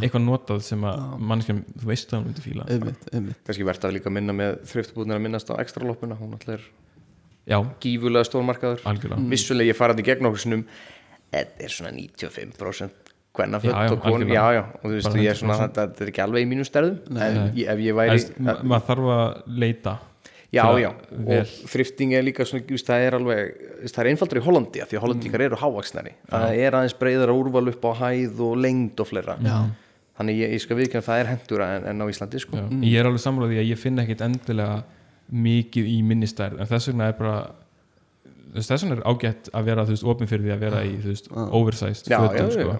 [0.04, 2.66] eitthvað notað sem að mannskjum, þú veist að hún myndi fíla.
[2.72, 3.40] Einmitt, einmitt.
[3.48, 6.64] Kannski verðt að líka minna með þriftbúðnir að minnast á ekstra loppuna hún alltaf er
[7.44, 8.80] Já, gífulega stórmarkaður.
[8.88, 9.24] Algjörlega.
[9.28, 10.62] Vissulega ég farið í gegn okkur sinnum
[11.34, 15.14] þetta er svona 95% hvenna Já, já, fött og konum, já já og þú veist,
[15.18, 15.62] ég er svona, 100%.
[15.68, 18.18] þetta, þetta er ekki alveg í mínu stærðum en ef ég væri
[18.62, 19.94] maður þarf að leita
[20.54, 21.38] já, að- já, vel.
[21.40, 23.40] og þrifting er líka svona, það er alveg
[23.90, 25.46] það er einfaldur í Hollandi, af því að Hollandingar Mm.
[25.48, 29.56] eru hávaksnari, það er aðeins breyðara úrval upp á hæð og lengd og fleira já.
[30.16, 32.68] þannig ég, ég skal viðkjöna það er hendura en, en á Íslandi, sko Já.
[32.86, 34.84] Ég er alveg sammála því að ég finn ekkit endilega
[35.32, 37.50] mikið í minni stærð en þess vegna er bara
[38.54, 40.82] þú veist, þess vegna er ágætt að vera þú veist, opin fyrir því að vera
[40.86, 42.76] í þú veist, oversized Já, fötum sko.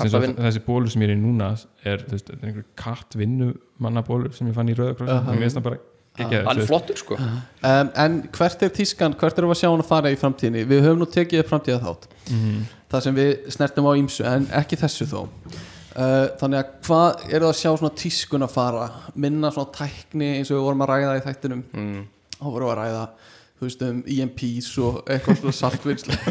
[0.00, 1.50] þessi bólur sem ég er í núna
[1.84, 5.34] er, þú veist, þetta er einhver katt vinnumannabólur sem ég fann í Rauðakross uh -huh.
[5.36, 5.80] ég veist það bara
[6.20, 7.16] ekki hann er flottur, sko.
[7.16, 10.64] Um, en hvert er tískan, hvert við að sjá hann að fara í framtíðinni?
[10.68, 12.64] Við höfum nú tekið upp framtíða þátt Mhm.
[12.90, 15.28] það sem við snertum á ímsu en ekki þessu þó.
[15.96, 18.90] Uh, þannig að hvað eru það að sjá svona tískun að fara?
[19.14, 21.64] Minna svona tækni eins og við vorum að ræða í þættinum?
[21.74, 22.06] Mm.
[22.40, 23.08] þá vorum við að ræða
[23.60, 26.16] þú veist um EMPs og eitthvað svona saltvinnslu.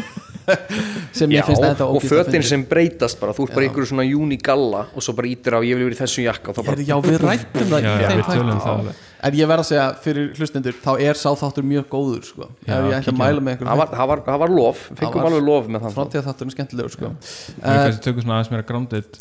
[1.14, 4.80] Sem ég finnst þetta og fötin sem breytast bara, þú ert bara einhverju svona júnigalla
[4.96, 6.94] og svo bara ítir á, ég vil verið í þessum jakka og þá bara, Já,
[7.04, 9.02] við rættum það Já, já, við það alveg.
[9.28, 12.48] En ég verð að segja fyrir hlustendur þá er sá þáttur mjög góður sko.
[12.64, 14.80] Já, ef ég ætti að mæla með það einhverjum var, það var, það var lof,
[14.96, 15.98] fengum var- alveg lof með þann þátt.
[16.00, 17.12] framtíða þátturinn skemmtilegur sko.
[17.20, 19.20] Við kannski tökum svona aðeins meira grounded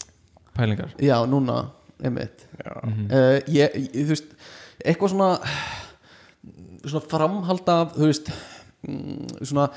[0.56, 0.96] pælingar.
[1.04, 1.60] Já, núna,
[2.02, 2.48] einmitt.
[2.64, 2.74] Já.
[2.80, 4.34] uh, ég, ég, þú veist
[4.86, 5.30] eitthvað svona
[6.86, 8.30] svona framhald af þú veist
[8.88, 9.70] mm, svona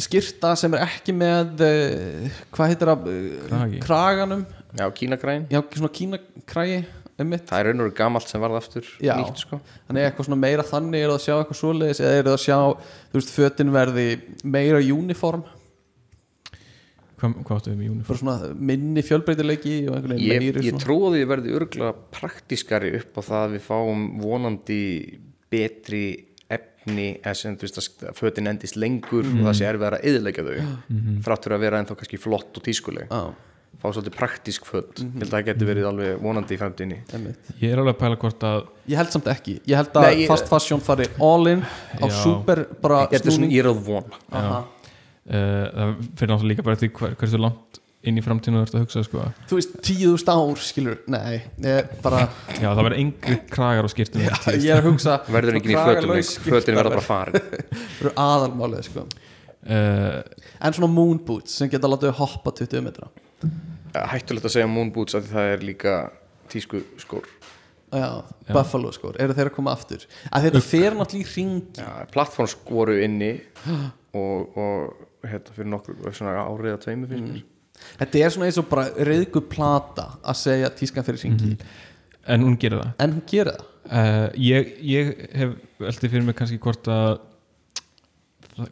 [0.00, 3.80] skyrta sem er ekki með uh, hvað heitir það uh, Kragi.
[3.84, 6.78] kraganum Já, kínagræn já, svona kínakrægi
[7.16, 9.14] einmitt Það er raun og veru gamalt sem varð aftur Já.
[9.16, 12.26] nýtt sko þannig eitthvað svona meira þannig er það að sjá eitthvað svoleiðis eða er
[12.26, 12.58] það að sjá,
[13.12, 14.06] þú veist, fötin verði
[14.56, 15.46] meira uniform
[17.16, 18.20] hvað, hvað áttu við með uniform?
[18.20, 22.92] svona minni fjölbreytileiki og einhvern veginn Ég, meiri ég trúi að því verði örgulega praktískari
[23.00, 24.80] upp á það að við fáum vonandi
[25.52, 26.04] betri
[26.86, 30.70] eða sem þú veist að fötin endist lengur og það sé erfið að eðilegja þau.
[31.26, 33.08] Þrátt fyrir að vera ennþá kannski flott og tískuleg.
[33.10, 33.34] Já,
[33.82, 35.02] fá svolítið praktísk föt.
[35.02, 37.50] Ég held að það geti verið alveg vonandi í fremdini einmitt.
[37.60, 40.14] Ég er alveg að pæla hvort að Ég held samt ekki, ég held að Nei,
[40.22, 41.62] ég- fast fashion fari all in
[42.00, 43.50] á super bara er snúning.
[43.52, 44.62] ír of one Aha.
[44.62, 48.76] uh, það fyrir náttúrulega líka bara til hver, hversu langt inn í framtíðinu þú ert
[48.76, 49.22] að hugsa sko.
[49.50, 50.98] Þú veist, tíðust ár, skilur.
[51.12, 52.26] Nei, ég bara
[52.62, 55.78] Já, það verður engri kragar á skýrtum Já, ég er að hugsa verður enginn í
[55.80, 57.48] fötum fötin verða bara farin.
[58.00, 59.06] Bara aðalmálið, sko.
[59.66, 60.20] Uh,
[60.62, 63.10] En svona moon boots sem geta látið hoppa 20 metra.
[64.12, 65.96] Hættulegt að segja moon boots af því það er líka
[66.52, 67.26] tísku skór.
[67.96, 70.06] Já, buffalo skór, eru þeir að koma aftur?
[70.34, 73.30] Að þetta fer náttúrulega í ringi ja, plattforms voru inni
[74.20, 77.44] og, og hérna fyrir nokkur svona árið að tveimu finnst mér
[78.00, 81.56] Þetta er svona eins og bara reyðgu plata að segja tískan fyrir ringi
[82.26, 82.92] En hún gerir það?
[83.04, 83.72] En hún gerir það.
[83.86, 87.20] Uh, ég, ég hef veltið fyrir mig kannski hvort að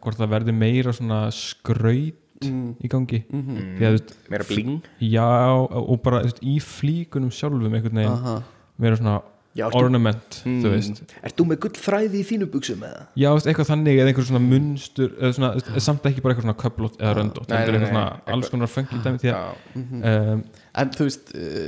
[0.01, 3.21] hvort það verður meira svona skraut í gangi.
[3.29, 3.59] Mhm.
[3.77, 4.89] því að þú veist meira bling.
[4.99, 8.35] Já og bara veist, í flíkunum sjálfum einhvern veginn Aha.
[8.81, 9.21] vera svona
[9.55, 13.05] Já, ornament þú veist Er þú með gull þræði í þínu buksum eða?
[13.15, 16.23] já þú veist, eitthvað þannig eða einhver svona munstur eða svona, þú veist, samt ekki
[16.25, 18.99] bara eitthvað svona köplót eða röndótt Nei, heldur nei, eitthvað nei, svona alls konar funky
[19.05, 19.43] dæmi því að Já,
[19.79, 20.43] um,
[20.83, 21.67] En þú veist uh,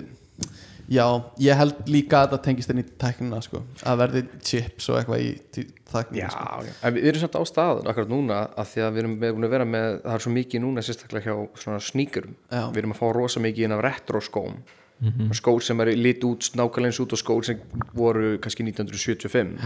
[0.88, 1.04] Já,
[1.44, 3.60] ég held líka að það tengist inn í tæknina sko,
[3.92, 5.32] að verði chips og eitthvað í
[5.92, 6.62] tæknina já, sko.
[6.64, 6.74] já.
[6.88, 9.56] En við erum samt á staðan akkurat núna að því að við erum búin að
[9.58, 12.62] vera með það er svo mikið núna sérstaklega hjá svona sníkurum Já.
[12.72, 13.84] við erum að fá rosa mikið inn af
[15.02, 17.60] retro skóm skór sem eru lit út nákvæmlega eins út og skór sem
[17.94, 19.58] voru kannski 1975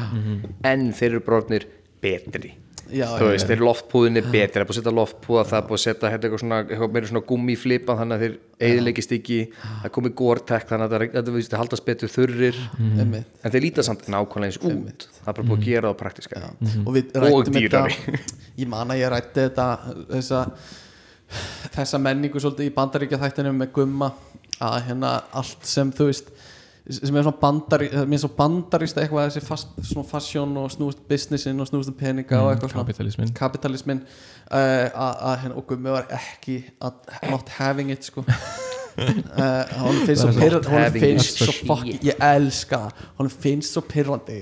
[0.68, 1.68] en þeir eru bróðnir
[2.02, 2.56] betri.
[2.92, 5.68] Já, þú já, veist, þeir loftpúðinni betri það er búið að setja loftpúða, það er
[5.70, 8.34] búið að setja hérna, eitthvað, svona, eitthvað meira svona gummi flipa þannig að þeir
[8.68, 12.60] eðilegist ekki, það er komið Gore-Tex þannig að það, það, það haldast betur þurrir.
[12.82, 13.38] Einmitt.
[13.40, 15.08] en þeir líta samt nákvæmlega eins út.
[15.22, 16.44] Það er bara búið að gera það praktiska
[16.84, 17.96] og við Og dýrari.
[18.10, 19.70] þetta ég man að ég rætti þetta
[20.12, 20.44] þessa,
[21.78, 24.12] þessa menningu svolítið í bandaríkja þættinu með gumma
[24.62, 26.34] að hérna allt sem þú veist
[26.91, 31.03] sem er svona bandari, mér er svo bandarist eitthvað þessi fast, svona fashion og snúst
[31.07, 32.86] businessin og snúst um peninga og eitthvað svona.
[32.86, 36.97] kapitalismin kapitalismin uh, að, að hérna, og Gummi var ekki að,
[37.30, 38.26] not having it sko.
[39.01, 42.82] Uh, hún finnst svo hún having finnst svo fucking, ég elska
[43.22, 44.41] hún finnst svo pyrrandi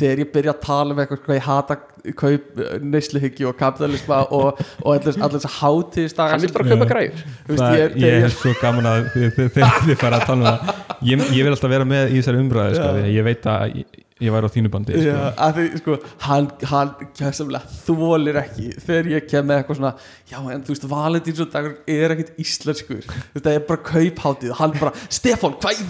[0.00, 1.76] þegar ég byrja að tala um eitthvað hvað ég hata
[2.18, 2.46] kaup,
[2.82, 7.52] neysluhyggju og kapitalisma og, og allir, þess að hátíðisdagar hann vil bara kaupa græður Þú
[7.52, 10.80] veist, Það, ég, ég er svo gaman að þið- fara að tala um það.
[11.12, 14.34] Ég, ég vil alltaf vera með í þessari umræðu sko, ég veit að ég, ég
[14.34, 15.04] væri á þínu bandi sko.
[15.06, 15.96] Já, að því, sko,
[16.26, 18.68] hann, hann kjæmsamlega þólir ekki.
[18.84, 19.92] Þegar ég kem með eitthvað svona
[20.32, 25.56] já, en þú veist, valentínsdagur er ekkit íslenskur, þetta er bara kauphátið hann bara, Stefán,
[25.62, 25.82] hvað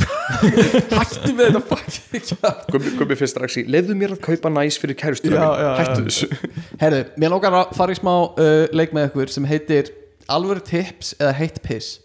[0.98, 1.58] hættu með
[2.12, 6.30] þetta Gummi, Gummi fyrst strax í, lefðu mér að kaupa næs fyrir kærustur hættu þessu.
[6.80, 9.92] Herðu, mér lókar að fara í smá uh, leik með ykkur sem heitir
[10.32, 11.98] alvöru tips eða heitt piss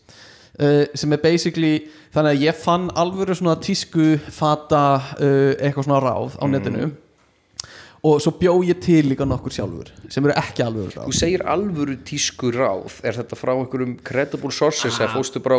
[0.60, 1.74] uh, sem er basically
[2.14, 4.86] þannig að ég fann alvöru svona tísku fata
[5.18, 6.94] uh, eitthvað svona ráð á netinu.
[8.08, 11.08] Og svo bjó ég til líka nokkur sjálfur sem eru ekki alvöru ráð.
[11.10, 13.00] Þú segir alvöru tísku ráð.
[13.02, 15.58] Er þetta frá einhverjum credible sources eða fóstu bara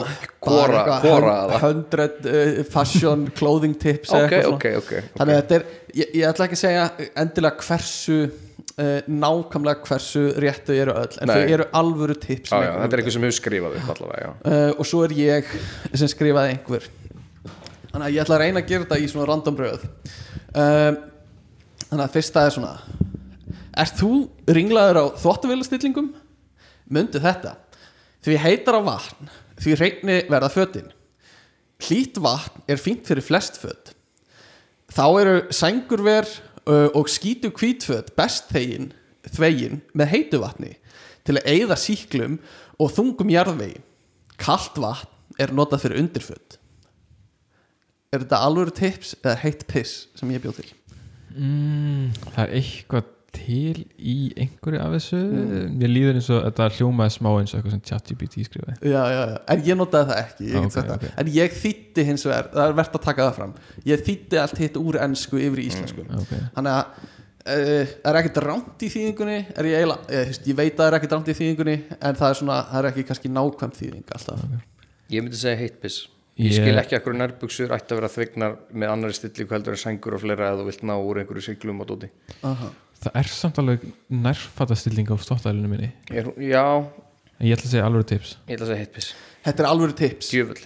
[1.43, 1.59] eða?
[1.59, 4.83] 100 uh, fashion clothing tips eða ok, eitthvað ok, svona.
[4.85, 5.17] ok, ok.
[5.19, 5.67] Þannig að þetta er,
[5.99, 6.87] ég, ég ætla ekki að segja
[7.25, 8.21] endilega hversu
[8.79, 12.89] uh, nákvæmlega hversu rétt þau eru öll en þau eru alvöru tips Já, já, þetta
[12.89, 15.53] er eitthvað sem hefur skrifað upp allavega, uh, og svo er ég
[15.93, 16.89] sem skrifaði einhver.
[17.89, 21.03] Þannig að ég ætla að reyna að gera þetta í svona random bröð um,
[21.89, 22.75] þannig að fyrsta er svona
[23.79, 24.13] Ert þú
[24.51, 26.09] ringlaður á þvóttavélastillingum?
[26.91, 27.53] Mundu þetta.
[28.27, 29.29] Því heitar á vatn
[29.59, 30.91] Því reyni verða fötin.
[31.83, 33.93] Hlýtt vatn er fínt fyrir flest föt.
[34.89, 38.93] Þá eru sængurver uh, og skítu hvítföt best þegin,
[39.29, 40.75] þvegin með heitu vatni
[41.27, 42.39] til að eyða síklum
[42.81, 43.83] og þungum jarðvegi.
[44.39, 46.59] Kalt vatn er notað fyrir undirföt.
[48.13, 50.71] Er þetta alvöru tips eða heitt piss sem ég bjóð til?
[51.37, 55.19] mm, það er eitthvað til í einhverju af þessu?
[55.79, 58.77] Mér líður eins og þetta hljómaði smá eins og eitthvað sem ChatGPT skrifaði.
[58.93, 59.37] Já, já, já.
[59.55, 60.97] en ég notaði það ekki ég Ah, get ok, sagt það.
[60.97, 61.21] ok.
[61.25, 63.55] en ég þýtti hins vegar það er verðt að taka það fram.
[63.93, 66.05] Ég þýtti allt hitt úr ennsku yfir í íslensku.
[66.19, 66.85] Ok, þannig að
[67.49, 69.39] uh, er ekkert rámt í þýðingunni?
[69.57, 72.19] Er ég, eiginlega, ég, ég, ég veit að það er ekkert rámt í þýðingunni en
[72.21, 74.47] það er svona, það er ekki kannski nákvæm þýðing alltaf.
[75.09, 76.07] Ég myndi segja heitpiss
[76.39, 79.81] Ég Ég- skil ekki akkur nærbuxur ætti að vera þvegnar með annari stillingu heldur en
[79.81, 82.11] sængur og fleira eða þú vilt ná úr einhverju siglum og dóti.
[82.47, 82.69] Aha.
[82.99, 85.93] Það er samt alveg nærfattastilling á stóttælinu minni.
[86.11, 86.67] Er, Já,
[87.39, 88.37] En ég ætla að segja alveg tips.
[88.49, 89.13] Ég ætla að segja heitpiss
[89.49, 90.31] þetta er alvöru tips.
[90.33, 90.65] Djöfull.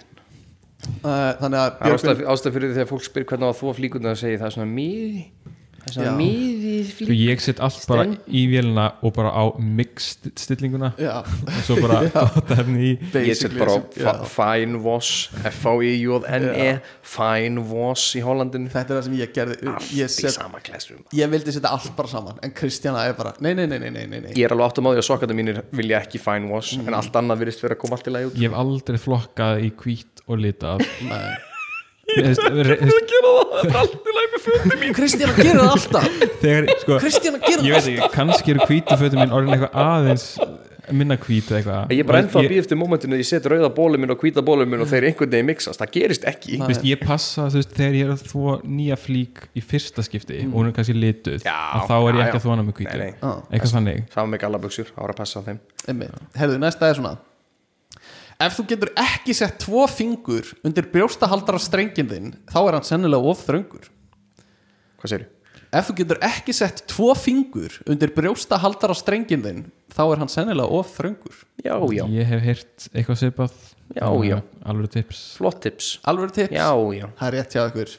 [0.83, 3.59] Uh, þannig að Það Björgvin, ástæð, ástæð fyrir því þegar fólk spyr hvernig á að
[3.61, 5.21] þvó flíkundar að segja það er svona miði
[6.17, 11.21] Miði Sko flík ég set allt bara í vélina og bara á mixed stillinguna já,
[11.23, 13.63] og svo bara þetta hefni í Ég set basically
[14.03, 16.67] bara á fine wash F-A-I-J-N-E
[17.13, 18.69] Fine wash í Hollandinu.
[18.73, 19.57] Þetta er það sem ég gerði.
[19.93, 23.65] Ég, í set, ég vildi setja allt bara saman en Kristjana er bara, nei, nei,
[23.69, 24.33] nei, nei, nei, nei, nei.
[24.33, 26.87] Ég er alveg áttum á því að sokkata mínir vilja ekki fine wash Mm.
[26.89, 28.37] en allt annað virðist vera að koma allt í lagi út.
[28.41, 30.85] Ég hef aldrei flokkað í hvít og litað.
[31.05, 31.52] Nei.
[32.03, 33.93] Þú veist, re- þú veist,
[34.97, 36.07] Kristjana gerir það alltaf.
[36.41, 39.73] Þegar, sko Kristjana gerir Ég það veit ekki, kannski eru hvítu fötum mín orðin eitthvað
[39.83, 40.27] aðeins
[40.91, 41.91] minna hvít eða eitthvað.
[41.95, 44.11] Ég er bara ennþá að ég, býða eftir momentinu að ég set rauða bólum minn
[44.13, 46.57] og hvíta bólum minn og þeir einhvern veginn mixast, það gerist ekki.
[46.59, 46.67] Nei.
[46.73, 50.41] veist, ég passa, þú veist, þegar ég er að þvó nýja flík í fyrsta skipti
[50.43, 52.75] og hún er kannski lituð Já, að þá er ég ekki að þvó hana með
[52.81, 52.97] hvítu
[58.41, 63.29] Ef þú getur ekki sett tvo fingur undir brjóstahaldara strengin þinn þá er hann sennilega
[63.33, 63.89] of þröngur.
[65.01, 65.29] Hvað segir
[65.73, 69.61] Ef þú getur ekki sett tvo fingur undir brjóstahaldara strengin þinn
[69.93, 71.37] þá er hann sennilega of þröngur.
[71.65, 73.55] Já, já, ég hef heyrt eitthvað svipað.
[73.93, 74.37] Já, já.
[74.69, 75.21] alveg tips.
[75.37, 75.95] Flott tips.
[76.09, 76.53] Alveg tips?
[76.53, 77.07] Já, já.
[77.17, 77.95] Það er rétt hjá ykkur.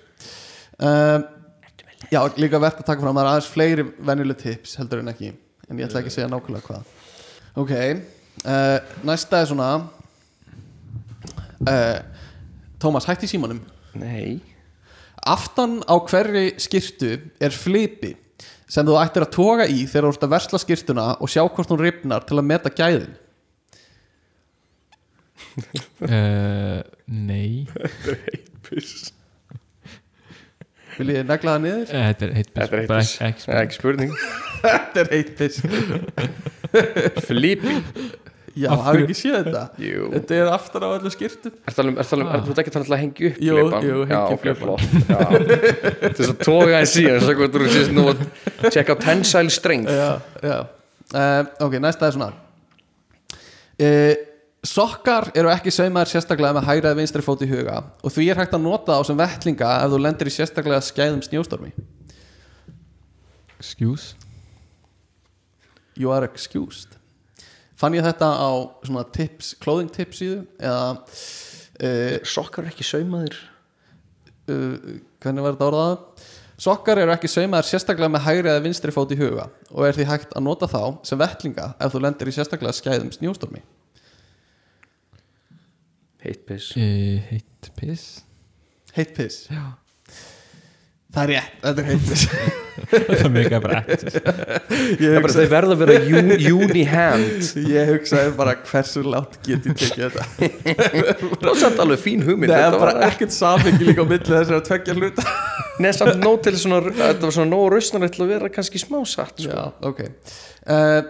[0.79, 1.27] Um,
[2.13, 5.31] Já, líka verðt að taka fram það er aðeins fleiri venjuleg tips heldur en ekki
[5.71, 6.91] en ég ætla ekki að segja nákvæmlega hvað.
[7.63, 7.73] Ok,
[8.45, 9.69] uh, næsta er svona
[11.71, 12.01] uh,
[12.83, 13.63] Tómas, hætti símanum.
[13.97, 14.41] Nei.
[15.25, 18.13] Aftan á hverri skirtu er flipi
[18.69, 21.71] sem þú ættir að toga í þegar þú ert að versla skirtuna og sjá hvort
[21.73, 23.15] hún ripnar til að meta gæðin.
[26.03, 26.83] Uh,
[27.31, 27.67] Nei.
[30.95, 31.89] Vil ég negla það niður?
[31.91, 34.13] Eh, Þetta er heitt Þetta er er spurning.
[34.65, 35.63] Þetta er heitt piss.
[37.29, 37.79] Flipi
[38.55, 39.63] Já, hafið hverju- ekki séð þetta?
[39.89, 40.03] Jú.
[40.15, 43.31] Þetta er aftan á öllu skirtum Er það um, er það um, ekki að hengja
[43.31, 43.87] upp Jú, flipan?
[43.89, 44.85] jú, hengja upp flipan.
[46.15, 48.23] þess að toga eins síðan Svo hvað þú sést nú að
[48.71, 49.91] Checka tensile strength.
[49.91, 50.13] Já,
[50.47, 50.57] já.
[51.15, 52.31] Uh, Ok, næsta er svona.
[53.75, 54.15] Uh,
[54.65, 58.39] Sokkar eru ekki saumaðir sérstaklega með hægra eða vinstri fót í huga og því er
[58.41, 61.75] hægt að nota á sem vettlinga ef þú lendir í sérstaklega skæðum snjóstormi.
[63.59, 64.15] Excuse?
[66.01, 66.97] You are excused
[67.81, 68.51] Fann ég þetta á
[68.87, 73.37] svona tips, clothing tips síðu eða uh, Sokkar er ekki saumaðir.
[74.49, 76.25] uh, hvernig var þetta orðað?
[76.65, 80.05] Sokkar eru ekki saumaðir sérstaklega með hægri eða vinstri fót í huga og er því
[80.07, 83.65] hægt að nota þá sem vettlinga ef þú lendir í sérstaklega skæðum snjóstormi.
[86.25, 86.71] Heitt piss.
[86.79, 88.05] Uh, Heitt piss.
[88.95, 89.49] Heitt piss?
[89.51, 89.65] Já.
[91.15, 91.89] Það er rétt, þetta er
[92.95, 95.95] ég, Það er bara hugsaði, þeir verða að vera
[96.55, 100.25] uni, hand ég hugsaði bara hversu látt get ég tekið þetta?
[101.39, 102.51] Það var samt alveg fín hugmynd.
[102.51, 105.27] Það er Þetta bara var ekkert samhengi líka á milli þessar að tveggja hluta.
[105.85, 108.99] Nei, samt nóg til svona Þetta var svona nóg rausnarlegt til að vera kannski smá
[109.09, 109.55] satt sko.
[109.55, 110.03] Já, ok.
[110.67, 111.01] Uh,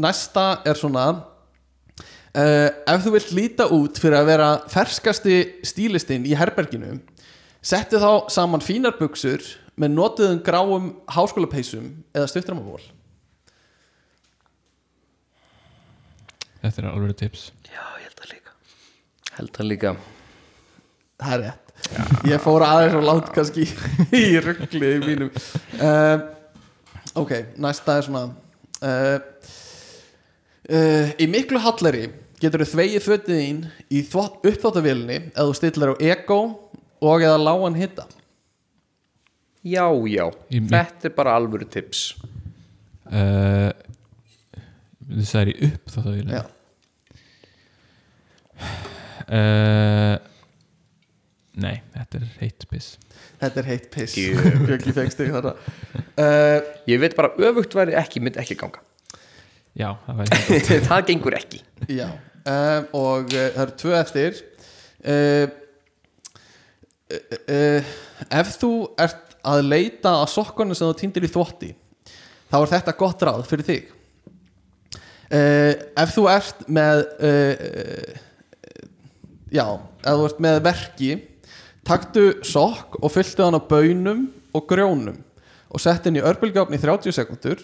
[0.00, 6.36] Næsta er svona uh, Ef þú vilt líta út fyrir að vera ferskasti stílistinn í
[6.38, 6.98] herberginu
[7.62, 9.44] settu þá saman fínar buksur
[9.80, 12.82] með notuðum gráum háskólapeysum eða stuttramavól
[16.60, 17.46] Þetta er alveg tips.
[17.64, 18.50] Já, ég held það líka.
[19.38, 19.92] Held það líka.
[21.22, 21.70] Það er rétt.
[22.28, 23.64] Ég fór aðeins og látt kannski
[24.20, 25.30] í ruggli í mínum.
[25.80, 26.26] Uh,
[27.18, 28.28] Ok, næsta er svona
[28.86, 29.16] uh,
[30.70, 32.06] uh, Í miklu halleri
[32.40, 36.40] getur þú þvegið fötið þín í uppþáttavélinni eða þú stillar á ego
[37.00, 38.04] og eða lágan hitta
[39.60, 42.14] Já, já, Í- þetta er bara alvöru tips.
[43.10, 43.68] Uh,
[45.10, 46.40] Þú sagðir í upp þá þá Já,
[49.28, 50.16] uh,
[51.60, 52.94] Nei, þetta er heitt piss.
[53.40, 54.14] Þetta er heitt piss.
[56.16, 56.58] Uh,
[56.90, 58.80] Ég veit bara öfugt væri ekki, myndi ekki ganga.
[59.76, 61.60] Já, það var heitt Það gengur ekki.
[61.90, 62.08] Já.
[62.96, 64.40] Og uh, það eru tvö eftir.
[65.04, 65.44] Uh,
[67.10, 67.92] uh,
[68.30, 71.70] Ef þú ert að leita að sokkunum sem þú týndir í þvotti
[72.50, 73.88] þá er þetta gott ráð fyrir þig.
[75.30, 75.72] Uh,
[76.02, 78.12] ef þú ert með uh,
[79.54, 79.64] já,
[80.02, 81.10] ef þú ert með verki
[81.86, 85.20] taktu sokk og fylltu hann á baunum og grjónum
[85.70, 87.62] og sett inn í örbylgjáfni í 30 sekundur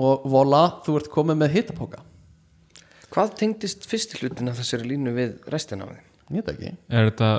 [0.00, 2.02] og vola, þú ert komið með hittapoka
[3.10, 6.02] Hvað tengdist fyrsti hlutin af þessari línu við restina af því?
[6.30, 6.68] ég veit ekki.
[6.94, 7.30] Er þetta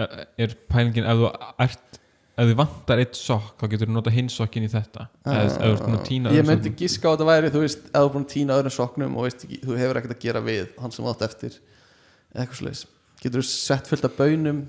[0.00, 1.30] er pælingin ef þú
[1.66, 1.98] ert
[2.40, 5.08] ef þú vantar eitt sokk þá getur þú nota hinn sokkin í þetta.
[5.26, 7.82] Eða ef þú ert búin að týna ég myndi giska á þetta væri þú veist,
[7.90, 10.24] ef þú er búin að týna öðrum soknum og veist, ekki, þú hefur ekkert að
[10.24, 11.58] gera við hann sem átt eftir
[12.32, 12.86] eða eitthvað slags
[13.20, 14.62] getur þú sett fullt af baunum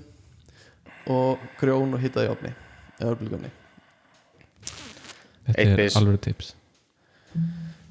[1.12, 2.52] og grjón og hittað í ofni
[2.98, 3.52] eða örbulgöfni
[5.48, 6.52] þetta Eitt er alveg tips.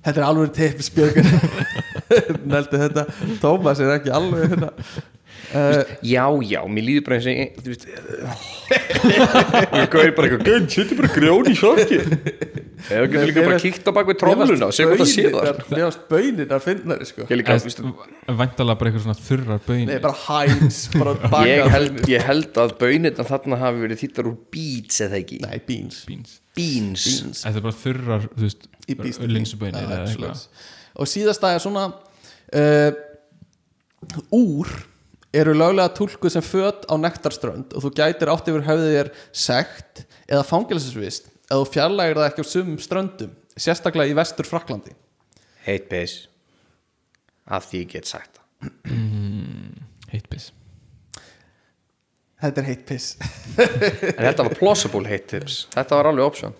[0.01, 1.27] Þetta er alveg teipis björgur
[2.51, 3.03] neldi þetta.
[3.41, 4.71] Tómas er ekki alveg hérna
[5.55, 7.85] uh, Já, já, mér líður bara eins og ég- þú veist
[9.11, 13.87] ég gauði bara eitthvað gauð, setja bara grjón í sjokki eða getur líka bara kíkt
[13.87, 16.97] á bak við trómluna og segja hvað það sé það mér varst baunin að finna
[17.01, 17.27] þér sko
[18.41, 21.15] væntalega bara eitthvað svona þurrar böin Nei, bara hæns bara
[21.51, 25.41] ég held, ég held að bönirna þarna hafi verið þýttar úr beats eða ekki?
[25.45, 26.01] Nei, beans.
[26.09, 26.37] Beans.
[26.57, 28.67] Beans, þetta er bara þurrar þú veist
[29.51, 30.41] svoleiðis.
[30.99, 31.85] Og síðasta er svona
[32.57, 32.91] uh,
[34.35, 34.67] Úr
[35.33, 39.11] eru löglega túlkuð sem föt á nektarströnd og þú gætir átt yfir höfðið þér
[39.43, 44.95] sekt eða fangelsisvist eða þú fjarlægir það ekki á sumum ströndum sérstaklega í vestur Fraklandi
[45.65, 46.25] hate piss.
[47.51, 48.97] Að því get sagt það.
[50.11, 50.51] Heitt bis
[52.41, 53.11] Þetta er heitt piss.
[53.61, 56.55] En þetta var plausible hate tips þetta var alveg option.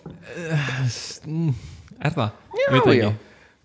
[1.98, 2.36] Er það?
[2.60, 3.08] Já, já.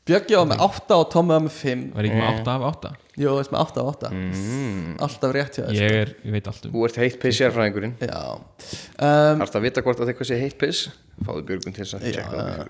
[0.07, 0.13] Ekki.
[0.13, 2.91] Bjöggi var með 8 og Tommi var með 5 var ég með 8 af 8
[3.17, 4.09] Jó, veist með 8 og 8
[5.07, 6.73] Alltaf rétt hjá þér ég, er, ég veit allt um.
[6.75, 7.95] Þú ert hate piss sérfræðingurinn.
[8.05, 8.19] Já.
[8.37, 10.83] Um, þarfst að vita hvort að eitthvað sé hate piss?
[11.25, 12.61] Fáðu björgun til þess að checka það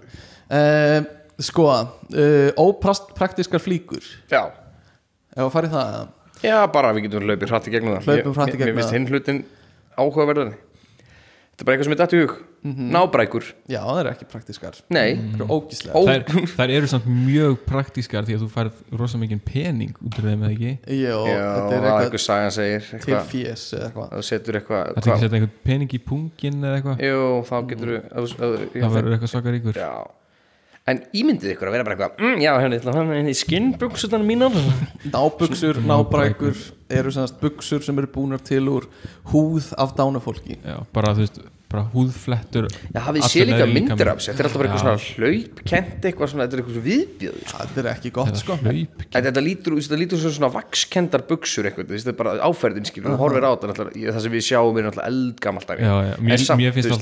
[0.62, 1.10] um,
[1.48, 4.08] Sko uh, Ópraktiskar flíkur.
[4.32, 4.46] Já.
[5.36, 6.08] Ef að fara í það?
[6.48, 8.02] Já, bara við getum hlaupið hratt í gegnum það.
[8.02, 8.96] Í Mér- gegnum Mér finnst það.
[8.98, 9.44] hinn hlutin
[9.98, 10.56] áhugaverðari
[11.58, 12.34] Þetta er bara eitthvað sem er dætt í hug.
[12.68, 12.90] Mhm.
[12.94, 13.46] Nábrækur.
[13.72, 16.02] Já, það er ekki praktiskar Nei, Það er ógíslega Ó.
[16.06, 20.28] þær, þær eru samt mjög praktískar því að þú færð rosa mikið pening út úr
[20.28, 20.74] þeim eða ekki?
[21.00, 24.10] Jó, þetta er það er eitthvað eitthvað sagan segir til eitthvað, fjés eða eitthvað.
[24.12, 27.02] Að þú setur eitthvað Það er hvað- setja einhvern pening í pungin eða eitthvað?
[27.08, 28.28] Jú, þá getur þú
[28.78, 29.92] Það verður eitthvað svaka ríkur Já
[30.88, 33.34] En ímyndið ykkur að vera bara eitthvað mm, Já, hérna, ég ætla að hafa henni
[33.34, 34.56] í skinnbuksutan mínar.
[35.12, 36.62] Nábuxur, nábrækur
[36.96, 38.88] eru semast buxur sem eru búnar til úr
[39.34, 40.56] húð af dánafólki.
[40.64, 44.48] Já, bara þú veist, bara húðflettur Já, hafið sé líka myndir af þessu Þetta er
[44.48, 47.58] alltaf bara eitthvað svona hlaup Kent eitthvað svona, þetta er eitthvað svona viðbjöður sko.
[47.68, 48.54] Þetta er ekki gott sko.
[48.64, 53.12] Þetta, þetta lítur, þetta lítur svona, svona vakskendar buksur eitthvað, þetta er bara áferðin skilur,
[53.12, 54.88] þú horfir á þetta, það sem við sjáum er.
[54.88, 56.96] Já, já, mér, En samt, þú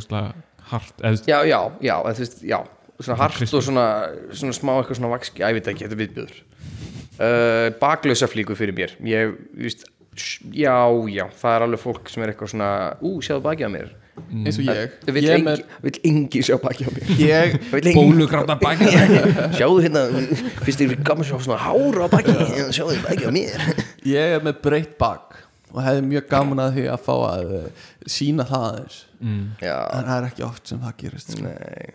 [0.00, 0.32] alltaf
[0.72, 2.58] hart veist, Já, já, já, veist, já,
[3.00, 3.86] svona hart og svona,
[4.32, 6.40] svona smá eitthvað svona vakski, ég veit ekki, þetta er viðbjöður.
[7.18, 9.86] Uh, baklausa flíku fyrir mér, ég, þú veist,
[10.54, 10.74] já,
[11.14, 12.68] já, það er alveg fólk sem er eitthvað svona,
[13.02, 13.88] ú, sjáðu baki á mér.
[14.18, 17.10] eins og ég Það vill Ég er engi, engi sjá baki á mér.
[17.22, 18.88] Ég, engi- bólugráta baki
[19.58, 20.02] Sjáðu hérna,
[20.66, 22.34] finnst þér gaman að sjá svona hár á baki,
[22.74, 23.68] sjáðu baki á mér.
[24.10, 25.38] ég er með breytt bak
[25.72, 28.98] og hefði mjög gaman að því að fá að uh, sína það aðeins
[29.60, 31.42] Já, en það er ekki oft sem það gerist sko.
[31.44, 31.94] nei.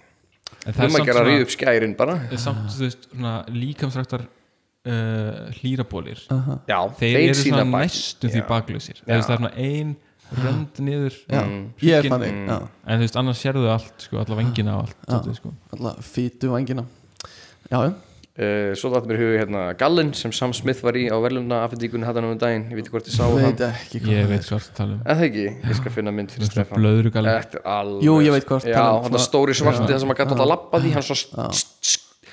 [0.63, 2.15] En Þú maður gera að ríða upp skærin bara.
[2.39, 6.21] samt, þú veist, svona líkamsræktar uh, hlýrabólir
[6.69, 9.95] Já, þeir, eru sýna svona næstum því baklausir það er svona ein
[10.33, 11.65] rönd niður Já, Mm.
[11.83, 12.55] ég er þannig já,
[12.87, 15.11] en þú veist, annars sérðu allt, sko, alla vengina og allt Já.
[15.17, 15.53] svolítið, sko.
[15.77, 16.85] alla fýtu vangina
[17.69, 17.93] Já, já
[18.33, 22.07] Uh, svo þetta mér huga hérna Gallin sem Sam Smith var í á verðluna afhendíkunni
[22.07, 24.31] hattan um daginn, ég veit ekki hvort ég sá veit hann ekki hvað ég það
[24.33, 25.01] veit það tala um.
[25.05, 28.47] Eða það ekki, ég skal finna mynd fyrir blöðrugalli Þetta er alveg Jú, ég veit
[28.49, 29.03] hvort Já, tala um.
[29.03, 31.17] hann svona- stóri svarti það sem maður gæti alltaf að lappa því hann svo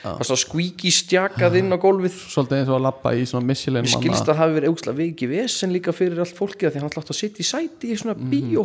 [0.01, 2.15] hann svo squeaky stjakað inn á gólfið.
[2.33, 5.35] Svolítið eins og að lappa í svona Michelin Mér skilst að hafi verið aukslega vikið
[5.37, 7.99] vesen líka fyrir allt fólkið af því hann alltaf átt að sitja í sæti í
[8.01, 8.31] svona Mhm.
[8.33, 8.65] bíó.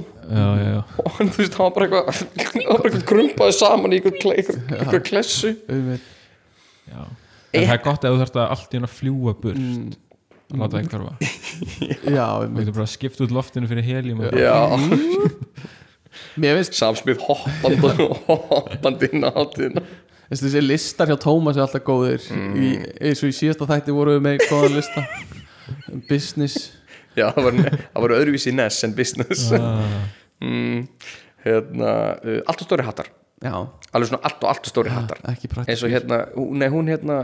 [1.03, 2.23] Og hann, þú veist, hann var bara eitthvað
[2.55, 5.51] hann var bara eitthvað krumpaði saman í eitthvað, kle- eitthvað, eitthvað klessu.
[6.87, 7.03] Já.
[7.55, 9.61] En það er gott ef þú þarft að allt í hann að fljúa burt.
[9.61, 9.93] Mm.
[10.45, 11.13] að láta það hverfa
[12.17, 14.55] Já, þú getur bara að skipta út loftinu fyrir heljum og Já,
[16.39, 19.83] Mér finnst samsmið hoppandi hoppandi inn á hátíðina.
[20.29, 22.23] Þessi, listar hjá Tómas er alltaf góðir.
[22.55, 22.71] Í,
[23.03, 25.03] eins og í síðasta þætti voru við með góðan lista.
[25.91, 26.71] Um business.
[27.15, 29.45] Já, það var, það var öðruvísi ness en business.
[29.55, 30.07] Ah,
[30.45, 30.87] mm,
[31.45, 33.11] hérna, uh, allt og stóri hattar
[33.43, 33.55] Já,
[33.91, 35.19] alveg svona allt og allt stóri hattar.
[35.67, 37.17] eins og hérna, hún- nei hún hérna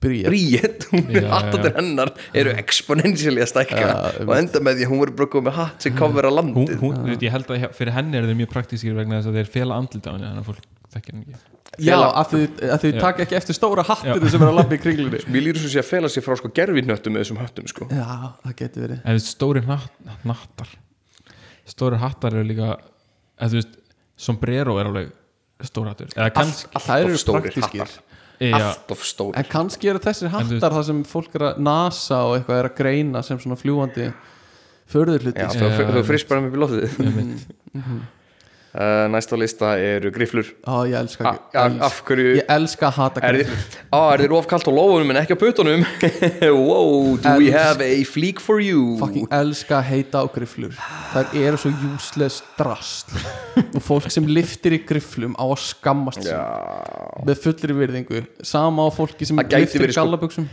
[0.00, 0.28] Bríet.
[0.30, 3.80] Bríet, hún Já, er hattandir hennar eru exponentially að stækka.
[3.82, 6.74] Já, og enda með því að hún verður bara komið með hatt sem að landið.
[6.80, 9.36] hún, þú veit, ég held að fyrir henni er þeir mjög praktískir vegna þess að
[9.40, 10.64] þeir fela andlit á henni þannig að fólk
[10.94, 11.84] þekkir henni ekki.
[11.84, 12.40] Já, að þau,
[12.74, 15.20] að taka ekki eftir stóra hattinu sem er að labba í kringlunni.
[15.30, 17.86] Mér líður svo sé að fela sér frá sko gerfinöttum með þessum höttum sko.
[17.92, 18.08] Já,
[18.46, 19.04] það getur verið.
[19.12, 20.72] En stóri hnatt, hnattar.
[21.70, 22.72] Stóri hattar eru líka
[23.38, 23.76] eða þú veist,
[24.20, 25.10] sombrero er alveg
[25.68, 26.12] stór hattur.
[26.16, 27.94] Eða kannski Allt Þær eru stórir hattar.
[28.40, 29.36] Já, Allt of stórir.
[29.40, 32.70] En kannski eru þessir þú hattar þar sem fólk er að nasa og eitthvað er
[32.70, 34.08] að greina sem svona fljúandi
[34.90, 36.56] þau, þau frist bara með
[36.88, 38.19] upp
[38.70, 41.32] Næst á lista eru griflur Á, ég elska
[42.06, 43.20] hverju Ég elska að hata
[43.90, 45.82] á, er þið ofkalt á lófunum en ekki á putunum?
[46.68, 48.94] wow, do we Els- have a fleek for you?
[49.02, 50.78] Fucking elska að heita á grifflur.
[51.10, 53.10] Það eru svo useless drast
[53.74, 56.30] Og fólk sem liftir í grifflum á að skammast
[57.26, 58.22] Með fullri virðingu.
[58.46, 60.46] Sama á fólki sem liftir í sko- gallabuxum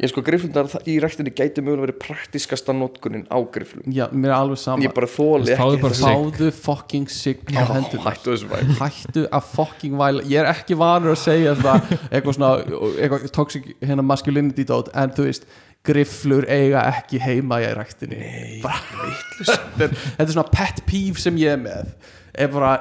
[0.00, 4.36] ég sko griflundar í ræktinni gæti mögulega verið praktiskasta notkunin á griflum Já, mér er
[4.38, 6.04] alveg sama Ég bara þóli ekki sig.
[6.04, 10.24] Fáðu fucking sign á hendur Hættu þessu væl hættu að fucking væla.
[10.30, 12.52] Ég er ekki vanur að segja svona, eitthvað svona
[12.96, 15.48] eitthvað toxic hérna masculinity dot en þú veist
[15.86, 18.20] grifflur eiga ekki heima í ræktinni.
[18.64, 18.80] Bara,
[19.40, 21.94] þetta, er, þetta er svona pet peeve sem ég er með.
[22.36, 22.74] Er bara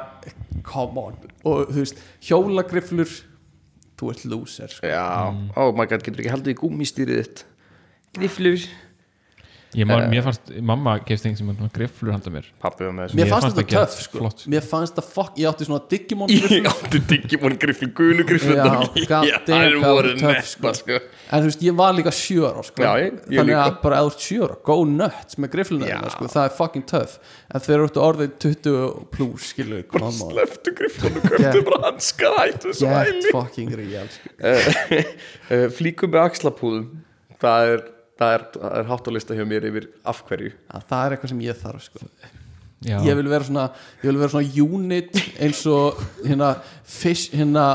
[0.68, 1.20] come on.
[1.48, 3.12] Og þú veist hjólagrifflur
[4.00, 4.88] þú ert loser sko.
[4.90, 5.06] Já,
[5.60, 7.44] oh my god, getur ekki haldið í gúmistýrið þitt.
[8.18, 8.64] Griflur
[9.78, 10.96] ég man, mér fannst, mamma
[11.28, 14.18] þeim sem að grifflur handa mér Pappi var með mér Mér fannst þetta gett sko.
[14.24, 14.46] flott.
[14.50, 18.26] mér fannst það fuck, ég átti svona Digimon þessu Ég grifflur átti Digimon griflur, gulu
[19.46, 22.82] damn, það hvað voru töff, netta sko en þú veist, ég var líka sjöra sko.
[22.82, 23.60] Þannig líka.
[23.68, 25.52] að bara eða sjöra, go nuts með
[25.92, 26.30] þínar, sko.
[26.34, 31.46] það er fucking tough en þeir eru orðið 20 plus skilu, Bara sleftu griflunum, köftu
[31.50, 31.62] Yeah.
[31.70, 34.34] bara hanskar hættu get fucking real sko.
[35.54, 36.90] uh, Flíkum með axlapúðum
[37.40, 37.84] Það er,
[38.20, 40.52] það er, það er hátt á lista hjá mér yfir af hverju.
[40.76, 42.12] Að það er eitthvað sem ég þarf sko.
[42.88, 43.64] já, ég vil vera svona
[44.00, 46.54] ég vil vera svona unit eins og hérna
[46.88, 47.66] fisk, hérna,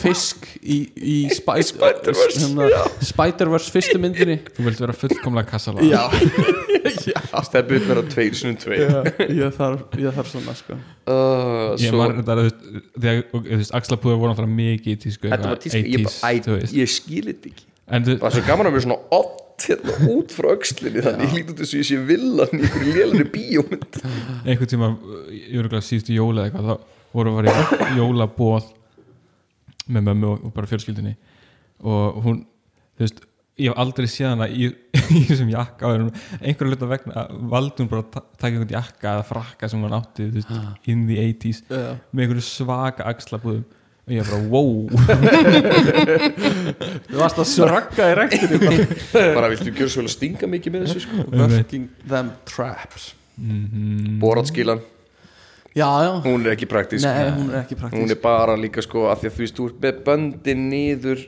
[0.00, 2.68] fisk í, í Spy- Spider-Verse, hérna,
[3.04, 4.38] Spider-Verse fyrstu myndinni.
[4.56, 5.84] Þú vilt vera fullkomlega kassala.
[5.84, 6.06] Já,
[7.46, 10.76] Stefnir vera tveir sinum tveir já ég, þarf, ég þarf svona sko.
[10.76, 12.36] uh, ég Svo man þetta
[12.96, 16.06] þegar, og, þú veist, axlapúður voru náttúrulega mikið í tísku Þetta var eitthvað, tíska, ég,
[16.06, 16.76] 80s, bara, þú æ, veist.
[16.80, 17.66] ég skil þetta ekki.
[17.86, 18.98] En Það er svo gaman að vera svona
[19.56, 22.60] ott hérna, út frá öxlinni Þannig ég líti út þess að ég sé villan í
[22.62, 23.96] einhverju lélæri bíómynd.
[24.44, 24.90] Einhvern tíma
[25.32, 26.74] ég voru glæð síðustu jóla eitthvað þá
[27.16, 28.66] voru að vera í jólabóð
[29.86, 31.14] með mömmu og, bara fjölskyldinni
[31.86, 32.42] og hún
[32.96, 33.20] þú veist,
[33.56, 34.68] ég hef aldrei séð hana í,
[35.16, 39.26] í þessum jakka einhverju hluta vegna valdi hún bara að ta- taka einhvern jakka eða
[39.30, 40.52] frakka sem hún átti veist,
[40.90, 41.94] in the 80s Já.
[42.12, 43.64] með einhverju svaka axlabúðum
[44.06, 44.86] og ég er bara wow.
[47.10, 48.84] Þú varst að sragga í rektinni bara.
[49.38, 51.24] Bara viltu gjöra svo vel að stinga mikið með þessu sko.
[51.32, 53.08] working them traps.
[53.36, 54.78] Mm, Boratskílan,
[55.76, 57.04] já, já, hún er ekki praktísk.
[57.04, 59.66] Nei, hún er ekki Hún er bara líka sko að því að þú veist, þú
[59.68, 61.24] ert með böndin niður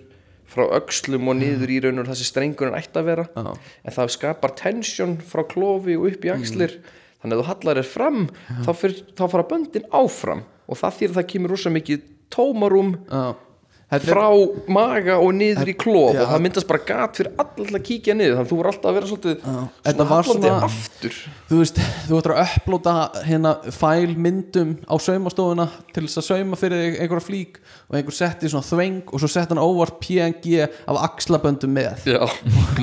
[0.49, 3.27] frá öxlum og niður í raun og þessi strengurinn ætti að vera.
[3.35, 3.51] Já.
[3.59, 6.79] en það skapar tension frá klofi og upp í axlir.
[7.19, 8.23] Þannig að þú hallar þér fram
[8.63, 10.47] þá, fyr, þá fara böndin áfram.
[10.71, 13.35] Og það þýr að það kemur rosa mikið tómarum Já.
[13.89, 14.27] Frá
[14.69, 16.21] maga og niður í klof Já.
[16.21, 18.91] og það myndast bara gat fyrir alltaf að kíkja niður þannig að þú voru alltaf
[18.91, 19.47] að vera svolítið
[19.87, 21.17] Þetta svona hallandi aftur.
[21.49, 22.95] Þú veist, þú ættir að upplóta
[23.25, 28.69] hérna fælmyndum á saumastofuna til þess að sauma fyrir einhverja flík og einhver setti svona
[28.69, 32.05] þveng og svo setti hann óvart PNG af axlaböndum með.
[32.13, 32.21] Já,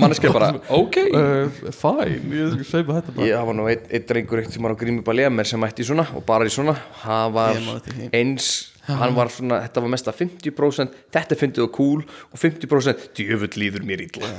[0.01, 1.01] manneskja bara, ok.
[1.15, 3.27] Uh, fæn, ég skal sauma þetta bara.
[3.29, 5.87] Ég hafa nú einn ein drengur eitt sem var á Grími Baljámer sem mætti í
[5.87, 6.73] svona og bara í svona.
[7.05, 7.61] Hann var
[8.09, 8.49] eins
[8.87, 13.53] hann var svona, þetta var mest að 50% þetta fyndið og cool og 50% djöfull
[13.61, 14.31] líður mér illa.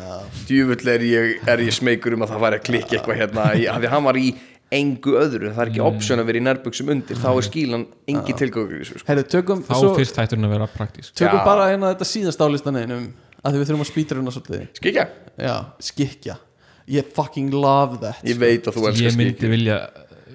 [0.49, 3.67] Djöfull er ég, er ég smeykur um að það væri að klikka eitthvað hérna í,
[3.71, 4.31] af því hann var í
[4.77, 8.35] engu öðru, það er ekki option að vera í nærbuxum undir, þá er skílan engi
[8.35, 9.59] þessu sko.
[9.69, 11.15] Þá svo, fyrst hættur hún að vera praktísk.
[11.15, 11.45] Tökum Já.
[11.47, 13.07] bara hérna þetta síðast álistan einum
[13.47, 14.67] að því við þurfum að spýta hérna svolítið.
[14.81, 15.07] Skikja,
[15.39, 15.55] já,
[15.87, 16.39] skikja
[16.87, 19.79] ég fucking love that ég veit að þú elskar ég myndi skikja vilja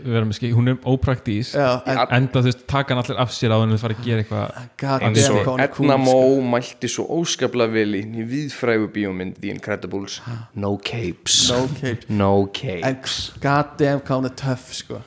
[0.06, 3.58] vera með skik hún er en, enda þú veist, taka hann allir af sér á
[3.62, 4.60] henni þú fara að gera eitthvað.
[4.82, 6.42] God eins og er Edna Mó sko.
[6.54, 10.20] mælti svo óskaplega vel í viðfrægu bíómynd The Incredibles.
[10.56, 11.40] No capes.
[11.50, 15.02] No cape No en capes god damn hvað hún er töff sko.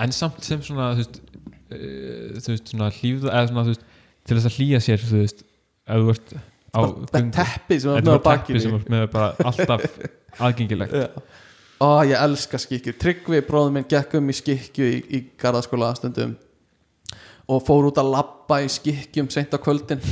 [0.00, 1.20] En samt sem svona þú veist,
[1.70, 3.84] uh, þú veist svona hlýfða eða svona þú veist
[4.26, 5.44] til þess að hlýja sér þú veist
[5.90, 6.34] ef þú ert
[6.70, 6.80] á
[7.34, 8.62] teppi sem er með er bakinu.
[8.62, 9.86] sem er með bara alltaf
[10.46, 10.94] aðgengilegt.
[10.94, 11.08] Já.
[11.80, 16.34] Ó, ég elska skikkjur Tryggvi, bróður minn, gekk um í skikkju í, í garðaskóla stundum
[17.50, 20.02] og fór út að labba í skikkjum seint á kvöldin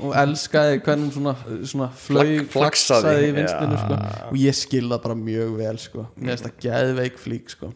[0.00, 1.34] og elskaði hvernig svona,
[1.68, 3.82] svona flög, Flak- flaksaði, í vinstinu já.
[3.84, 3.98] sko.
[4.30, 6.06] og ég skil það bara mjög vel sko.
[6.16, 7.70] mér finnst það geðveik flík sko.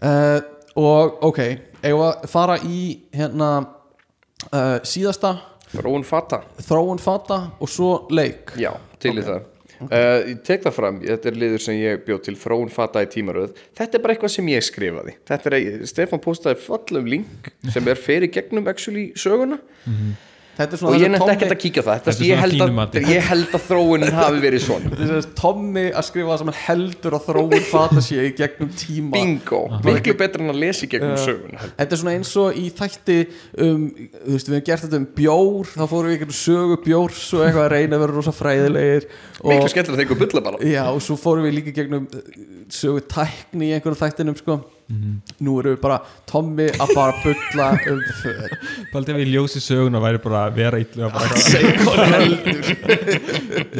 [0.00, 0.40] uh,
[0.80, 1.40] og ok
[1.84, 2.80] að fara í
[3.14, 5.36] hérna uh, síðasta
[5.70, 9.44] Þróun fata þróun fata og svo leik Já, til í það
[9.80, 13.08] Uh, ég tek það fram, þetta er liður sem ég bjóð til þróun fata í
[13.08, 15.14] tímaröð þetta er bara eitthvað sem ég skrifaði.
[15.30, 19.60] Þetta er, Stefán postaði fallum link sem er fyrir gegnum actually söguna.
[19.84, 20.29] Þetta er
[20.60, 22.96] og svona ég nefndi ekkert að kíka á það Þetta er þetta, ég, held að,
[23.10, 24.90] ég held að þróunin hafi verið svona.
[24.92, 28.72] Þetta er Tommy að skrifa það sem hann heldur að þróun fata sé í gegnum
[28.80, 29.12] tíma.
[29.14, 31.70] Bingo, miklu betra en að lesa í gegnum söguna.
[31.78, 33.18] Þetta er svona eins og í þætti
[33.66, 37.22] um, þú veist, við hefum gert þetta um bjór þá fórum við einhvern sögu bjórs
[37.36, 39.08] og eitthvað að reyna að vera rosa fræðilegir
[39.40, 40.60] miklu og, skemmtilega þegar bulla bara.
[40.66, 42.36] Já, og svo fórum við líka gegnum uh,
[42.74, 44.60] sögu tækni í einhverjum þættinum sko.
[44.90, 45.98] Nú erum við bara
[46.30, 48.48] Tommy að fara að bulla um för
[48.92, 51.28] Baldi ef ég ljósi söguna væri bara vera illu að bara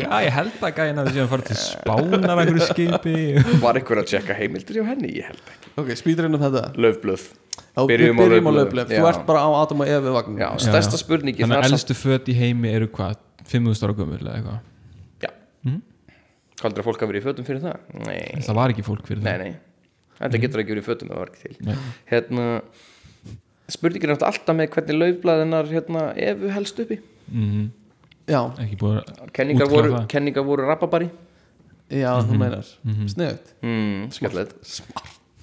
[0.01, 3.17] Já, ég held að gæna þessi að fara til spánar að einhverju skipi.
[3.65, 5.57] Var einhver að tjekka heimildir hjá henni, ég held ekki.
[5.81, 6.63] Ok, spýtur inn um þetta.
[6.81, 6.97] Við
[7.91, 11.61] Byrjum á löfblöð þú ert bara á Adam og Evi vagn já, stærsta spurningi Þannig
[11.61, 13.15] að elstu föt í heimi eru hvað?
[13.51, 14.61] 5.000 ára gömul eða eitthvað?
[15.23, 15.31] Já.
[16.63, 17.77] Haldur að fólk hafa verið í fötum fyrir það?
[18.07, 18.21] Nei,
[20.21, 21.67] Þetta getur ekki verið fötum ef það var ekki til.
[21.69, 21.77] Nei.
[22.11, 22.47] Hérna
[23.71, 26.99] Spurningin er náttúrulega alltaf með hvernig laufblæðinar hérna, efu helst uppi.
[27.31, 27.71] Mhm.
[28.31, 31.11] já, Ekki búið að Kenningar voru, kenningar voru rababari
[31.91, 32.67] já, þú meinar.
[33.63, 34.55] Mm, Skemmtilegt.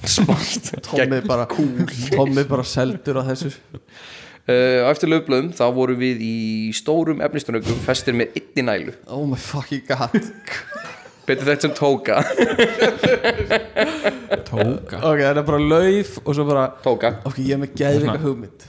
[0.04, 0.72] Smart.
[0.88, 3.54] Tommy bara cool Tommy bara seldur á þessu.
[4.48, 6.36] Uh, eftir laufblöðum þá voru við í
[6.72, 8.94] stórum efnistunögum festir með einni nælu.
[9.12, 10.14] Oh my fucking god
[11.28, 12.16] betur þetta sem tóka.
[14.48, 15.00] Tóka?
[15.08, 18.24] Ok, það er bara lauf og svo bara tóka, ok, ég er með geðvika Svona.
[18.24, 18.66] hugmynd.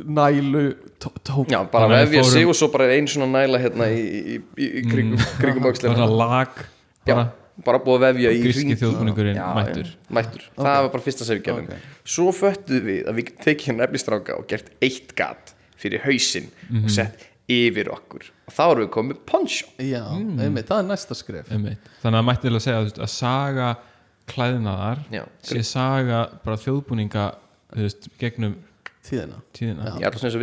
[0.00, 0.62] Nælu
[1.00, 3.88] tó- tók já bara að við sig og svo bara er ein svona næla hérna
[3.92, 6.08] í, í, í, í kringum, kringum Bara öxlina.
[6.08, 6.62] lag
[7.06, 7.26] já, bara.
[7.64, 9.92] bara búið að vefja í Gríski þjóðbúningurinn Já, mættur.
[10.16, 10.44] mættur.
[10.56, 11.68] það var bara fyrsta sem við gerðum.
[11.68, 11.88] Ok.
[12.16, 16.84] svo föttuðum við að við tekið hérna efnistráka og gert eitt gat fyrir hausinn Mhm.
[16.84, 18.30] og sett yfir okkur.
[18.48, 19.68] Og þá erum við komið poncho.
[19.82, 21.52] Já, einmitt, það er næsta skref.
[21.54, 21.92] Einmitt.
[22.02, 23.68] Þannig að mætti vel að segja þú veist, að saga
[24.30, 25.22] klæðinaðar Já.
[25.46, 27.28] sé saga bara þjóðbúninga
[27.76, 28.56] veist, gegnum
[29.06, 29.94] tíðina, tíðina.
[29.96, 30.42] Ég er alltaf eins og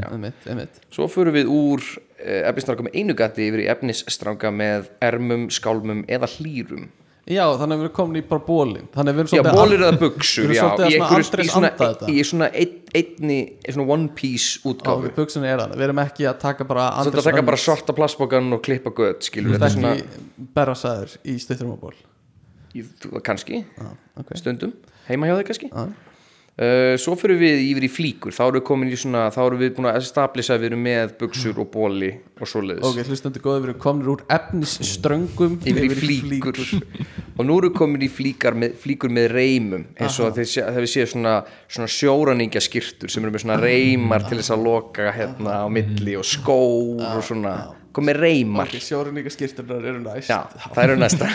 [0.00, 0.06] já.
[0.10, 0.78] einmitt, einmitt.
[0.94, 6.04] Svo fyrir við úr uh, efnisstráka með einu gati yfir í efnisstráka með ermum, skálmum
[6.10, 6.88] eða hlýrum
[7.28, 9.58] já, þannig að við erum komin í bara bólin þannig að við erum Já, svolítið
[9.58, 12.08] bólir eða buksur Við já, erum svolítið að svona anda þetta.
[12.08, 13.38] í svona ein, einni
[13.68, 17.12] svona one piece á útgáfu buksunni er það, við erum ekki að taka bara Svo
[17.12, 21.38] þetta taka bara svarta plastbókan og klippa gött skilur Þetta þetta svona, ekki berrasæður í
[21.42, 21.96] stutturum á ból.
[23.24, 23.62] Kannski.
[24.20, 24.34] Ok.
[24.38, 24.72] stundum,
[25.08, 25.70] heima hjá þig kannski.
[25.72, 25.84] Já.
[25.88, 26.07] uh,
[26.98, 28.34] Svo fyrir við yfir í flíkur.
[28.34, 30.80] Þá erum við komin í svona, þá erum við búin að establisa að við erum
[30.88, 32.82] með buksur og bóli og svoleiðis.
[32.88, 36.58] Ok, hlustandi góði, við erum komin úr efnisströngum yfir í flíkur.
[37.38, 41.38] og nú eru komin í með, flíkur með reymum eins og þegar við séum svona,
[41.70, 46.18] svona sjóræningja skýrtur sem eru með svona reymar til þess að loka hérna á milli
[46.18, 47.58] og skór og svona.
[47.94, 48.68] Komið reymar.
[48.68, 50.28] Ok, sjóruníka skýrtunar eru næst.
[50.30, 50.42] Já,
[50.74, 51.28] það eru næsta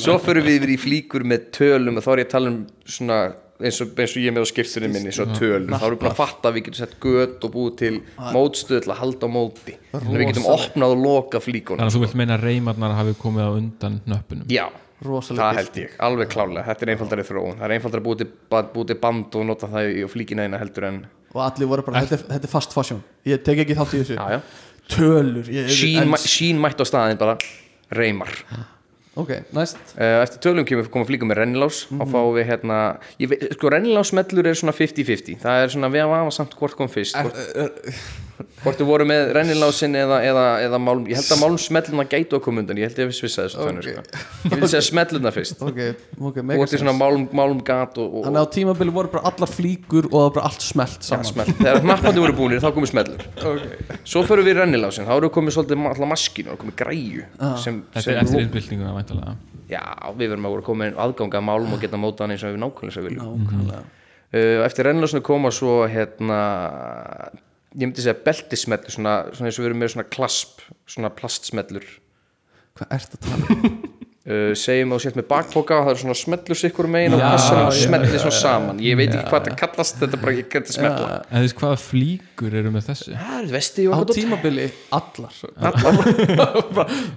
[0.00, 2.60] Svo fyrir við yfir í flíkur með tölum og þá er ég að tala um
[2.88, 3.18] svona
[3.60, 6.02] eins og, eins og ég er með á skýrtunni minni svona tölum, þá erum við
[6.02, 7.92] búin að fatta að við getum sett göt og búið til
[8.34, 9.76] mótstöð til að halda á móti.
[9.92, 11.80] Þannig að við getum opnað og loka flíkunum.
[11.80, 14.66] Þannig að þú vilt meina að reymarnar hafi komið á undan nöppunum Já,
[15.04, 18.68] Rosalega það held ég, alveg klálega Þetta er einfaldari þróun, það er einfaldari að búið
[18.74, 21.00] búið til band og nota það í flíkina eina heldur en
[21.30, 23.00] og allir voru bara, þetta þetta er fast fashion.
[23.28, 24.16] Ég tek ekki þátt í þessu.
[24.18, 24.40] Já, já.
[24.90, 27.36] tölur, ég Sín, sín mætt á staðin bara
[27.94, 28.32] reymar
[29.18, 29.78] ok, næst.
[29.96, 32.80] Uh, eftir tölum kemur koma flíkum með rennilás þá fáum við hérna
[33.18, 36.90] veit, sko rennilásmellur er svona 50-50 það er svona við að vafa samt hvort kom
[36.92, 37.72] fyrst hvort,
[38.60, 42.42] hvort þið voru með rennilásin eða, eða, eða málm ég held að málmsmelluna gætu að
[42.44, 43.82] koma undan ég held ég að við svissa þessu okay.
[43.86, 44.00] sko.
[44.50, 45.58] ég vil segja smelluna fyrst.
[45.64, 45.80] Ok,
[46.18, 49.24] ok, og þetta er svona málm, málmgat og, og, þannig að á tímabili voru bara
[49.32, 51.30] allar flíkur og það var bara allt smelt ja, saman.
[51.30, 51.54] smell.
[51.60, 53.20] þegar hnappandi voru búinir þá komið smellur.
[53.50, 53.62] Ok,
[54.14, 57.22] svo förum við rennilásin þá eru komið svolítið alltaf maskinu og komið græju
[57.60, 59.32] sem, Þetta sem er eftir innbyltinguna væntalega
[59.70, 59.84] já,
[60.18, 62.60] við verðum að voru komið aðganga að málum og geta móta hann eins og við
[62.64, 63.80] nákvæmlega
[67.76, 71.86] ég myndi segja beltismellur svona, svona eins og við erum með svona klasp svona plastsmellur.
[72.78, 73.74] Hvað ert að tala um?
[74.30, 77.22] uh, segjum að þú sért með bakpoka og það er svona smellur sikkur megin og
[77.22, 78.80] og já, smellir svo saman.
[78.82, 81.20] Ég veit ekki hvað þetta kallast þetta er bara ekki þetta smella.
[81.28, 83.14] En þú veist hvaða flíkur eru með þessu?
[83.20, 84.66] það er vesti og á tímabili.
[84.98, 85.38] Allar.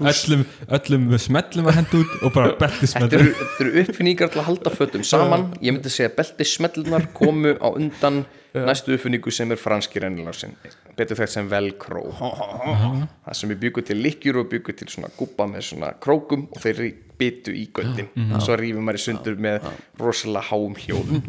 [0.13, 0.45] Öllum,
[0.77, 4.43] öllum smellum að henda út og bara belti Þetta smellum eru, þetta eru uppfinningar til
[4.43, 5.49] að halda fötum saman.
[5.63, 8.23] Ég myndi segja beltismellunar komu á undan
[8.53, 10.53] næstu uppfinningu sem er franski rennilásin
[10.97, 12.05] betur þekkt sem velcro.
[12.13, 16.61] Það sem við byggum til lykkjur og byggum til svona gúbba með svona krókum og
[16.63, 16.83] þeir
[17.17, 19.69] byttu í göttin og svo rífum maður í sundur með
[20.01, 21.21] rosalega háum hjólum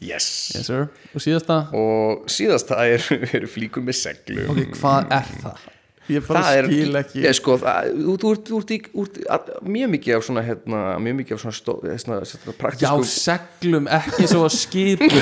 [0.00, 0.52] yes.
[0.56, 0.88] yes sir.
[1.14, 3.04] og síðasta, og síðasta er,
[3.36, 4.48] er flíkur með seglum.
[4.54, 5.68] Ok, hvað er það?
[6.14, 7.22] Ég bara það er, skil ekki.
[7.24, 8.50] ég, sko, það, þú, þú, ert-
[9.36, 11.74] að- mjög mikið af svona, hérna, mjög mikið af svona, stó,
[12.04, 15.14] svona, svona já, praktísku seglum, ekki svo að skipum.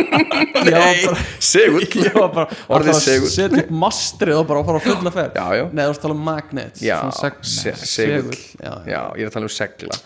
[0.60, 1.86] Bara segull.
[2.06, 2.46] Ég var bara
[2.94, 5.64] að setja upp mastrið og bara að fara á fulla Já, já.
[5.72, 8.32] Nei, þú ert að tala um magnet já, svona seg- se, segull.
[8.32, 8.40] segull.
[8.60, 10.00] Já, já, ég er að tala um segla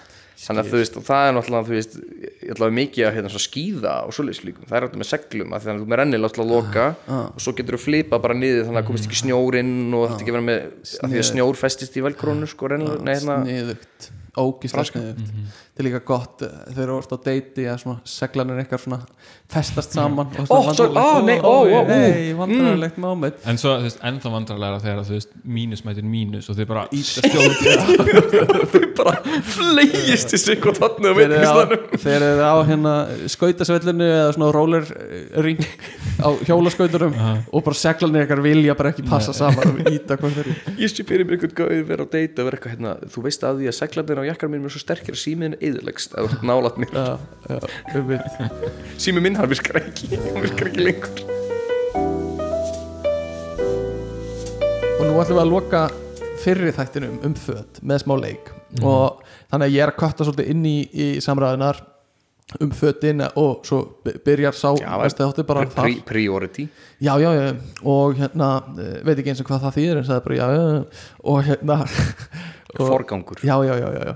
[0.45, 1.97] þannig að þú veist, og það er náttúrulega þú veist,
[2.45, 5.55] ég ætla að mikið að hérna, skýða og svoleiðis líkum, það er alltaf með seglum
[5.55, 6.87] að þannig að þú með rennilega til að loka
[7.25, 10.37] og svo getur þú flipa bara niður þannig að komist ekki snjórinn og þetta ekki
[10.37, 10.67] vera með,
[11.01, 14.11] að því að snjór festist í velkrónu sko, rennilega, nei, hérna sniðugt.
[14.35, 18.61] Ógislega sniðugt þetta er líka gott eh, þegar þú ert á deiti að svona seglanir
[18.63, 18.99] eitthvað svona
[19.55, 21.81] festast saman og Ó, svo- á, nei, ó, ó, ú.
[21.89, 23.41] nei, vandræðilegt moment.
[23.51, 26.85] En svo, þú veist, ennþá vandrarlega þegar þú veist, mínus mætir mínus og þið bara
[26.95, 28.15] íta stjórn
[28.71, 29.15] þau bara
[29.51, 32.95] flegist í sig og eru á, veitingastanum þeir eru á hérna
[33.35, 34.87] skautasvellinu eða svona roller
[35.45, 35.61] ring
[36.23, 37.15] á hjólaskauturum
[37.51, 40.93] og bara seglanir eitthvað vilja bara ekki passa saman og íta hvað þeir eru ég
[40.95, 43.61] sé fyrir mér einhvern gauð vera á deita og vera eitthvað hérna, þú veist að
[43.63, 46.77] því að seglarnir á jakkar mínum er svo sterkir að símiðin eðurlegst að ert nálat
[46.83, 46.93] mér.
[46.95, 47.19] Já,
[47.51, 47.59] já,
[47.99, 51.25] um mitt sími minn hann virkar ekki, hann virkar ekki lengur.
[54.95, 55.83] Og nú ætlum við að loka
[56.45, 58.53] fyrri þættinum um föt með smá leik.
[58.83, 59.21] Og
[59.51, 61.83] þannig að ég er að kötta svolítið inn í, í samræðinar
[62.61, 64.91] um fötin og svo by- byrjar sá Já,
[65.75, 66.67] Pri priority.
[67.03, 70.25] Já, já, já, og hérna eh, veit ekki eins og hvað það þýðir en sagði
[70.27, 70.83] bara já, já, já,
[71.25, 71.79] og hérna
[72.79, 73.43] forgangur.
[73.45, 74.15] Já, já, já, já,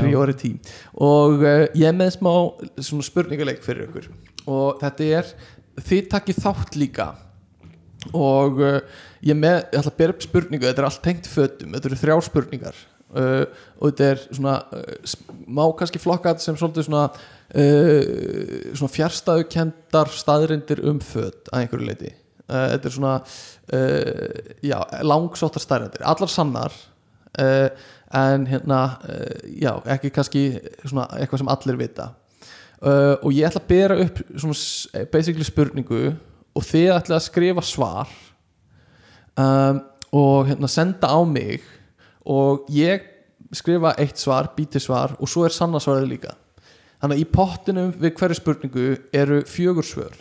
[0.00, 0.52] priority.
[0.94, 2.32] Og uh, ég er með smá
[2.80, 4.10] svona spurningaleik fyrir ykkur.
[4.48, 5.32] Og þetta er,
[5.88, 7.08] þið takkið þátt líka.
[8.12, 8.78] Og uh,
[9.22, 10.68] ég, er með, ég ætla að bera upp spurningu.
[10.68, 12.86] Þetta er allt tengt fötum, þetta eru þrjár spurningar.
[13.08, 13.46] Uh,
[13.80, 15.12] og þetta er svona uh,
[15.48, 22.10] má kannski flokkat sem svolítið svona uh, svona fjärstaðukendar staðrindir um föt að einhverju leiti
[22.12, 24.76] uh, þetta er svona uh, já,
[25.08, 26.76] langsóttar staðrindir, allar sannar
[27.38, 30.44] en hérna uh, já, ekki kannski
[30.84, 32.08] svona eitthvað sem allir vita.
[32.78, 36.02] Uh, og ég ætla að bera upp svona basically spurningu
[36.54, 38.12] og þið ætla að skrifa svar
[39.34, 39.80] um,
[40.14, 41.64] og hérna senda á mig
[42.22, 43.02] og ég
[43.54, 46.36] skrifa eitt svar, býti svar og svo er sanna svarið líka.
[47.02, 50.16] Þannig að í pottinum við hverju spurningu eru fjögur svör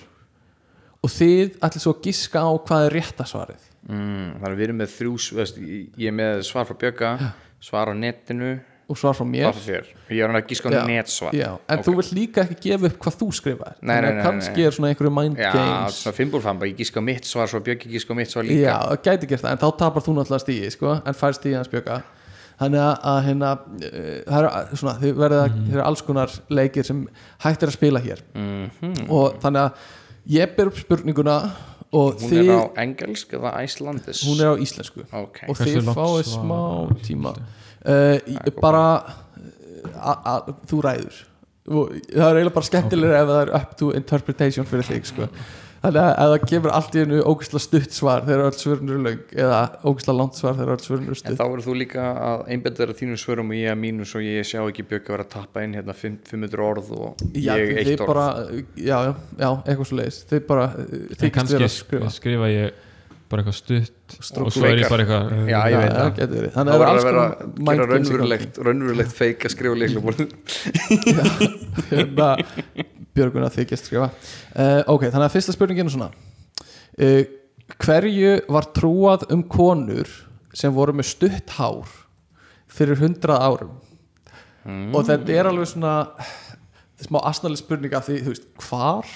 [1.05, 4.65] og þið ætla svo að giska á hvað er rétta svarið mm, þannig að við
[4.67, 7.13] erum með þrjú veist, ég er með svar frá Bjögga
[7.63, 8.57] svar á netinu,
[8.87, 9.49] og svar frá mér?
[9.49, 11.33] Svar frá ég er hann að gíska á Já, netsvar.
[11.35, 13.79] Já, en þú vilt líka ekki gefa upp hvað þú skrifaðir.
[13.81, 14.67] Nei, nei, nei, nei, kannski nei.
[14.67, 15.97] er svona einhverju mind já, games.
[16.03, 18.69] svona fimbulfamba, ég gíska á mitt svar svo Bjöggi gíska á mitt svar líka.
[18.69, 21.59] Já, það gæti gert það, en þá tapar þú náttúrulega stíði sko, en fær stíði
[21.59, 21.99] hans bjöka
[22.57, 25.57] þannig að, hérna uh, það eru svona, þið verða mm.
[25.67, 27.03] þið eru alls konar leikir sem
[27.43, 28.23] hægt er að spila hér.
[28.33, 29.09] Mhm.
[29.13, 29.91] og þannig að
[30.37, 31.37] ég ber upp spurninguna
[31.95, 35.05] og hún þið, er á engelsk eða æslandis hún er á íslensku.
[35.07, 36.59] Ok, og Hversu þið fáið smá
[37.07, 37.33] tíma.
[37.87, 38.83] uh, bara
[39.95, 40.35] a, a,
[40.67, 41.21] þú ræður.
[41.67, 45.29] Það er eiginlega bara skemmtilega ef það er up to interpretation fyrir þig sko.
[45.83, 49.01] Þannig að ef það kemur allt í hennu ógæsla stutt svar þegar öll svörun eru
[49.05, 49.59] löng eða
[49.91, 51.37] ógæsla langt svar þegar öll svörun eru En stutt.
[51.37, 54.19] þá verður þú líka að einbæta þér að þínum svörum og ég að mínu svo
[54.25, 57.67] ég sjá ekki Bjöggi að vera að tappa inn hérna 500 orð og já, ég
[57.83, 58.09] eitt orð.
[58.13, 58.27] bara,
[58.75, 59.11] já, já,
[59.43, 60.81] já, eitthvað svo leiðis þið bara En
[61.13, 62.09] þykist kannski skrifa.
[62.17, 62.67] skrifa ég
[63.27, 63.91] bara eitthvað stutt
[64.23, 66.15] Strók og svo er ég bara eitthvað Já, ég veit það það.
[66.15, 66.47] getur verið.
[66.47, 67.03] þá þannig að það verður er að
[67.67, 69.75] vera raunverulegt raunverulegt feik að skrifa
[71.91, 72.29] hérna
[73.17, 74.11] Björgun að þykjast skrifa.
[74.53, 76.11] Uh, ok, þannig að fyrsta spurningin er svona.
[76.97, 77.23] Uh,
[77.83, 80.11] hverju var trúað um konur
[80.55, 81.89] sem voru með stutt hár
[82.71, 83.75] fyrir hundrað árum?
[84.67, 89.11] Og þetta er alveg svona þetta er smá asnaleg spurning af því, þú veist, hvar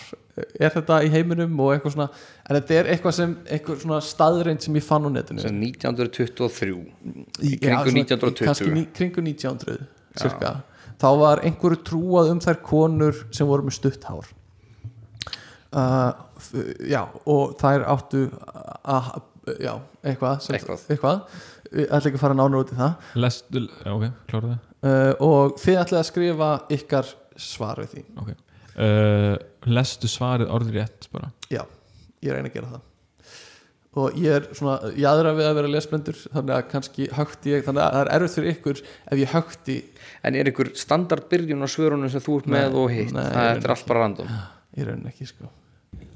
[0.61, 4.63] er þetta í heiminum og eitthvað svona en þetta er eitthvað sem, eitthvað svona staðreind
[4.63, 5.43] sem ég fann á netinu.
[5.43, 6.75] Sem 1923
[7.49, 8.45] í kringum 1920.
[8.47, 9.81] kannski kringu 1900
[10.21, 10.53] cirka.
[11.01, 14.29] Þá var einhverju trúað um þær konur sem voru með stutt hár.
[15.71, 16.11] Uh,
[16.91, 18.25] já og þær áttu
[18.83, 19.11] að
[19.63, 19.73] já,
[20.03, 20.83] eitthvað, sem, Eitthvað.
[20.91, 21.21] eitthvað.
[21.71, 23.09] Ég ætla ekki að fara nánar út í það.
[23.23, 24.67] Lestu, ok, klára það.
[24.81, 28.03] Uh, og þið ætlaði að skrifa ykkar svar við því.
[28.21, 28.31] Ok.
[28.71, 29.35] Uh,
[29.71, 31.31] lestu svarið orðið rétt bara.
[31.53, 31.61] Já,
[32.25, 32.87] ég reyna að gera það.
[34.01, 37.83] Og ég er svona jáðra við að vera lesblendur þannig að kannski högti ég þannig
[37.83, 39.75] að það er erfitt fyrir ykkur ef ég högti
[40.23, 43.15] en er einhver standardbyrjun á svörunum sem þú ert með og hitt?
[43.15, 44.37] nei, það ég er allt bara random.
[44.77, 45.51] Ég reyna ekki sko.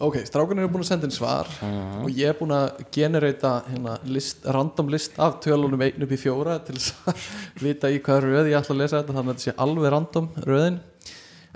[0.06, 3.96] Ok, strákunir eru búin að senda inn svar og ég er búin að generata hérna,
[4.08, 7.30] list, random list af tölunum 1 upp í 4 til þess að
[7.66, 10.30] vita í hvað röð ég ætla að lesa þetta þannig að þetta sé alveg random
[10.48, 10.82] röðin.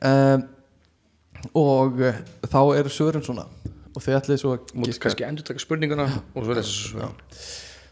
[0.09, 0.45] Um,
[1.59, 3.45] og uh, þá eru svörin svona
[3.99, 7.09] og þið ætlið svo að Mútu kannski endur taka spurninguna og svo lesa svo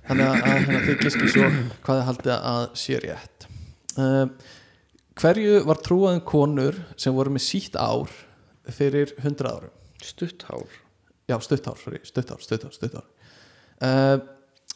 [0.08, 1.48] þannig að, að hérna, þið giskið svo
[1.84, 3.37] hvað þið haldið að sé rétt
[3.98, 4.34] um,
[5.18, 8.12] hverju var trúaðin konur sem voru með sítt ár
[8.70, 9.74] fyrir 100 árum?
[10.04, 10.68] Stutt hár.
[11.28, 13.04] Já, stuttár, sorry, stuttár, stuttár, stuttár
[13.84, 14.20] uh,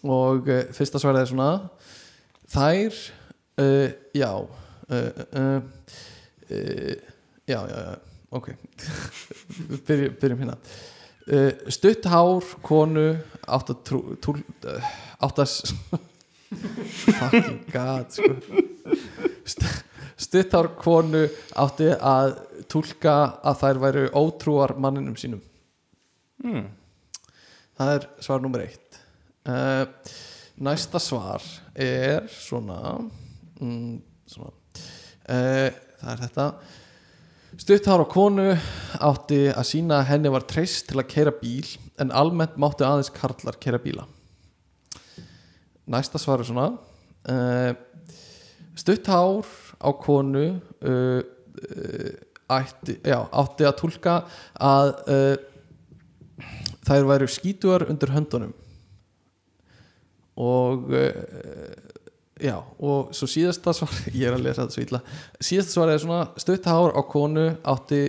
[0.03, 1.51] og uh, fyrsta svarið er svona
[2.51, 2.97] þær
[3.61, 5.61] uh, já uh, uh,
[6.51, 6.95] uh,
[7.47, 7.95] já, já, já
[8.31, 8.49] ok.
[9.87, 10.57] Byrjum, byrjum hérna.
[11.27, 13.07] Uh, stutt hár konu
[13.47, 14.93] átt að uh,
[15.23, 15.55] átt að
[16.51, 18.35] fucking god sko.
[19.45, 19.79] St-
[20.21, 21.23] stutt hár konu
[21.59, 22.35] átti að
[22.71, 25.41] túlka að þær væru ótrúar manninum sínum
[26.43, 26.67] hmm.
[27.79, 28.99] það er svar nummer eitt
[29.49, 29.85] uh,
[30.61, 32.99] næsta svar er svona,
[33.59, 33.97] mm,
[34.29, 34.53] svona.
[35.25, 35.67] Uh,
[36.01, 36.47] það er þetta
[37.61, 38.47] stutthára konu
[39.01, 41.65] átti að sína að henni var treyst til að keira bíl
[42.01, 44.05] en almennt máttu aðeins karlar keira bíla
[45.91, 47.73] næsta svar er svona uh,
[48.77, 49.47] stutthár
[49.81, 52.11] á konu uh, uh,
[52.51, 54.15] ætti, já, átti að túlka
[54.59, 54.89] að
[56.83, 58.49] þær væru skítuar undir höndunum.
[60.41, 60.91] Og
[62.41, 65.01] já, og svo síðasta svar ég er að lesa þetta svo illa.
[65.39, 68.01] Síðasta svar er svona stutt hár á konu átti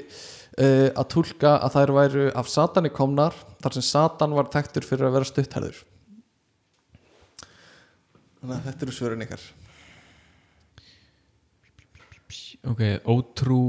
[0.58, 5.20] að túlka að þær væru af satani komnar þar sem satan var þekktur fyrir að
[5.20, 5.84] vera stutthærður
[8.42, 9.48] þannig að þetta eru svörin ykkar.
[12.72, 13.60] Ok, ótrú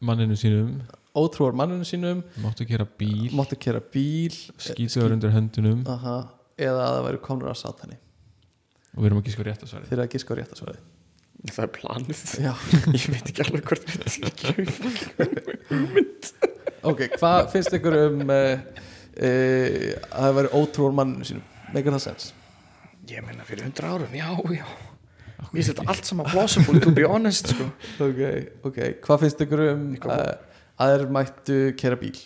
[0.00, 0.76] manninu sínum.
[1.18, 2.22] Ótrúar manninu sínum.
[2.44, 3.32] Máttu gera bíl.
[3.36, 4.36] Máttu kera bíl.
[4.60, 5.82] Skýtuður undir höndunum.
[5.90, 6.20] Aha,
[6.60, 7.98] eða að það væru komnar af satani.
[8.94, 10.86] Og við erum ekki sko rétt að svara fyrir að giska á réttasvarið
[11.38, 12.22] Það er planið.
[12.42, 12.52] Já.
[12.98, 14.06] Ég veit ekki alveg hvort þetta
[15.22, 15.36] er
[16.88, 21.44] Ok, hvað finnst ykkur um uh, uh, að það væri ótrúar manninu sínum?
[21.74, 22.32] Megar það sens?
[23.08, 24.66] Ég meina fyrir 100 árum, já, já.
[25.48, 27.68] Mér finnst þetta allt saman plausible to be honest sko.
[28.08, 28.18] Ok,
[28.68, 30.18] ok, hvað finnst ykkur um uh,
[30.76, 32.18] að þeir mættu kera bíl?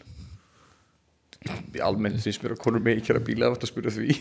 [1.83, 4.17] Almennt finnst mér að konur með ekki að bíla að spyrja því.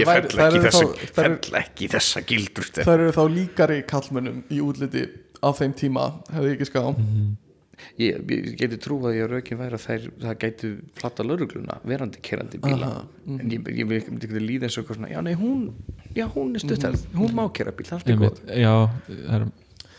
[0.00, 0.84] Ég fell ekki, þessa,
[1.16, 5.06] fell ekki þessa gildur Þær eru þá líkari kallmönnum í útliti
[5.40, 6.82] á þeim tíma, hefði ég ekki ská
[8.00, 12.22] Ég, ég geti trú að ég raukin væri að þær, það gæti platta laurugluna verandi
[12.24, 12.90] kerandi bíla.
[12.90, 15.66] Aha, en ég, ég, ég myndi ekki líða eins og eitthvað svona já, nei, hún,
[16.16, 18.74] já, hún er stuttar hún má kera bíl, það er allt í góð já,
[19.10, 19.46] það er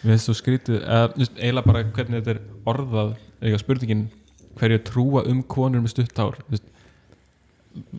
[0.05, 2.41] við veist þú skrítið, eða þú veist, eiginlega bara hvernig þetta er
[2.73, 4.07] orðað, eitthvað spurningin
[4.55, 6.41] hverju að trúa um konur með stutt ár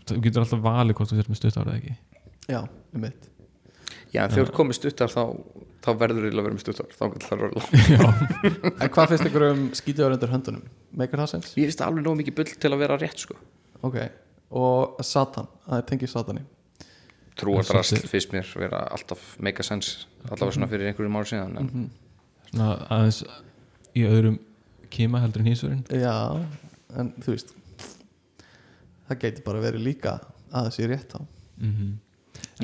[0.07, 1.97] þú getur alltaf valið hvort þú sér með stutt ár eða ekki.
[2.47, 3.27] Já, um mitt
[4.13, 5.23] já, en þegar þú komið stuttar þá,
[5.85, 6.91] þá verður eiginlega að vera með stuttar.
[6.97, 8.11] Þá getur það röla
[8.83, 10.67] En hvað finnst ykkur um skítuðar undir höndunum?
[10.97, 11.55] Megar það sens?
[11.57, 13.39] ég finnst alveg nóg mikið bull til að vera rétt sko.
[13.87, 13.97] Ok,
[14.57, 16.45] og Satan, það er tengið Satani.
[17.37, 21.69] Trúardrast finnst mér vera alltaf make a sense allavega svona fyrir einhverjum ári síðan en
[22.49, 23.19] svona aðeins
[23.97, 24.39] í öðrum
[24.93, 26.15] kima heldur en hísverðin Já,
[26.97, 27.53] en þú veist
[29.07, 30.17] það geti bara verið líka
[30.49, 31.95] að það sé rétt á mm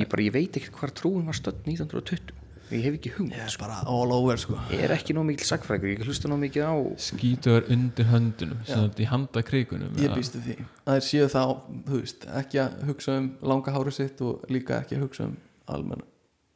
[0.00, 2.32] ég bara, ég veit ekki hvað trúin var stödd 1920
[2.74, 3.64] ég hef ekki hugmynd Ég er sko.
[3.66, 4.56] bara all over sko.
[4.72, 8.64] Ég er ekki nóg mikil sagfrækur, ég hlusta nóg mikið á skítuður undir höndunum
[8.96, 10.56] í handa krigunum Ég býstu því.
[10.86, 11.42] Að þeir séu þá,
[11.90, 15.36] þú veist, ekki að hugsa um langa hári sitt og líka ekki að hugsa um
[15.70, 16.02] almenn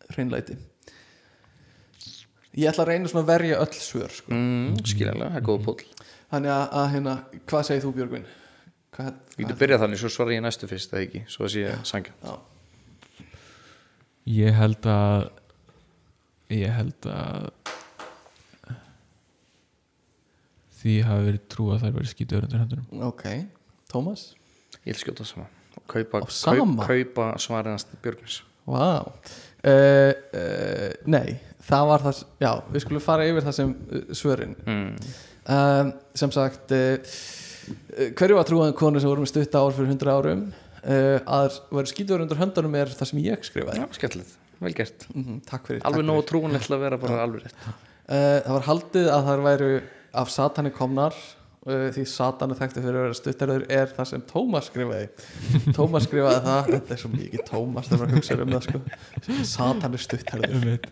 [0.09, 0.57] hreinlæti.
[2.59, 4.33] Ég ætla að reyna svona að verja öll svör sko.
[4.35, 5.79] mm, skiljanlega, það er góð pól
[6.29, 7.13] Þannig að, að hérna,
[7.49, 8.25] hvað segir þú Björgvin?
[8.97, 11.75] Hvað, ég getur byrjað þannig, svo svara ég næstu fyrst eða ekki, svo að sé
[11.89, 12.33] sangja Já,
[14.29, 15.29] ég held að
[16.53, 17.49] ég held að
[20.79, 23.07] því hafi verið trú að þær verið skítuður undir höndunum.
[23.09, 23.25] Ok,
[23.91, 24.29] Tómas
[24.85, 25.49] ég vil skjóta sama.
[25.79, 28.43] Og kaupa, kaup, kaupa svariðast Björgvins.
[28.69, 29.13] Wow.
[29.65, 34.57] uh, uh, Nei, það var það Já, við skulum fara yfir það sem uh, svörin.
[34.69, 35.93] Mm.
[36.21, 40.13] Sem sagt uh, uh, Hverju var trúaðin konu sem voru með stutta ár fyrir 100
[40.13, 40.49] árum
[40.89, 43.83] uh, Að vera skítur undir höndunum er það sem ég skrifaði.
[43.83, 45.09] Já, skemmtilegt, vel gert.
[45.15, 46.29] Mm Takk fyrir alveg takk nóg fyrir.
[46.33, 47.67] trúanlegt að vera bara alveg rétt.
[48.09, 49.73] Uh, Það var haldið að þær væru
[50.23, 51.15] af satani komnar
[51.69, 55.09] uh, því satani þekkti fyrir að vera stuttarður er það sem Tómas skrifaði.
[55.77, 58.83] Tómas skrifaði það þetta er svo mikið Tómas þegar maður hugsa um það sko.
[59.53, 60.89] satani stuttarður.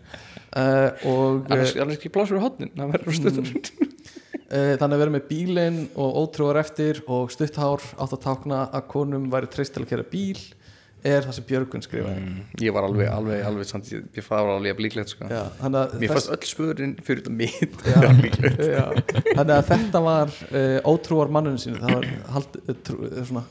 [0.57, 4.16] Uh, og annars, annars ekki plásur í hotnin, það verður stuttar uh,
[4.47, 9.25] þannig að vera með bílinn og ótrúar eftir og stutthár átt að tákna að konum
[9.33, 10.39] væri treyst til að kera bíl
[11.05, 12.21] er það sem Björgun skrifaði.
[12.23, 15.27] Mm, ég var alveg, alveg, alveg samt, ég, ég var alveg líklegt sko.
[15.29, 17.77] Já, mér fannst öll spöðurinn fyrir þetta mitt
[19.37, 23.45] þannig að þetta var uh, ótrúar manninu sínu það var hald, uh, trú, uh, svona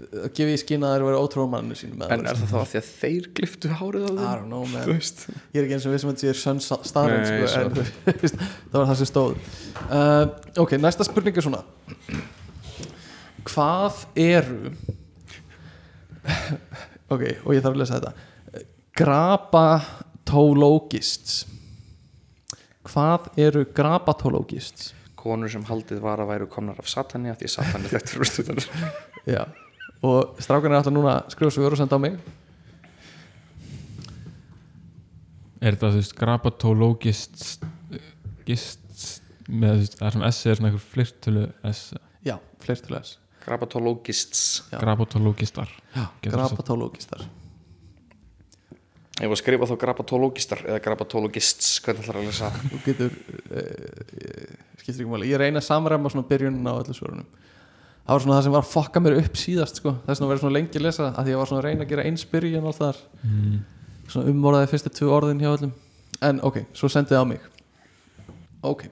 [0.00, 2.70] að gefa í skýna að þeir eru ótrúar manninu sínu en er það þá að
[2.70, 4.76] því að þeir gliftu hárið á I þeim don't know ég
[5.60, 7.68] er ekki eins og við sem þetta sér sönn staðrind Nei, sko,
[8.70, 9.32] það var það sem stóð.
[9.86, 10.24] Uh,
[10.64, 11.62] ok, næsta spurning er svona.
[13.50, 14.62] Hvað eru
[17.14, 18.12] ok, og ég þarf að lesa þetta.
[19.00, 21.34] Grapatologists
[22.90, 24.82] hvað eru grapatologists
[25.20, 28.28] konur sem haldið var að væru komnar af satani af því að satani þetta fyrir
[28.30, 28.60] stundar
[29.28, 29.42] já
[30.06, 32.18] og strákan er alltaf núna að skrifa svo og senda á mig.
[35.60, 37.42] Er þetta, þú veist, grapatologist
[38.48, 39.08] gist
[39.50, 41.82] með, þú veist, það sem S er svona einhver flirtölu S,
[42.24, 44.78] já, fleirtulegs grapatologists Já.
[44.78, 47.24] grapatologistar já, grapatologistar
[49.20, 52.48] ég var að skrifa þá grapatologistar eða grapatologists, hvernig ætlar að lesa?
[52.56, 57.26] Þú getur uh, skiptir ekki máli, ég reyna að samræma svona byrjunin á öllu svörunum
[58.10, 59.92] það var svona það sem var að fokka mér upp síðast sko.
[60.06, 61.90] þess vegna verið svona lengi að lesa að því ég var svona að reyna að
[61.94, 63.00] gera eins byrjun og allt þar.
[63.22, 63.56] Mm.
[64.10, 65.72] svona umvorðaði fyrstu tvö orðin hjá öllum.
[66.26, 67.44] En ok, svo sendið á mig.
[68.66, 68.82] Ok,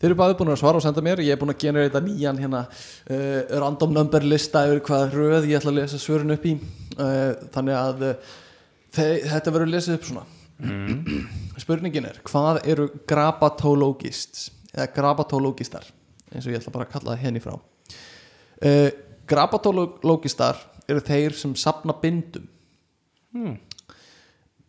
[0.00, 1.20] þeir eru báði búin að svara og senda mér.
[1.22, 5.60] Ég er búin að þetta nýjan hérna uh, random number lista yfir hvað röð ég
[5.60, 6.56] ætla að lesa svörun upp í.
[6.96, 8.32] Uh, þannig að uh,
[8.96, 10.24] þe- þetta verður lesið upp svona.
[11.62, 15.86] Spurningin er hvað eru grapatologists eða grapatologistar
[16.32, 17.56] eins og ég ætla bara að kalla það henni frá
[18.62, 18.88] uh,
[19.28, 20.58] grapatologistar
[20.90, 22.48] eru þeir sem sapna bindum.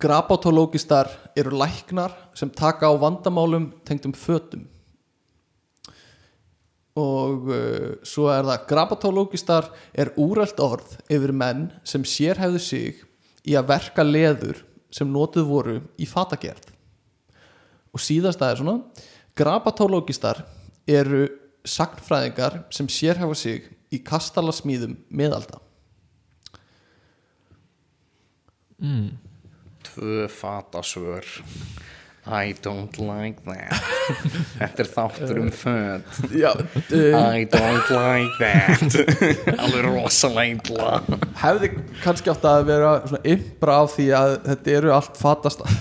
[0.03, 1.09] Grapatologistar
[1.39, 4.67] eru læknar sem taka á vandamálum tengdum fötum.
[6.99, 13.01] Og uh, svo er það grapatologistar er úrælt orð yfir menn sem sérhæfðu sig
[13.43, 14.61] í að verka leður
[14.93, 16.69] sem notuð voru í fatagerð.
[17.93, 18.77] Og síðasta er svona
[19.37, 20.43] grapatologistar
[20.89, 21.25] eru
[21.65, 25.61] sagnfræðingar sem sérhæfa sig í kastalasmíðum meðalda
[29.93, 31.27] tvö fatasvör
[32.25, 33.73] I don't like that.
[34.59, 36.19] Þetta er þáttur um föt.
[36.31, 38.95] Já, uh, I don't like that.
[39.63, 41.01] Alveg rosalega
[41.41, 45.75] hefði kannski átt að vera svona ymbra á því að þetta eru allt fatastar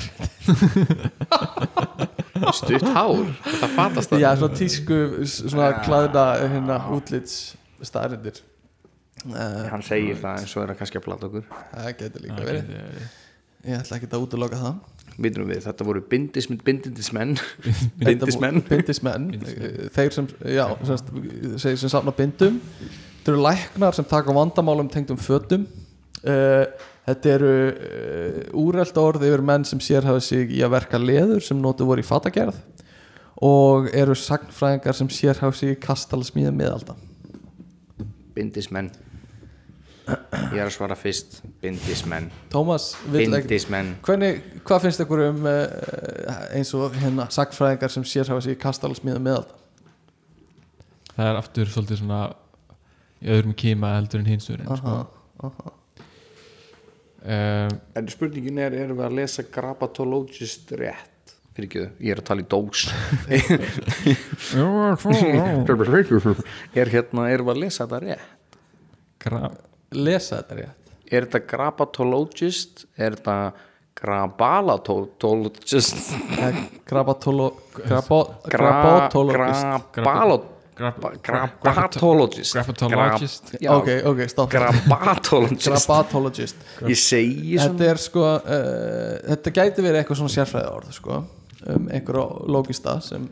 [2.59, 4.99] stutt hár, það fatast Já, svona tísku,
[5.31, 7.53] svona klæðna hérna útlits
[7.87, 8.41] staðrindir
[9.31, 11.45] uh, hann segir það eins og er að kannski að plata okkur.
[11.73, 12.73] Það getur líka verið.
[13.63, 14.79] Ég ætla ekki að útiloka það.
[15.23, 17.35] Vitum við, þetta voru bindismenn bindindismenn.
[18.01, 18.63] Bindismenn.
[18.67, 19.27] Bindismenn.
[19.37, 21.13] Eh, Þeir sem, já, semst,
[21.63, 22.57] þeir sem safna bindum.
[23.21, 25.69] Þetta eru læknar sem taka vandamálum tengdum fötum.
[26.23, 26.65] Uh,
[27.03, 31.59] Þetta eru uh, úrelt orð yfir menn sem sérhafa sig í að verka leður sem
[31.59, 32.61] notu voru í fatagerð
[33.43, 36.95] og eru sagnfræðingar sem sérhafa sig í kastalasmíða miðalda
[38.35, 38.91] bindismenn
[40.03, 45.67] ég er að svara fyrst bindismenn Tómas, bindismenn Hvernig, hvað finnst ykkur um uh,
[46.57, 49.61] eins og hérna sagfræðingar sem sérhafa sig í kastalasmíða meðalda?
[51.13, 52.23] Það er aftur svolítið svona
[53.23, 54.97] í öðrum kima heldur en hinsturinn sko.
[55.47, 55.73] aha.
[57.23, 61.12] um, en spurningin er, erum við að lesa grapatologist rétt
[61.57, 62.81] fyrir ekki ég er að tala í dós.
[66.83, 68.31] Er hérna, erum við að lesa þetta rétt?
[69.23, 69.43] Gra,
[69.93, 70.79] Lesa þetta rétt.
[71.13, 73.37] Er þetta grapatologist er þetta
[74.03, 75.99] grabalatologist
[76.89, 77.69] Grabatologist
[78.49, 79.67] grabatologist
[82.55, 86.57] grapatologist Já, Ok, ok, stopp grabatologist Grabatologist
[86.89, 88.41] ég segi Þetta er sko uh,
[89.29, 91.21] Þetta gæti verið eitthvað svona sérfræði orð sko
[91.71, 93.27] um einhverja logista sem,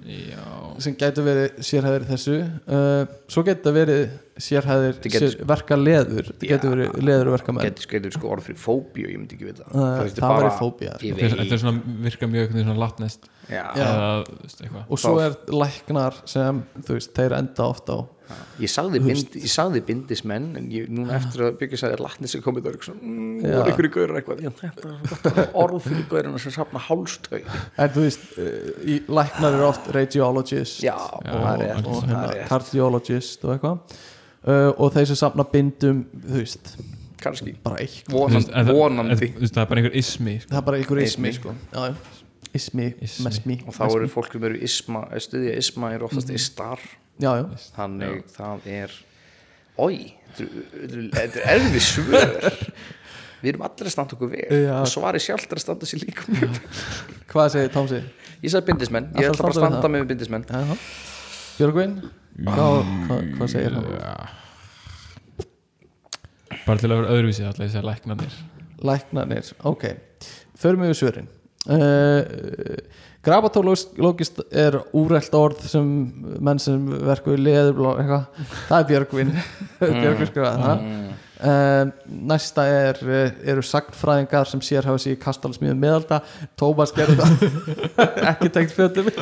[0.78, 4.02] sem gæti verið sérhæðir í þessu uh, svo gæti það verið
[4.40, 6.46] sérhæðir getur- sér, verka leður Já.
[6.54, 9.66] gæti verið leður verka menn getur skreitur sko orð fyrir fóbíu ég myndi ekki vita
[9.74, 11.10] Nei, veist, það fóbía, sko.
[11.10, 13.64] ég þetta er- svona virka mjög svona latnest já.
[13.74, 13.84] Já.
[13.84, 18.00] eða, og svo er læknar sem þú veist, þeir enda ofta á
[18.60, 22.42] ég sagði, bind, ég sagði bindismenn en ég, núna eftir að byggja sagði latnir sem
[22.44, 24.42] komið það er eitthvað mm, voru ykkur í gaurar eitthvað?
[24.44, 29.00] Já, þetta, þetta er orð fyrir gaurina sem safna hálstau en þú veist, uh, í,
[29.20, 31.26] læknar eru oft radiologist já, og,
[31.66, 32.48] er hérna, er rétt.
[32.52, 33.98] cardiologist og eitthvað.
[34.40, 36.70] Uh, og þeir sem safna bindum þú veist,
[37.20, 37.98] kannski, bara eitt.
[38.08, 39.16] Þú Vonan, veist, en það- en- vonandi
[39.52, 40.48] það er bara einhver ismi sko.
[40.54, 41.54] það er bara einhver ismi, sko.
[41.74, 42.16] Já, já.
[42.56, 43.24] ismi, Ismi.
[43.28, 43.56] mesmi.
[43.68, 46.80] Og þá eru fólk sem eru isma, stuðja isma eru oftast istar
[47.20, 47.44] já, já,
[47.76, 48.96] þannig það er
[49.80, 49.98] oi,
[50.36, 52.58] þetta er erfið svör.
[53.40, 54.74] Við erum allir að standa okkur Já.
[54.82, 56.26] og svari sjálft er að standa sér líka
[57.30, 58.00] hvað segir Tómsi?
[58.42, 60.44] ég sagði bindismenn, ég ætla bara að standa við með bindismenn.
[61.56, 61.96] Björgvin?
[62.44, 62.76] Hvað,
[63.06, 64.36] hvað, hvað segir hann?
[66.66, 68.38] bara til að vera öðruvísi alltaf þessi læknarnir.
[68.90, 69.88] Læknarnir, ok.
[70.60, 71.32] Förum við svörin
[71.68, 72.20] uh,
[73.20, 75.84] Grabatólogist er úrælt orð sem
[76.40, 79.34] menn sem verku leður eitthvað, það er Björgvin.
[79.80, 80.86] Björgvin skrifaði það
[81.40, 81.90] uh,
[82.30, 86.20] Næsta er uh, eru sagnfræðingar sem sér hafa sig í kastalsmiðum meðalda.
[86.60, 87.44] Tómas gerði það.
[88.32, 89.10] Ekki tengt fjöldum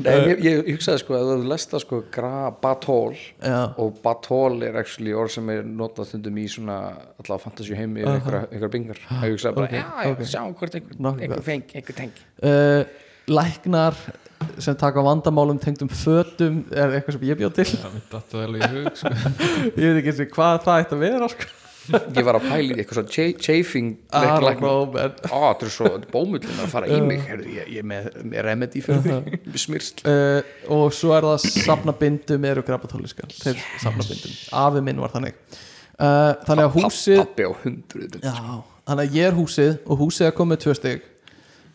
[0.00, 5.12] Nei, ég, ég hugsaði sko að þú lesta sko grabatól Já, og batól er actually
[5.16, 6.78] orð sem er notað stundum í svona
[7.20, 10.22] allavega fantasy heimi eða einhverja, einhverja bingar að ég hugsaði bara, Ok, já, já, ok.
[10.32, 12.24] sjáum hvort einhver, einhver feng, einhver tengi.
[12.40, 13.96] Uh, Læknar
[14.62, 17.68] sem taka vandamálum tengdum fötum er eitthvað sem ég bjóð til.
[18.12, 19.12] Það í hug sko.
[19.80, 21.48] ég veit ekki eins og hvað það ætti að vera sko.
[22.16, 23.92] ég var að pæla í eitthvað cha- chafing.
[24.12, 27.22] Bowman Á, þetta er svo bómullin að fara í mig.
[27.26, 29.40] Herðu, ég, ég er með, með remedy fyrir því.
[29.46, 35.14] Með smyrsl uh, og svo er það safna bindum eru safna bindum, afi minn var
[35.14, 35.38] þannig.
[35.96, 37.20] Uh, þannig að húsið
[38.86, 41.06] þannig að ég er húsið og húsið er komið tvö stig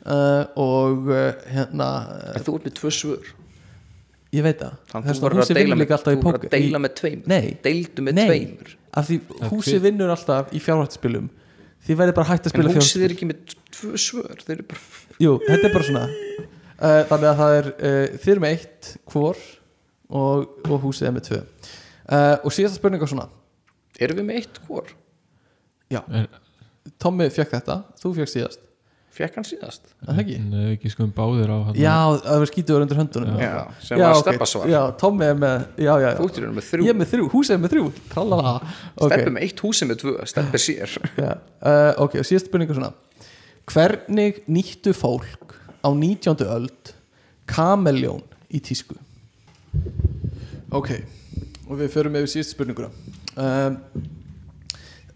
[0.06, 1.88] uh, og uh, hérna
[2.36, 3.30] en þú ert með tvö svör?
[4.32, 4.76] Ég veit það,
[5.06, 6.48] þess þú að deila vinnur með, líka alltaf í þú verður póker.
[6.48, 7.28] að deila með tveimur.
[7.28, 7.48] Nei.
[7.66, 8.26] deildu með Nei.
[8.30, 8.70] tveimur.
[9.02, 9.18] Af því
[9.52, 11.28] húsið hver- vinnur alltaf í fjárhættispilum
[11.82, 14.56] því verður bara hægt að en spila húsið fjárhættispil er ekki með tvö svör þeir
[14.56, 14.82] eru bara
[15.22, 16.06] Jú, þetta er bara svona.
[16.82, 19.38] Uh, Þannig að það er uh, eru með eitt hvor
[20.10, 21.42] og, og húsið er með tvö.
[22.12, 23.28] Uh, Og síðasta spurning er svona.
[24.02, 24.88] Erum við með eitt hvor?
[25.92, 26.00] Já,
[27.04, 28.64] Tommi fekk þetta, þú fekk síðast
[29.16, 29.92] fekk hann síðast?
[30.02, 30.38] Er það ekki?
[30.46, 31.78] Nei, ekki sko um báðir á hann.
[31.80, 33.40] Já, það var skítuður undir höndunum.
[33.42, 34.22] Já, sem var ok.
[34.24, 36.22] steppasvar Já, Tommi er með Já, já, já.
[36.22, 36.88] Í raun með þrjú.
[36.88, 37.86] Ég er með þrjú, húsið er með þrjú.
[38.14, 39.12] Tralala okay.
[39.12, 40.16] steppi með eitt húsið með tvö.
[40.32, 40.96] Steppi sér.
[41.26, 42.94] Já, uh, ok, og síðast spurning er svona.
[43.72, 46.48] Hvernig nýttu fólk á 19.
[46.48, 46.96] öld
[47.52, 48.96] kameljón í tísku?
[50.72, 50.96] Ok,
[51.68, 52.92] og við förum yfir síðast spurninguna.
[53.36, 53.80] Um,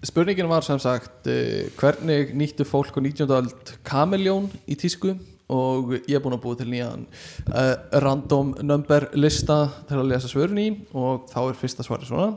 [0.05, 3.31] Spurningin var sem sagt uh, hvernig nýttu fólk á 19.
[3.33, 5.15] öld kameljón í tísku?
[5.49, 7.05] Og ég er búin að búa til nýjan
[7.49, 7.73] uh,
[8.03, 10.67] random number lista til að lesa svörin í.
[10.93, 12.35] Og þá er fyrsta svari svona.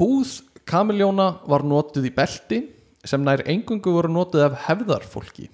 [0.00, 0.38] Húð
[0.68, 2.62] kamiljóna var notuð í belti
[3.04, 5.48] sem nær engungu voru notuð af hefðarfólki.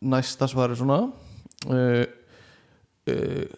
[0.00, 1.02] Næsta svar er svona.
[1.68, 2.04] Uh,
[3.12, 3.48] uh,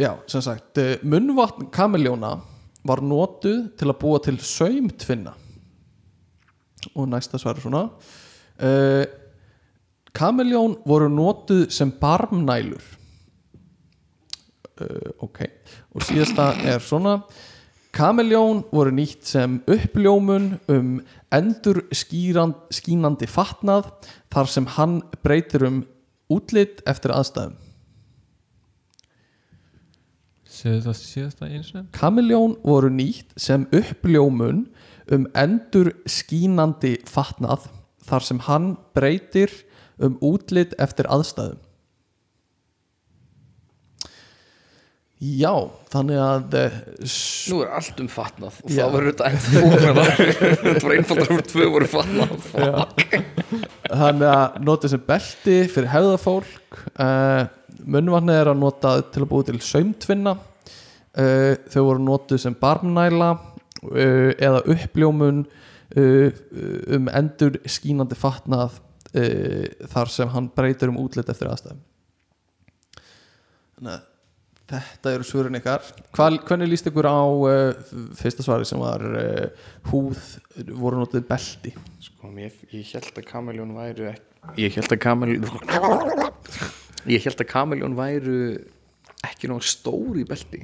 [0.00, 2.38] Já, sem sagt Munnvatn kamiljóna
[2.86, 5.34] var notuð til að búa til saumtvinna
[6.94, 7.84] og næsta svar er svona.
[8.60, 9.04] Uh,
[10.14, 12.82] Kamiljón voru notuð sem barmnælur.
[14.80, 15.44] Uh, Ok.
[15.94, 17.20] Og síðasta er svona.
[17.92, 21.00] Kamiljón voru nýtt sem uppljómun um
[21.34, 23.88] endur skínandi fatnað
[24.30, 25.80] þar sem hann breytir um
[26.30, 27.56] útlit eftir aðstæðum.
[30.50, 34.68] Séðu það síðasta eins og Kamiljón voru nýtt sem uppljómun
[35.14, 37.66] um endur skínandi fatnað
[38.06, 39.52] þar sem hann breytir
[40.00, 41.58] um útlit eftir aðstæðum.
[45.20, 45.52] Já,
[45.92, 46.76] þannig að eh,
[47.52, 51.42] nú er allt um fatnað og þá verður þetta ennþá fóknara þetta var einfaldar um
[51.50, 52.46] tvö voru fatnað.
[53.90, 57.42] Þannig að nota sem belti fyrir hefðafólk uh,
[57.84, 60.34] munnvarnið er að nota til að búa til saumtvinna.
[61.12, 63.34] Uh, þau voru notuð sem barmnæla
[63.88, 65.44] eða uppljómun
[65.96, 66.28] uh,
[66.96, 68.78] um endur skínandi fatnað
[69.14, 71.82] uh, þar sem hann breytir um útlit eftir aðstæðum.
[73.78, 74.06] Þannig að
[74.70, 75.86] þetta eru svörin ykkar.
[76.14, 80.20] Hva, hvernig líst ykkur á uh, fyrsta svari sem var uh, húð
[80.70, 81.74] voru notuð belti?
[82.04, 84.12] Sko, ég, ég held að kamiljón væru
[84.60, 85.48] ég held að kamiljón
[87.10, 88.36] ég held að kamiljón væru
[89.26, 90.62] ekki náttúrulega stór í belti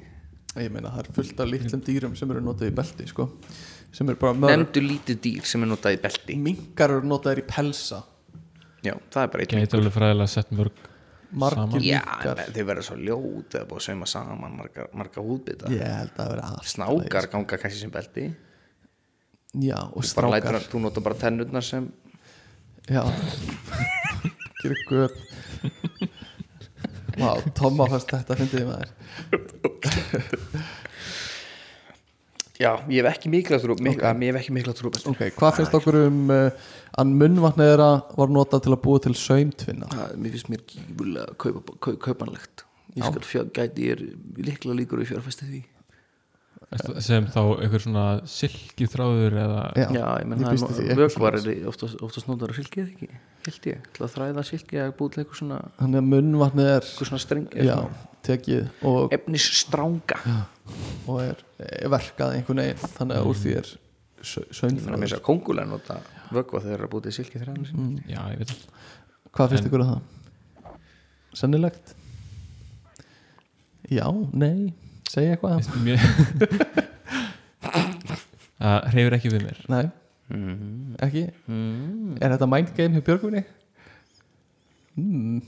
[0.64, 3.28] ég meina það er fullt af litlum dýrum sem eru notuð í belti sko.
[3.92, 6.36] sem eru bara mörg nefndu lítið dýr sem er notað í belti.
[6.40, 8.02] Minkar eru notaðir í pelsa.
[8.84, 10.84] Já, það er bara eitt Gæti alveg fræðilega sett mörg
[11.36, 11.84] margir Saman.
[11.84, 12.02] já,
[12.54, 15.70] þeir verða svo ljót eða búið að sauma saman marga, marga húðbita.
[15.74, 18.26] Ég held að vera allt snákar ganga kannski sem belti.
[19.66, 20.60] Já og strákar.
[20.70, 21.88] þú notar bara tennurnar sem
[22.86, 23.02] já.
[24.62, 24.80] Gerir
[27.16, 28.90] Vá, Tomma fannst þetta fyndið í maður.
[32.56, 34.16] Já, ég hef ekki mikla trú mik okay.
[34.24, 37.88] ég hef ekki mikla trú belti ok, hvað finnst okkur um uh, að munnvatnið þeirra
[38.16, 39.90] var notað til að búa til saumtvinna?
[39.92, 42.64] Það, mér finnst mér gífulega kaupa, kaup, kaupanlegt.
[42.96, 44.06] Ég skal fjör, gæti ég er
[44.40, 45.60] líklega líkur í fjárfæsti því
[46.74, 52.26] sem þá einhver svona silki þráður eða já, ég menn það er er oftast, oftast
[52.26, 53.08] notar að silkið ekki?
[53.46, 56.80] Held ég, til að þræða silkið að búið til eitthvað svona, þannig að munnvatnið er
[56.80, 57.76] eitthvað svona streng já,
[58.26, 60.18] tekið og, efnis stránga
[61.06, 63.70] og er, er verkað einhvern veginn þannig að úr því er
[64.26, 66.00] þannig að mér söndfræður sér kongulega nota
[66.34, 68.56] vökva þegar það er að búið til silkið þræðan sín já, ég veit
[69.36, 70.74] hvað finnst ykkur að það?
[71.36, 71.94] sennilegt?
[73.92, 74.74] Já, nei
[75.10, 75.56] segja eitthvað.
[78.56, 79.58] Það hreyfur ekki við mér.
[79.70, 79.84] Nei,
[80.32, 80.96] mm.
[81.06, 81.24] ekki?
[81.50, 82.16] Mm.
[82.18, 83.42] er þetta mind game hjá Björgvinni?
[84.96, 85.42] Mm.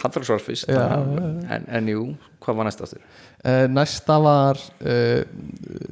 [0.00, 0.70] Hann að svara fyrst.
[0.70, 2.06] En, en jú,
[2.42, 3.04] hvað var næst aftur?
[3.44, 5.20] Uh, næsta var uh,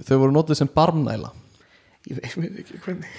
[0.09, 1.31] þau voru notið sem barmnæla.
[2.09, 3.07] Ég veit, ekki hvernig.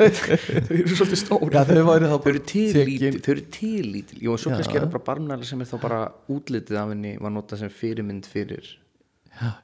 [0.00, 1.50] Þau eru svolítið stór.
[1.52, 4.78] Já, þau þau eru til tekin- lítil þau eru til lítil, jú, en svo kannski
[4.78, 5.98] er það bara barmnæla sem er þá bara
[6.32, 8.70] útlitið af henni var notað sem fyrirmynd fyrir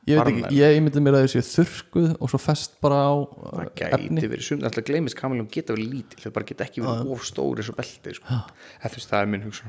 [0.09, 3.15] ég veit ekki, ég ímyndi mér að þau séu þurrkuð og svo fest bara á
[3.17, 4.23] það uh, gæti efni.
[4.33, 7.61] verið sum, alltaf gleymist kamiljón geta verið lítil þau bara geta ekki verið of stóri
[7.61, 8.39] eins og belti sko.
[8.87, 9.69] það, er minn hugsun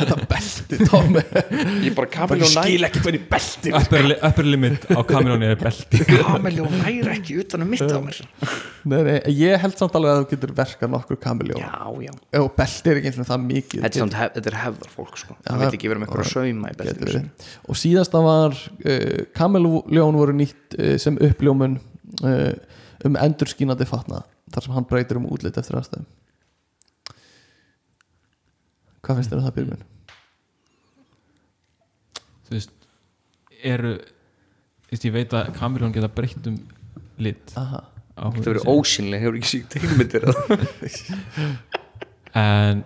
[0.00, 1.24] þetta belti tómi
[1.84, 6.00] ég bara kamiljón næ ekki hvernig belti upper, li- upper limit á kamerunni er belti
[6.08, 8.18] kamiljón næri ekki utan um mitt á mér.
[8.88, 11.68] Nei, nei, ég held samt alveg að þú getur verkað nokkur kamiljón já,
[12.06, 12.12] já.
[12.40, 14.90] Og belti er ekki eins og það mikið þetta er, samt hef, þetta er hefðar
[14.96, 15.32] fólk sko.
[15.44, 16.06] Það vil ekki vera með
[17.68, 21.78] eitthvað uh, kameljón voru nýtt uh, sem uppljómun
[22.24, 22.52] uh,
[23.06, 26.08] um endurskínandi fatnað þar sem hann breytir um útlit eftir aðstæðum.
[29.00, 29.86] Hvað finnst þér um það Björgun?
[32.50, 32.72] þú veist
[33.62, 36.56] eru þú veist, ég veit að kamerun geta breytt um
[37.20, 37.52] lit.
[37.54, 38.72] Verið sinni.
[38.74, 40.26] ósynlega, hefur ekki síkt heimildir
[42.40, 42.82] en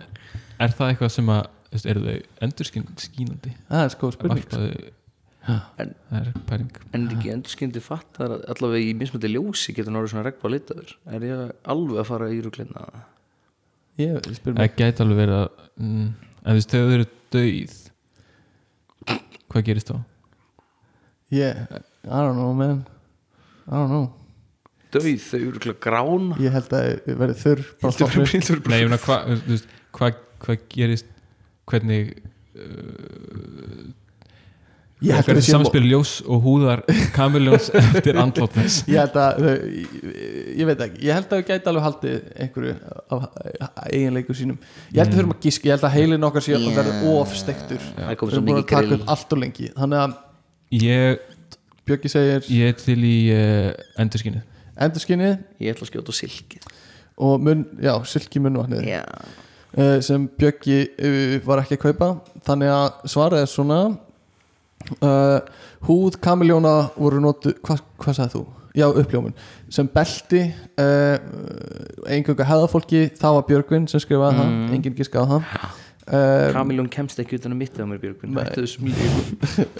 [0.61, 3.55] er það eitthvað sem að eru þau endurskínandi?
[3.71, 4.45] Það er sko spurning.
[4.45, 4.93] Varpa þau
[5.45, 10.11] En- er pæring en er ekki endur skyndi fatt allavega í mismöndi ljósi getur náður
[10.13, 10.95] svona regnbá litaður?
[11.13, 12.85] Er ég alveg að fara í ruglina
[14.01, 14.59] ég spyr mig.
[14.59, 15.47] Það gæti alveg verið að
[15.77, 17.77] mm, en þú veist, þegar þau eru dauð
[19.53, 19.97] hvað gerist þá?
[21.35, 21.63] ég,
[22.05, 22.85] I don't know man.
[23.67, 24.05] I don't know.
[24.95, 26.27] Döið, þau eru ruglega grán.
[26.39, 29.59] Ég held að ég verði þurr bara ég meina, hvað þú
[29.95, 31.09] hvað hva gerist
[31.69, 32.11] hvernig
[32.55, 32.94] uh,
[35.05, 36.81] ég held að hvernig við séum samspil ljós og húðar
[37.15, 38.79] kamiljóns eftir andlót þess.
[38.89, 39.69] Ég held að þau-
[40.55, 42.73] ég, veit ekki, ég held að við gæti alveg haldið einhverju
[43.15, 43.27] af
[43.91, 44.57] eiginleikur sínum.
[44.89, 46.73] Ég held að við þurfum að gíska, ég held að heilin okkar sé að Já.
[46.79, 49.35] verða ofstektur það er við komið svo erum búin mikið að taka grill upp allt
[49.37, 49.69] og lengi.
[49.79, 50.17] Þannig að
[50.81, 51.23] ég,
[51.85, 53.71] Björki segir ég er til í uh,
[54.01, 54.41] endurskinu
[54.75, 55.35] endurskinnið.
[55.63, 56.65] Ég ætla að skjóta á silkið.
[57.25, 59.03] Og mun, já, silki munnvatnið já,
[59.77, 62.09] uh, sem Björki uh, var ekki að kaupa.
[62.47, 63.77] Þannig að svarið er svona
[64.99, 65.39] uh,
[65.87, 68.43] húð kamiljóna voru notu hvað hva sagði þú?
[68.75, 69.31] Já, uppljómun.
[69.71, 70.41] Sem belti
[70.83, 71.15] uh,
[72.11, 75.67] einhverju hefðafólki það var Björgvin sem skrifaði það, enginn giskaði á það.
[76.05, 78.35] Uh, kamiljón kemst ekki utan að mitt á mér Björgvin.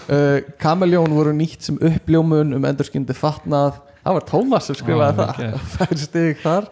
[0.06, 5.18] Uh, Kamiljón voru nýtt sem uppljómun um endurskindi fatnað það var Tómas sem skrifaði Ó,
[5.18, 5.32] það.
[5.32, 5.66] ok.
[5.76, 6.68] færi stig þar.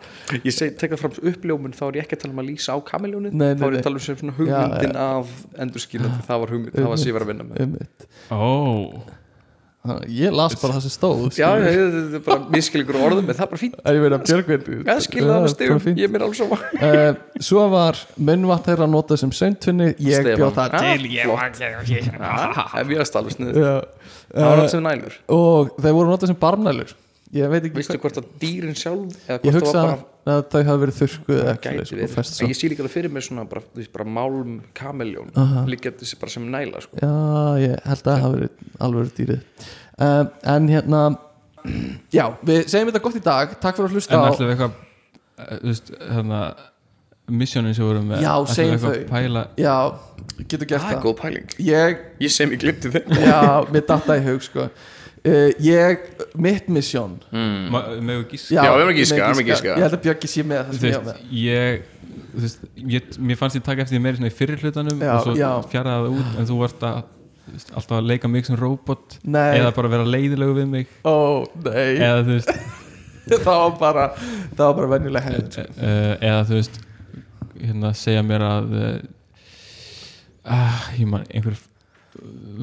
[0.47, 3.35] Ég tekka fram uppljómun þá er ég ekki að tala um að lýsa á kamiljónin
[3.35, 5.35] Nei, nei, þá er ég að tala um sem svona hugmyndin af
[5.67, 7.61] endurskilandi, það var hugmynd, það var var að vinna með.
[7.67, 7.77] um
[8.33, 9.05] ó,
[10.09, 13.51] ég las bara það sem stóð já, þetta er bara miskilíkur orðum en það er
[13.51, 16.39] bara fínt, ég veit að Björgvin ég skilja það með stegum ég er mér alveg
[16.39, 17.19] svo uh,
[17.51, 18.01] svo var
[18.31, 21.53] munnvatt þeirra notað sem söndfinni ég bjóð það Ah, til ég var
[22.81, 23.75] ef ég er stálust niður Já.
[24.33, 25.15] það var Uh, allt sem nælur.
[25.31, 26.95] og þeir voru notað sem barnælur
[27.35, 30.45] ég veit ekki veistu hvort að dýrin sjálf eða ég hugsa það var bara að
[30.53, 32.49] þau hafa verið þurrkuð sko, en svo.
[32.49, 35.33] ég sé líka það fyrir mér svona bara, þú veist, bara málm kameljón
[35.69, 37.01] líka þessi bara sem næla sko.
[37.03, 37.11] já,
[37.65, 39.67] ég held að það hafa verið alveg dýrið.
[39.95, 41.03] Um, en hérna
[42.19, 43.59] já, við segjum þetta gott í dag.
[43.61, 46.41] Takk fyrir að hlusta en á ætlum við eitthvað uh, veist, hérna
[47.25, 49.05] missjónin sem vorum með Já, við segjum eitthvað þau.
[49.05, 49.45] að pæla?
[49.57, 49.77] Já,
[50.43, 51.05] getur gert það það.
[51.05, 51.55] góð pæling.
[51.65, 53.41] Ég, ég sem ég glimti þeim já,
[53.73, 54.69] mér datta í hug sko
[55.25, 56.05] uh, ég,
[56.47, 57.81] mitt misjón mm.
[58.05, 59.73] með gísk Já, við erum að ég giska, með við erum að giska.
[59.73, 61.35] ég held að Björki sé með það þú sem ég á veist, með.
[61.41, 61.91] ég
[62.45, 65.27] veist, ég, mér fannst ég taka eftir því meiri svona í fyrir hlutanum Já, og
[65.29, 67.03] svo fjaraði það út en þú varst að
[67.51, 69.59] veist, alltaf að leika mig sem robot Nei.
[69.59, 70.97] eða bara vera leiðilegu við mig.
[71.05, 72.57] Ó, nei, eða þú veist.
[73.25, 76.75] Það var bara það var bara venjuleg hefð uh, eða þú veist
[77.55, 78.99] hérna segja mér að uh,
[80.45, 81.57] ah, ég man einhver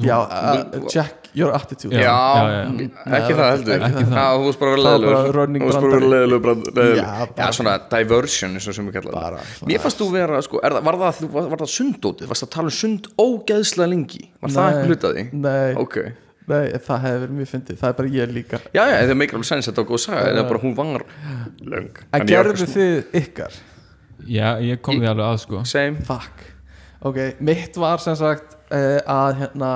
[0.02, 1.92] já, uh, Jack your attitude.
[1.94, 2.88] Já, já, já.
[3.18, 3.84] ekki það heldur.
[3.88, 4.32] ekki það.
[4.32, 6.74] Þú veist bara að Það bara leðilegur running Þú veist bara að vera brandari.
[6.76, 7.36] leðilegur.
[7.38, 10.42] Já, svona diversion eins og sem við kallar Bara það svona- Mér fannst þú vera,
[10.42, 11.22] sko, er það, var það,
[11.62, 12.26] það sundótið?
[12.32, 14.22] Varst það að tala um sund ógeðslega lengi?
[14.42, 15.26] Var það eitthvað hlutaði?
[15.32, 15.96] Nei, Ok.
[16.42, 17.76] Nei, það hefði verið mjög fyndið.
[17.78, 18.58] Það er bara ég líka.
[18.74, 20.22] Já, já, það meikar alveg sens þetta var góð saga.
[20.26, 20.74] En það er bara hún
[22.12, 23.52] En ég var gerðu þið ykkar?
[24.26, 25.62] Já, ég kom því alveg að sko.
[25.64, 26.02] Same.
[26.06, 26.42] Fuck.
[27.02, 29.70] Ok, mitt var sem sagt uh, að hérna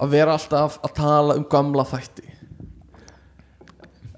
[0.00, 2.32] að vera alltaf að tala um gamla þætti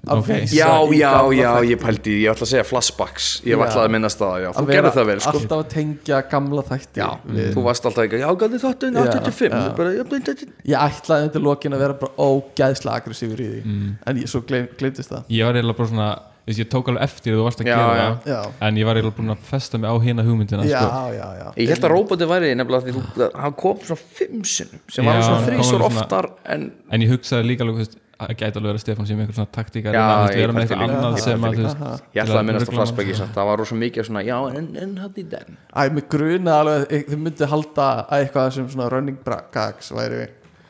[0.09, 0.27] Að Ok.
[0.29, 1.69] vísa Já, já, gamla já, þætti.
[1.69, 3.57] ég pældi, ég ætla að segja flashbacks Ég Já.
[3.61, 6.63] alltaf að minnast það, já, þú Að gerði það vel, sko Alltaf að tengja gamla
[6.69, 9.59] þætti Já, við- þú varst alltaf ekki, já, gæti þáttun, Já, 85 já.
[9.59, 13.47] Þú bara, já, já, já, Ég ætlaði undir lokin að vera bara ógæðslega aggressífur í
[13.51, 13.97] því Mm.
[14.07, 16.09] En ég svo gleym, gleymdist það Ég var eiginlega bara svona
[16.49, 18.09] Ég tók alveg eftir þú varst að Já, gera já.
[18.25, 21.13] það En ég var eiginlega búin að festa mig á hina hugmyndina já, sko.
[21.13, 21.47] já, já.
[21.61, 25.21] Ég held að róboti væri nefnilega því þú, hann kom svona fimm sinnum sem var
[25.21, 28.71] svona þrísor svona- oftar en En ég hugsaði líka alveg þú veist, að gæti alveg
[28.73, 32.23] verið Stefán sem einhver svona taktíkar Já, að vera með eitthvað annað sem að ég
[32.23, 35.13] ætlaði að minnast á flashbacki samt, það var rosa mikið svona, já, en, en hann
[35.15, 35.57] í den.
[35.71, 39.21] Æ, mig gruna alveg að þið myndi halda að eitthvað sem svona running
[39.53, 40.25] gags væri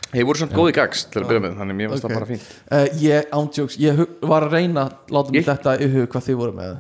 [0.10, 2.12] Þeir voru svona góði gags til að byrja með, þannig mér finnst Ok.
[2.12, 2.46] það bara fínt.
[2.72, 6.24] Uh, Ég ándjóks, ég var að reyna að láta mig Ég- þetta í hug hvað
[6.30, 6.80] þið voru með.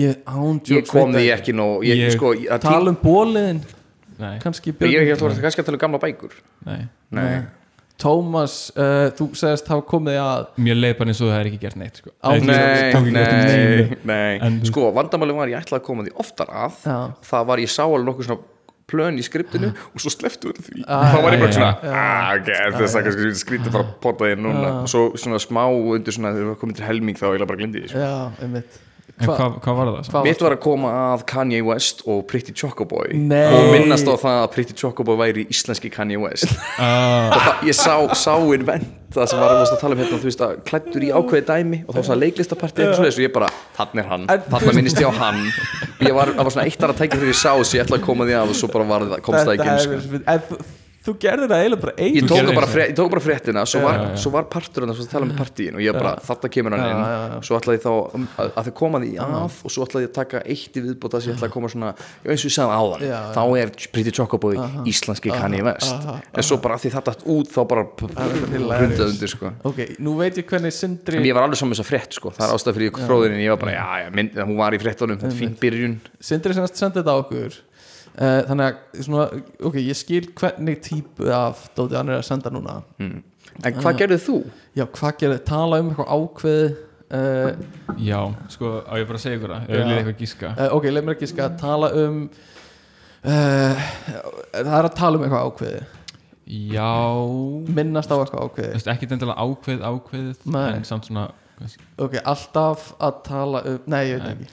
[0.00, 1.52] Ég ándjóks Ég kom því ekki.
[1.54, 3.62] nóg, ég, Ég- sko, að Tala um bóliðin,
[4.18, 6.32] Nei, kannski tí- Ég held að voru kannski að tala um gamla bækur.
[6.66, 6.88] Nei.
[7.10, 7.42] Nei,
[8.00, 11.60] Tómas, uh, þú segist hafa komið að Mér leið bara eins og það er ekki
[11.60, 12.10] gert neitt sko.
[12.24, 14.60] Á- nei, nei, nei.
[14.64, 16.72] Sko, vandamáli var ég ætlaði að koma því oftar að.
[16.86, 17.14] Já.
[17.28, 18.40] Það var ég sá alveg nokkuð svona
[18.90, 20.84] plön í skriptinu og svo sleftu við því.
[20.86, 24.76] Ah, þá var ég bara svona, ah, ok, þess að skrítið bara potaði núna.
[24.82, 27.86] Og svo svona smá undir svona þegar við komum til helming þá ég bara glindi
[29.20, 30.08] Hva- hvað, hvað var það?
[30.14, 33.42] Hvað Mitt var að koma að Kanye West og Pretty Chocoboy Nei.
[33.52, 36.48] og minnast á það að Pretty Chocoboy væri íslenski Kanye West.
[36.80, 40.28] Ah, og það, ég sá, sá invent það sem var að tala um hérna, þú
[40.30, 43.32] veist að klættur í ákveði dæmi og þá var það leiklistapartí eitthvað svoleiðis og ég
[43.34, 45.40] bara, þannig er hann, þannig minnist ég á hann.
[45.98, 48.06] Og ég var, var svona eitt aðra tækja þegar ég sá þess ég ætlaði að
[48.06, 50.54] koma því að og svo bara var, það- komst það ekki inn,
[51.10, 52.74] þú- gerðir það eiginlega bara ég einu tók, gerðir það bara það.
[52.74, 54.16] frétt, ég tók bara fréttina svo var, já.
[54.22, 57.42] svo var partur hann að tala með partíin og ég bara, þetta kemur hann inn.
[57.46, 60.10] svo ætlaði ég þá um, að, að þau koma því af og svo ætlaði ég
[60.10, 61.90] að taka eitt í viðbót að ég ætlaði að koma svona,
[62.24, 63.00] eins og ég sagði áðan
[63.36, 64.54] þá er Pretty Chocoboy
[64.90, 66.08] íslenski Kanye West.
[66.34, 69.52] en svo bara af því þetta út þá bara hrundað undir sko.
[69.66, 72.46] Ok, nú veit ég hvernig Sindri ég var alveg saman með þessa frétt sko, það
[72.46, 73.36] er ástæð fyrir fróðinu,
[78.20, 79.26] uh, Þannig að svona,
[79.70, 82.80] ok, ég skil hvernig típu af Dóti hann er að senda núna.
[83.00, 84.36] En hvað gerðið þú?
[84.78, 86.64] Já, hvað gerir, tala um eitthvað ákveð
[87.16, 87.50] uh,
[88.00, 88.20] Já,
[88.52, 89.60] sko, á ég bara að segja ykkur Já.
[89.66, 90.52] ég liði eitthvað að gíska.
[90.54, 92.20] Uh, Ok, leið mér að tala um
[93.24, 93.88] uh,
[94.54, 95.82] Það er að tala um eitthvað ákveði
[96.50, 96.92] Já.
[97.78, 100.68] Minnast á eitthvað Þú ákveði veist, ekki endilega ákveð ákveðið Nei.
[100.78, 101.74] En samt svona uh,
[102.06, 104.52] Ok, alltaf að tala um Nei, ég veit ekki.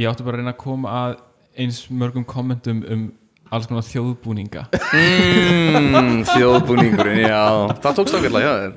[0.00, 1.18] Ég átti bara að reyna að koma að
[1.56, 3.12] eins mörgum kommentum um
[3.50, 7.42] alls konar þjóðbúninga Mm, þjóðbúningurinn, já,
[7.82, 8.72] það tókst ákveðlega þér.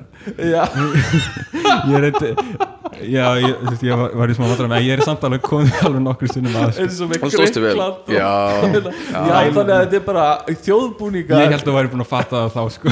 [0.46, 0.62] Já,
[1.90, 2.30] Ég reyndi
[3.10, 5.80] Já, ég, þú veist, ég var, í smá vandræðum En ég er samt alveg komið
[5.88, 7.24] alveg nokkru stundum að eins og með.
[7.24, 8.30] Grikkland og- Já,
[8.70, 10.26] Já, þannig að þetta er bara
[10.68, 12.86] þjóðbúningar Ég held að þú væri búin að fatta það þá sko.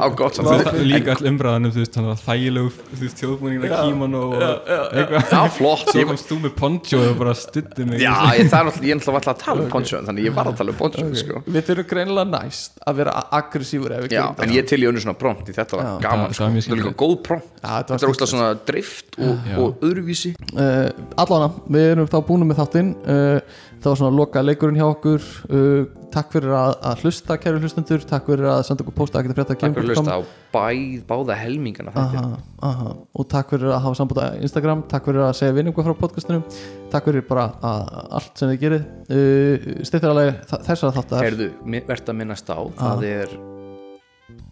[0.00, 0.70] á gott samt.
[0.86, 3.76] Líka all umræðanum Þú veist, þannig að þægilegu Þú veist, þjóðbúningina Já.
[3.82, 5.84] kímon og eitthvað Já, flott.
[5.90, 8.96] Svo Ég, komst þú með poncho og bara stuttu mig já, ég, er er náttúrulega
[9.00, 11.42] alltaf að tala um poncho, þannig ég var að tala um poncho, sko.
[11.46, 15.02] Við þurfum greinilega næst að vera aggressífur ef við Já, en ég til í önnu
[15.04, 15.92] svona prompt í þetta var Já.
[16.06, 16.44] gaman, sko.
[16.50, 17.50] það var líka góð prompt.
[17.60, 20.34] Já, þetta var óslega svona drift og, og öðruvísi.
[20.54, 20.88] uh,
[21.20, 25.26] Allana, við erum þá búin með þáttinn uh, Það var svona loka leikurinn hjá okkur.
[25.48, 28.02] Uh, Takk fyrir að, að hlusta, kæru hlustendur.
[28.10, 30.20] Takk fyrir að senda okkur posta ekkert að Takk fyrir að hlusta á
[30.50, 32.22] bæð, báða helmingana aha,
[32.66, 32.94] aha.
[33.14, 34.82] Og takk fyrir að hafa sambúta Instagram.
[34.90, 36.42] Takk fyrir að segja vinningum frá podcastunum
[36.90, 41.24] Takk fyrir bara að, allt sem þið gerir uh, Stýttir alveg þessara þáttar.
[41.28, 41.48] Herðu,
[41.78, 43.38] verðt að minnast á það er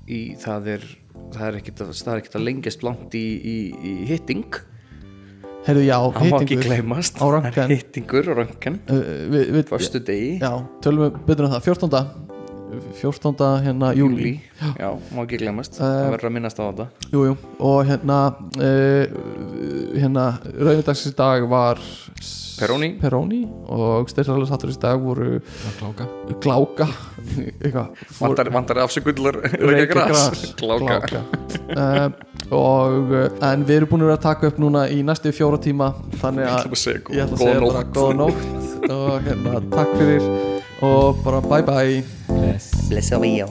[0.08, 0.88] í, það er
[1.34, 4.46] það er ekkit að, að lengjast langt í, í, í hitting
[5.66, 7.18] Heyrðu, já, hann má ekki hittingur gleymast.
[7.20, 7.52] á röntgen.
[7.58, 10.52] Það er hittingur og röngan uh, förstu degi, Já,
[10.84, 11.62] tölum við betur um það.
[11.66, 12.28] 14.
[13.00, 13.32] 14.
[13.64, 14.32] hérna júli júli
[14.76, 15.78] já, má ekki gleymast.
[15.80, 16.86] Eh, það verður að minnast á þetta.
[17.14, 18.18] Jú, jú, og hérna
[18.60, 19.16] uh,
[19.96, 21.80] hérna, rauðindagsins dag var
[22.58, 22.90] Peroni.
[22.98, 25.38] Peroni og styrðarlega sattur í dag voru
[26.42, 26.88] Kláka.
[26.88, 27.92] Fór-
[28.24, 30.54] vantar, vantar afsökullar reykjagras.
[30.58, 31.22] Gláka
[31.72, 32.08] uh,
[32.54, 35.60] og uh, en við erum búin að vera að taka upp núna í næstu fjóra
[35.60, 35.92] tíma
[36.22, 36.68] þannig að
[37.14, 38.46] ég ætla að segja bara góða nótt.
[38.88, 40.28] Og hérna takk fyrir
[40.88, 42.02] og bara bye bye.
[42.88, 43.44] Blessa við